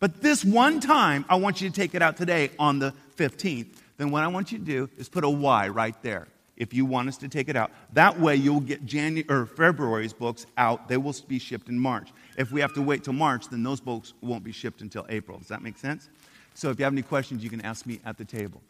But 0.00 0.20
this 0.20 0.44
one 0.44 0.80
time, 0.80 1.24
I 1.28 1.36
want 1.36 1.60
you 1.60 1.70
to 1.70 1.74
take 1.74 1.94
it 1.94 2.02
out 2.02 2.16
today 2.16 2.50
on 2.58 2.78
the 2.78 2.92
15th. 3.16 3.68
Then 3.96 4.10
what 4.10 4.22
I 4.22 4.26
want 4.26 4.52
you 4.52 4.58
to 4.58 4.64
do 4.64 4.90
is 4.98 5.08
put 5.08 5.24
a 5.24 5.30
Y 5.30 5.68
right 5.68 6.00
there 6.02 6.26
if 6.56 6.74
you 6.74 6.84
want 6.84 7.08
us 7.08 7.16
to 7.18 7.28
take 7.28 7.48
it 7.48 7.56
out. 7.56 7.70
That 7.92 8.20
way 8.20 8.36
you'll 8.36 8.60
get 8.60 8.84
January 8.84 9.26
or 9.28 9.46
February's 9.46 10.12
books 10.12 10.46
out. 10.56 10.88
They 10.88 10.96
will 10.96 11.14
be 11.26 11.38
shipped 11.38 11.68
in 11.68 11.78
March. 11.78 12.12
If 12.36 12.52
we 12.52 12.60
have 12.60 12.74
to 12.74 12.82
wait 12.82 13.04
till 13.04 13.12
March, 13.12 13.48
then 13.48 13.62
those 13.62 13.80
books 13.80 14.14
won't 14.20 14.44
be 14.44 14.52
shipped 14.52 14.80
until 14.80 15.06
April. 15.08 15.38
Does 15.38 15.48
that 15.48 15.62
make 15.62 15.78
sense? 15.78 16.08
So 16.54 16.70
if 16.70 16.78
you 16.78 16.84
have 16.84 16.94
any 16.94 17.02
questions, 17.02 17.42
you 17.42 17.50
can 17.50 17.60
ask 17.60 17.84
me 17.84 18.00
at 18.04 18.16
the 18.16 18.24
table. 18.24 18.62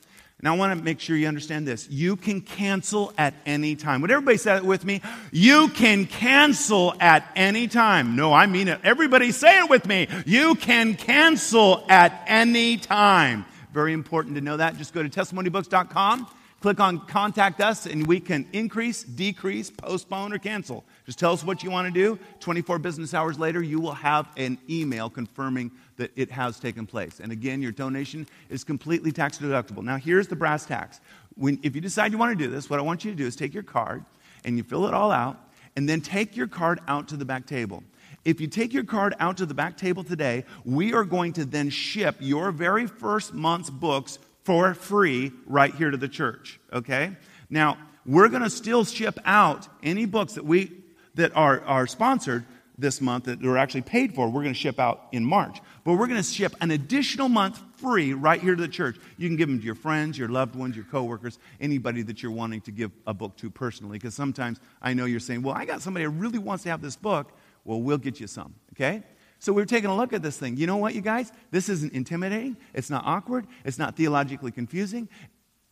Now, 0.43 0.55
I 0.55 0.59
want 0.59 0.77
to 0.77 0.85
make 0.85 1.01
sure 1.01 1.17
you 1.17 1.29
understand 1.29 1.67
this. 1.67 1.89
You 1.89 2.17
can 2.17 2.41
cancel 2.41 3.13
at 3.17 3.35
any 3.47 3.77
time. 3.77 4.01
Would 4.03 4.11
everybody 4.11 4.37
say 4.37 4.57
it 4.57 4.65
with 4.65 4.85
me? 4.85 5.01
You 5.31 5.69
can 5.69 6.07
cancel 6.07 6.95
at 7.01 7.31
any 7.37 7.69
time. 7.69 8.17
No, 8.17 8.33
I 8.33 8.47
mean 8.47 8.69
it. 8.69 8.81
Everybody 8.83 9.31
say 9.31 9.59
it 9.61 9.71
with 9.71 9.87
me. 9.87 10.09
You 10.27 10.55
can 10.57 10.97
cancel 10.97 11.85
at 11.89 12.25
any 12.27 12.77
time. 12.77 13.47
Very 13.73 13.93
important 13.93 14.35
to 14.35 14.41
know 14.41 14.57
that. 14.57 14.77
Just 14.77 14.93
go 14.93 15.03
to 15.03 15.09
testimonybooks.com, 15.09 16.27
click 16.61 16.81
on 16.81 17.07
contact 17.07 17.61
us, 17.61 17.87
and 17.87 18.07
we 18.07 18.21
can 18.21 18.47
increase, 18.53 19.03
decrease, 19.03 19.71
postpone, 19.71 20.33
or 20.33 20.39
cancel. 20.39 20.85
Just 21.07 21.19
tell 21.19 21.33
us 21.33 21.45
what 21.45 21.63
you 21.63 21.71
want 21.71 21.87
to 21.87 21.93
do. 21.93 22.19
24 22.41 22.79
business 22.81 23.15
hours 23.15 23.39
later, 23.39 23.63
you 23.63 23.81
will 23.81 23.95
have 23.95 24.29
an 24.37 24.59
email 24.69 25.09
confirming 25.09 25.71
that 25.97 26.11
it 26.17 26.31
has 26.31 26.59
taken 26.59 26.87
place. 26.87 27.21
And 27.21 27.31
again, 27.33 27.63
your 27.63 27.73
donation 27.73 28.27
is 28.49 28.65
completely 28.65 29.13
tax 29.13 29.39
deductible. 29.39 29.83
Now, 29.83 29.97
here's 29.97 30.29
the 30.29 30.37
brass 30.37 30.67
tacks. 30.67 31.01
When, 31.37 31.59
if 31.63 31.75
you 31.75 31.81
decide 31.81 32.13
you 32.13 32.19
want 32.19 32.37
to 32.37 32.45
do 32.45 32.51
this, 32.51 32.69
what 32.69 32.79
I 32.79 32.83
want 32.83 33.05
you 33.05 33.11
to 33.11 33.17
do 33.17 33.27
is 33.27 33.37
take 33.37 33.55
your 33.55 33.63
card 33.63 34.05
and 34.45 34.57
you 34.57 34.63
fill 34.63 34.87
it 34.87 34.95
all 34.95 35.11
out, 35.11 35.39
and 35.77 35.89
then 35.89 36.01
take 36.01 36.37
your 36.37 36.47
card 36.47 36.81
out 36.87 37.09
to 37.09 37.17
the 37.17 37.25
back 37.25 37.47
table. 37.47 37.83
If 38.25 38.41
you 38.41 38.47
take 38.47 38.73
your 38.73 38.85
card 38.85 39.15
out 39.19 39.39
to 39.39 39.47
the 39.47 39.55
back 39.55 39.77
table 39.77 40.05
today, 40.05 40.45
we 40.65 40.93
are 40.93 41.05
going 41.05 41.33
to 41.35 41.45
then 41.45 41.71
ship 41.71 42.17
your 42.21 42.53
very 42.53 42.87
first 42.87 43.35
month's 43.35 43.71
books 43.71 44.19
for 44.45 44.75
free 44.75 45.33
right 45.47 45.75
here 45.75 45.91
to 45.91 45.97
the 45.97 46.09
church. 46.09 46.61
Okay? 46.73 47.17
Now, 47.51 47.79
we're 48.07 48.29
going 48.29 48.43
to 48.43 48.51
still 48.51 48.85
ship 48.85 49.19
out 49.25 49.67
any 49.83 50.05
books 50.05 50.35
that 50.35 50.45
we 50.45 50.71
that 51.15 51.35
are, 51.37 51.61
are 51.63 51.87
sponsored 51.87 52.45
this 52.77 53.01
month 53.01 53.25
that 53.25 53.45
are 53.45 53.57
actually 53.57 53.83
paid 53.83 54.15
for, 54.15 54.29
we're 54.29 54.43
going 54.43 54.55
to 54.55 54.59
ship 54.59 54.81
out 54.81 55.07
in 55.13 55.25
March. 55.25 55.61
But 55.85 55.95
we're 55.95 56.07
going 56.07 56.21
to 56.21 56.29
ship 56.29 56.55
an 56.61 56.71
additional 56.71 57.29
month 57.29 57.61
free 57.77 58.15
right 58.15 58.41
here 58.41 58.57
to 58.57 58.61
the 58.63 58.69
church. 58.69 58.97
You 59.17 59.29
can 59.29 59.37
give 59.37 59.49
them 59.49 59.61
to 59.61 59.65
your 59.65 59.75
friends, 59.75 60.19
your 60.19 60.29
loved 60.29 60.57
ones, 60.57 60.75
your 60.75 60.85
coworkers, 60.87 61.39
anybody 61.61 62.03
that 62.03 62.23
you're 62.23 62.33
wanting 62.33 62.63
to 62.63 62.73
give 62.73 62.91
a 63.07 63.15
book 63.15 63.37
to 63.37 63.51
personally. 63.51 63.99
Because 63.99 64.15
sometimes 64.15 64.61
I 64.83 64.95
know 64.95 65.05
you're 65.05 65.21
saying, 65.21 65.43
well, 65.43 65.55
I 65.55 65.65
got 65.65 65.83
somebody 65.83 66.05
who 66.05 66.11
really 66.11 66.39
wants 66.39 66.65
to 66.65 66.71
have 66.71 66.83
this 66.83 66.97
book. 66.97 67.33
Well, 67.65 67.81
we'll 67.81 67.99
get 67.99 68.19
you 68.21 68.27
some, 68.27 68.55
okay? 68.73 69.03
So 69.39 69.53
we're 69.53 69.67
taking 69.67 69.91
a 69.91 69.97
look 69.97 70.13
at 70.13 70.23
this 70.23 70.37
thing. 70.37 70.57
You 70.57 70.67
know 70.67 70.77
what, 70.77 70.95
you 70.95 71.01
guys? 71.01 71.31
This 71.51 71.69
isn't 71.69 71.93
intimidating. 71.93 72.57
It's 72.73 72.91
not 72.91 73.05
awkward. 73.05 73.47
It's 73.65 73.79
not 73.79 73.97
theologically 73.97 74.51
confusing. 74.51 75.09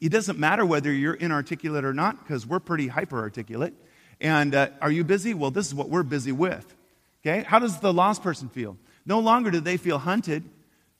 It 0.01 0.11
doesn't 0.11 0.38
matter 0.38 0.67
whether 0.67 0.93
you're 0.93 1.15
inarticulate 1.15 1.85
or 1.85 1.95
not, 1.95 2.19
because 2.19 2.47
we're 2.47 2.61
pretty 2.61 2.88
hyper 2.88 3.19
articulate. 3.19 3.75
And 4.21 4.55
uh, 4.55 4.69
are 4.81 4.91
you 4.91 5.05
busy? 5.05 5.35
Well, 5.35 5.51
this 5.51 5.67
is 5.67 5.75
what 5.75 5.88
we're 5.88 6.03
busy 6.03 6.33
with. 6.33 6.75
Okay? 7.25 7.45
How 7.47 7.59
does 7.59 7.79
the 7.81 7.93
lost 7.93 8.23
person 8.23 8.49
feel? 8.49 8.77
No 9.07 9.21
longer 9.21 9.51
do 9.51 9.61
they 9.61 9.77
feel 9.77 9.99
hunted, 9.99 10.45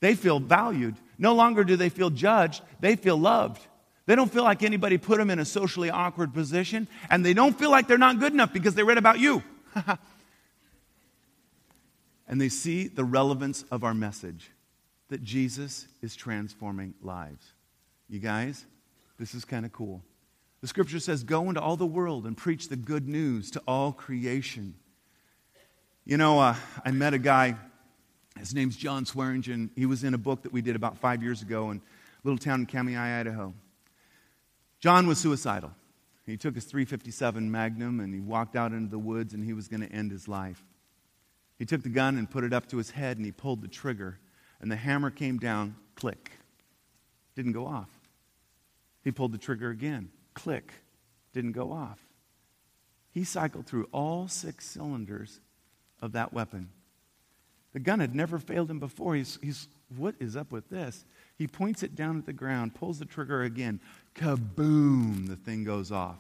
they 0.01 0.15
feel 0.15 0.41
valued. 0.41 0.97
No 1.19 1.35
longer 1.35 1.63
do 1.63 1.77
they 1.77 1.89
feel 1.89 2.11
judged, 2.11 2.63
they 2.81 2.97
feel 2.97 3.17
loved. 3.17 3.65
They 4.07 4.17
don't 4.17 4.33
feel 4.33 4.43
like 4.43 4.65
anybody 4.65 4.99
put 4.99 5.19
them 5.19 5.31
in 5.31 5.39
a 5.39 5.45
socially 5.45 5.89
awkward 5.91 6.35
position, 6.35 6.89
and 7.09 7.25
they 7.25 7.35
don't 7.35 7.57
feel 7.57 7.71
like 7.71 7.87
they're 7.87 7.99
not 7.99 8.19
good 8.19 8.33
enough 8.33 8.53
because 8.53 8.75
they 8.75 8.83
read 8.83 8.99
about 8.99 9.21
you. 9.21 9.45
and 12.27 12.41
they 12.41 12.49
see 12.49 12.89
the 12.89 13.05
relevance 13.05 13.65
of 13.71 13.85
our 13.85 13.95
message 13.95 14.51
that 15.09 15.23
Jesus 15.23 15.87
is 16.01 16.17
transforming 16.17 16.95
lives. 17.01 17.53
You 18.09 18.19
guys, 18.19 18.67
this 19.19 19.35
is 19.35 19.45
kind 19.45 19.65
of 19.65 19.73
cool. 19.73 20.03
The 20.63 20.67
scripture 20.67 20.99
says, 20.99 21.23
Go 21.23 21.49
into 21.49 21.61
all 21.61 21.77
the 21.77 21.87
world 21.87 22.27
and 22.27 22.37
preach 22.37 22.69
the 22.69 22.77
good 22.77 23.09
news 23.09 23.51
to 23.53 23.63
all 23.69 23.93
creation. 23.93 24.75
You 26.05 26.17
know, 26.17 26.41
uh, 26.41 26.57
I 26.85 26.91
met 26.91 27.15
a 27.15 27.19
guy, 27.19 27.57
his 28.37 28.53
name's 28.53 28.77
John 28.77 29.07
Swearingen. 29.07 29.71
He 29.77 29.87
was 29.87 30.03
in 30.03 30.15
a 30.15 30.19
book 30.19 30.43
that 30.43 30.53
we 30.53 30.61
did 30.61 30.75
about 30.75 30.99
five 30.99 31.23
years 31.23 31.43
ago 31.43 31.71
in 31.71 31.77
a 31.77 31.81
little 32.25 32.39
town 32.39 32.61
in 32.61 32.67
Kamiah, 32.67 33.21
Idaho. 33.21 33.55
John 34.81 35.07
was 35.07 35.19
suicidal. 35.19 35.71
He 36.27 36.37
took 36.37 36.57
his 36.57 36.65
357 36.65 37.49
Magnum 37.49 38.01
and 38.01 38.13
he 38.13 38.19
walked 38.19 38.57
out 38.57 38.73
into 38.73 38.91
the 38.91 38.99
woods 38.99 39.33
and 39.33 39.45
he 39.45 39.53
was 39.53 39.69
going 39.69 39.81
to 39.81 39.93
end 39.93 40.11
his 40.11 40.27
life. 40.27 40.65
He 41.57 41.65
took 41.65 41.85
the 41.85 41.89
gun 41.89 42.19
and 42.19 42.29
put 42.29 42.43
it 42.43 42.53
up 42.53 42.67
to 42.71 42.79
his 42.79 42.91
head 42.91 43.17
and 43.17 43.25
he 43.25 43.31
pulled 43.31 43.63
the 43.63 43.69
trigger 43.69 44.19
and 44.61 44.73
the 44.73 44.77
hammer 44.77 45.11
came 45.11 45.39
down, 45.39 45.77
click. 45.95 46.33
Didn't 47.37 47.53
go 47.53 47.67
off. 47.67 47.91
He 49.05 49.13
pulled 49.13 49.31
the 49.31 49.39
trigger 49.39 49.71
again, 49.71 50.11
click. 50.35 50.73
Didn't 51.33 51.53
go 51.53 51.71
off. 51.71 52.01
He 53.13 53.23
cycled 53.23 53.67
through 53.67 53.89
all 53.93 54.27
six 54.27 54.67
cylinders 54.67 55.39
of 56.03 56.13
that 56.13 56.35
weapon. 56.35 56.69
The 57.73 57.81
gun 57.81 58.01
had 58.01 58.15
never 58.15 58.39
failed 58.39 58.71
him 58.71 58.81
before. 58.81 59.15
He's, 59.15 59.39
he's, 59.43 59.69
what 59.97 60.15
is 60.21 60.37
up 60.37 60.53
with 60.53 60.69
this? 60.69 61.07
He 61.37 61.47
points 61.47 61.83
it 61.83 61.95
down 61.95 62.19
at 62.19 62.27
the 62.27 62.33
ground, 62.35 62.75
pulls 62.75 62.99
the 62.99 63.07
trigger 63.07 63.43
again. 63.43 63.81
Kaboom! 64.15 65.29
The 65.29 65.37
thing 65.37 65.65
goes 65.65 65.91
off. 65.91 66.19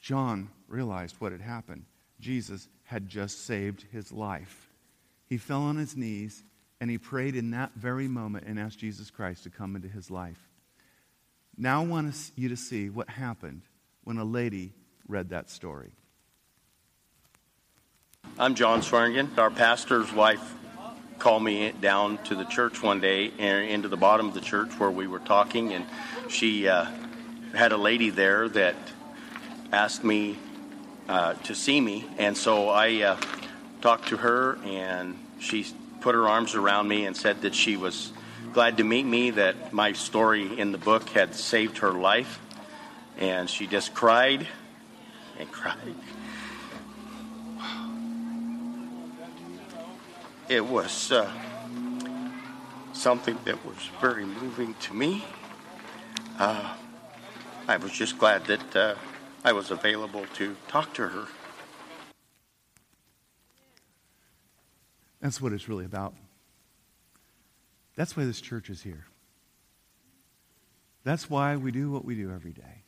John 0.00 0.50
realized 0.68 1.16
what 1.18 1.32
had 1.32 1.40
happened. 1.40 1.84
Jesus 2.20 2.68
had 2.84 3.08
just 3.08 3.44
saved 3.44 3.86
his 3.90 4.12
life. 4.12 4.68
He 5.26 5.36
fell 5.36 5.62
on 5.62 5.76
his 5.76 5.96
knees 5.96 6.44
and 6.80 6.88
he 6.90 6.98
prayed 6.98 7.34
in 7.34 7.50
that 7.50 7.72
very 7.74 8.06
moment 8.06 8.46
and 8.46 8.58
asked 8.58 8.78
Jesus 8.78 9.10
Christ 9.10 9.42
to 9.42 9.50
come 9.50 9.74
into 9.74 9.88
his 9.88 10.10
life. 10.10 10.48
Now 11.56 11.82
I 11.82 11.86
want 11.86 12.30
you 12.36 12.48
to 12.50 12.56
see 12.56 12.88
what 12.88 13.10
happened 13.10 13.62
when 14.04 14.18
a 14.18 14.24
lady 14.24 14.72
read 15.08 15.30
that 15.30 15.50
story. 15.50 15.90
I'm 18.40 18.54
John 18.54 18.82
Swearingen. 18.82 19.30
Our 19.36 19.50
pastor's 19.50 20.12
wife 20.12 20.54
called 21.18 21.42
me 21.42 21.72
down 21.72 22.18
to 22.26 22.36
the 22.36 22.44
church 22.44 22.80
one 22.80 23.00
day 23.00 23.32
and 23.36 23.68
into 23.68 23.88
the 23.88 23.96
bottom 23.96 24.28
of 24.28 24.34
the 24.34 24.40
church 24.40 24.70
where 24.78 24.92
we 24.92 25.08
were 25.08 25.18
talking, 25.18 25.72
and 25.72 25.84
she 26.28 26.68
uh, 26.68 26.86
had 27.52 27.72
a 27.72 27.76
lady 27.76 28.10
there 28.10 28.48
that 28.50 28.76
asked 29.72 30.04
me 30.04 30.38
uh, 31.08 31.34
to 31.34 31.54
see 31.56 31.80
me, 31.80 32.06
and 32.16 32.36
so 32.36 32.68
I 32.68 33.02
uh, 33.02 33.16
talked 33.80 34.10
to 34.10 34.16
her, 34.18 34.56
and 34.64 35.18
she 35.40 35.66
put 36.00 36.14
her 36.14 36.28
arms 36.28 36.54
around 36.54 36.86
me 36.86 37.06
and 37.06 37.16
said 37.16 37.42
that 37.42 37.56
she 37.56 37.76
was 37.76 38.12
glad 38.52 38.76
to 38.76 38.84
meet 38.84 39.04
me, 39.04 39.30
that 39.30 39.72
my 39.72 39.94
story 39.94 40.60
in 40.60 40.70
the 40.70 40.78
book 40.78 41.08
had 41.08 41.34
saved 41.34 41.78
her 41.78 41.90
life, 41.90 42.38
and 43.18 43.50
she 43.50 43.66
just 43.66 43.94
cried 43.94 44.46
and 45.40 45.50
cried. 45.50 45.96
It 50.48 50.64
was 50.64 51.12
uh, 51.12 51.30
something 52.94 53.36
that 53.44 53.62
was 53.66 53.76
very 54.00 54.24
moving 54.24 54.74
to 54.80 54.94
me. 54.94 55.22
Uh, 56.38 56.74
I 57.66 57.76
was 57.76 57.92
just 57.92 58.16
glad 58.16 58.46
that 58.46 58.76
uh, 58.76 58.94
I 59.44 59.52
was 59.52 59.70
available 59.70 60.24
to 60.36 60.56
talk 60.66 60.94
to 60.94 61.08
her. 61.08 61.26
That's 65.20 65.38
what 65.38 65.52
it's 65.52 65.68
really 65.68 65.84
about. 65.84 66.14
That's 67.94 68.16
why 68.16 68.24
this 68.24 68.40
church 68.40 68.70
is 68.70 68.82
here. 68.82 69.04
That's 71.04 71.28
why 71.28 71.56
we 71.56 71.72
do 71.72 71.90
what 71.90 72.06
we 72.06 72.14
do 72.14 72.32
every 72.32 72.52
day. 72.52 72.84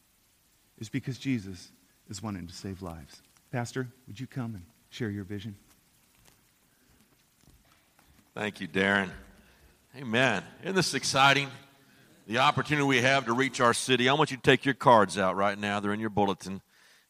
Is 0.79 0.89
because 0.89 1.19
Jesus 1.19 1.73
is 2.09 2.23
wanting 2.23 2.47
to 2.47 2.55
save 2.55 2.81
lives. 2.81 3.21
Pastor, 3.53 3.89
would 4.07 4.19
you 4.19 4.27
come 4.27 4.55
and 4.55 4.65
share 4.89 5.11
your 5.11 5.25
vision? 5.25 5.57
Thank 8.41 8.63
you, 8.63 8.69
Darren. 8.69 9.11
Amen. 9.95 10.43
Isn't 10.63 10.75
this 10.75 10.95
exciting? 10.95 11.51
The 12.27 12.39
opportunity 12.39 12.87
we 12.87 13.03
have 13.03 13.27
to 13.27 13.35
reach 13.35 13.61
our 13.61 13.75
city. 13.75 14.09
I 14.09 14.15
want 14.15 14.31
you 14.31 14.39
to 14.39 14.43
take 14.43 14.65
your 14.65 14.73
cards 14.73 15.19
out 15.19 15.37
right 15.37 15.59
now. 15.59 15.79
They're 15.79 15.93
in 15.93 16.01
your 16.01 16.09
bulletin. 16.09 16.63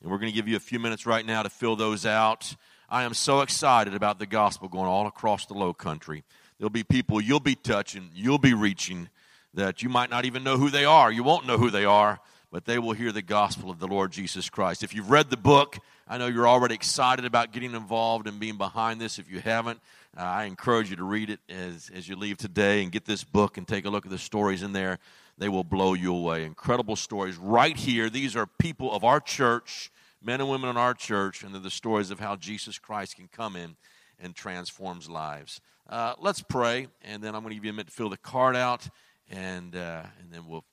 And 0.03 0.11
we're 0.11 0.19
going 0.19 0.33
to 0.33 0.35
give 0.35 0.49
you 0.49 0.57
a 0.57 0.59
few 0.59 0.81
minutes 0.81 1.07
right 1.07 1.25
now 1.25 1.45
to 1.45 1.49
fill 1.49 1.77
those 1.77 2.05
out. 2.05 2.57
I 2.89 3.05
am 3.05 3.15
so 3.15 3.43
excited 3.43 3.95
about 3.95 4.19
the 4.19 4.27
gospel 4.27 4.67
going 4.67 4.89
all 4.89 5.07
across 5.07 5.47
the 5.47 5.55
low 5.55 5.73
country. 5.73 6.25
There'll 6.59 6.69
be 6.69 6.83
people 6.83 7.21
you'll 7.21 7.39
be 7.39 7.55
touching, 7.55 8.11
you'll 8.13 8.39
be 8.39 8.53
reaching 8.53 9.09
that 9.55 9.85
you 9.85 9.89
might 9.89 10.11
not 10.11 10.25
even 10.25 10.43
know 10.43 10.57
who 10.57 10.69
they 10.69 10.85
are. 10.85 11.13
You 11.13 11.23
won't 11.23 11.47
know 11.47 11.59
who 11.59 11.71
they 11.71 11.85
are, 11.85 12.19
but 12.51 12.65
they 12.65 12.81
will 12.81 12.93
hear 12.93 13.13
the 13.13 13.23
gospel 13.23 13.71
of 13.71 13.79
the 13.79 13.87
Lord 13.87 14.11
Jesus 14.11 14.51
Christ. 14.51 14.83
If 14.83 14.97
you've 14.97 15.13
read 15.13 15.31
the 15.31 15.37
book, 15.37 15.79
I 16.09 16.19
know 16.19 16.27
you're 16.27 16.49
already 16.49 16.75
excited 16.75 17.25
about 17.25 17.53
getting 17.53 17.77
involved 17.77 18.27
and 18.27 18.41
being 18.41 18.57
behind 18.57 19.01
this. 19.01 19.21
If 19.21 19.31
you 19.31 19.39
haven't, 19.39 19.79
uh, 20.17 20.23
I 20.23 20.45
encourage 20.45 20.91
you 20.91 20.97
to 20.97 21.05
read 21.05 21.31
it 21.31 21.41
as, 21.49 21.91
as 21.95 22.09
you 22.09 22.17
leave 22.17 22.37
today 22.37 22.83
and 22.83 22.91
get 22.91 23.05
this 23.05 23.23
book 23.23 23.57
and 23.57 23.67
take 23.67 23.85
a 23.85 23.91
look 23.91 24.05
at 24.05 24.11
the 24.11 24.19
stories 24.19 24.63
in 24.63 24.73
there. 24.73 24.99
They 25.39 25.49
will 25.49 25.65
blow 25.65 25.95
you 25.95 26.15
away. 26.15 26.45
Incredible 26.45 26.97
stories 26.97 27.37
right 27.37 27.77
here. 27.77 28.11
These 28.11 28.35
are 28.35 28.47
people 28.47 28.93
of 28.93 29.05
our 29.05 29.21
church, 29.21 29.91
men 30.23 30.41
and 30.41 30.51
women 30.51 30.69
in 30.69 30.77
our 30.77 30.95
church, 30.95 31.43
and 31.43 31.55
they're 31.55 31.63
the 31.63 31.71
stories 31.71 32.11
of 32.11 32.19
how 32.19 32.37
Jesus 32.37 32.79
Christ 32.79 33.17
can 33.17 33.29
come 33.29 33.57
in 33.57 33.77
and 34.19 34.35
transforms 34.35 35.09
lives. 35.09 35.61
Uh, 35.89 36.15
let's 36.21 36.43
pray, 36.43 36.89
and 37.03 37.23
then 37.23 37.35
I'm 37.35 37.43
going 37.43 37.51
to 37.51 37.55
give 37.55 37.65
you 37.65 37.71
a 37.71 37.75
minute 37.75 37.87
to 37.87 37.93
fill 37.93 38.11
the 38.11 38.17
card 38.17 38.57
out, 38.57 38.89
and, 39.31 39.75
uh, 39.75 40.03
and 40.21 40.33
then 40.33 40.47
we'll. 40.47 40.65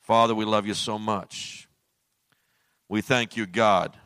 Father, 0.00 0.34
we 0.34 0.44
love 0.44 0.66
you 0.66 0.74
so 0.74 0.98
much. 0.98 1.68
We 2.88 3.00
thank 3.00 3.36
you, 3.36 3.46
God 3.46 3.96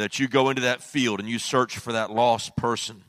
that 0.00 0.18
you 0.18 0.28
go 0.28 0.50
into 0.50 0.62
that 0.62 0.82
field 0.82 1.20
and 1.20 1.28
you 1.28 1.38
search 1.38 1.78
for 1.78 1.92
that 1.92 2.10
lost 2.10 2.56
person. 2.56 3.04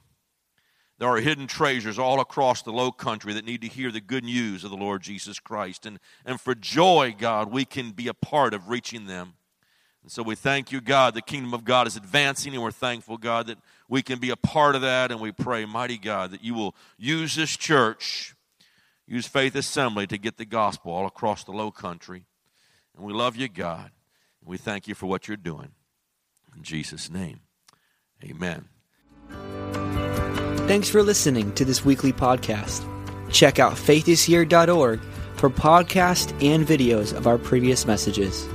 There 1.01 1.09
are 1.09 1.19
hidden 1.19 1.47
treasures 1.47 1.97
all 1.97 2.19
across 2.19 2.61
the 2.61 2.71
low 2.71 2.91
country 2.91 3.33
that 3.33 3.43
need 3.43 3.61
to 3.61 3.67
hear 3.67 3.91
the 3.91 3.99
good 3.99 4.23
news 4.23 4.63
of 4.63 4.69
the 4.69 4.77
Lord 4.77 5.01
Jesus 5.01 5.39
Christ. 5.39 5.87
And, 5.87 5.99
and 6.25 6.39
for 6.39 6.53
joy, 6.53 7.15
God, 7.17 7.51
we 7.51 7.65
can 7.65 7.89
be 7.89 8.07
a 8.07 8.13
part 8.13 8.53
of 8.53 8.69
reaching 8.69 9.07
them. 9.07 9.33
And 10.03 10.11
so 10.11 10.21
we 10.21 10.35
thank 10.35 10.71
you, 10.71 10.79
God, 10.79 11.15
the 11.15 11.23
kingdom 11.23 11.55
of 11.55 11.63
God 11.63 11.87
is 11.87 11.95
advancing, 11.95 12.53
and 12.53 12.61
we're 12.61 12.71
thankful, 12.71 13.17
God, 13.17 13.47
that 13.47 13.57
we 13.87 14.03
can 14.03 14.19
be 14.19 14.29
a 14.29 14.35
part 14.35 14.75
of 14.75 14.81
that. 14.81 15.11
And 15.11 15.19
we 15.19 15.31
pray, 15.31 15.65
mighty 15.65 15.97
God, 15.97 16.31
that 16.31 16.43
you 16.43 16.53
will 16.53 16.75
use 16.99 17.35
this 17.35 17.57
church, 17.57 18.35
use 19.07 19.25
Faith 19.25 19.55
Assembly 19.55 20.05
to 20.05 20.19
get 20.19 20.37
the 20.37 20.45
gospel 20.45 20.91
all 20.91 21.07
across 21.07 21.43
the 21.43 21.51
low 21.51 21.71
country. 21.71 22.25
And 22.95 23.03
we 23.03 23.11
love 23.11 23.35
you, 23.35 23.47
God. 23.47 23.89
And 24.41 24.49
we 24.49 24.57
thank 24.57 24.87
you 24.87 24.93
for 24.93 25.07
what 25.07 25.27
you're 25.27 25.35
doing. 25.35 25.71
In 26.55 26.63
Jesus' 26.63 27.09
name, 27.09 27.41
amen. 28.23 28.65
Thanks 30.67 30.89
for 30.89 31.03
listening 31.03 31.53
to 31.55 31.65
this 31.65 31.83
weekly 31.83 32.13
podcast. 32.13 32.87
Check 33.31 33.59
out 33.59 33.73
faithishere.org 33.73 34.99
for 35.35 35.49
podcasts 35.49 36.31
and 36.43 36.65
videos 36.65 37.13
of 37.13 37.27
our 37.27 37.37
previous 37.37 37.85
messages. 37.85 38.47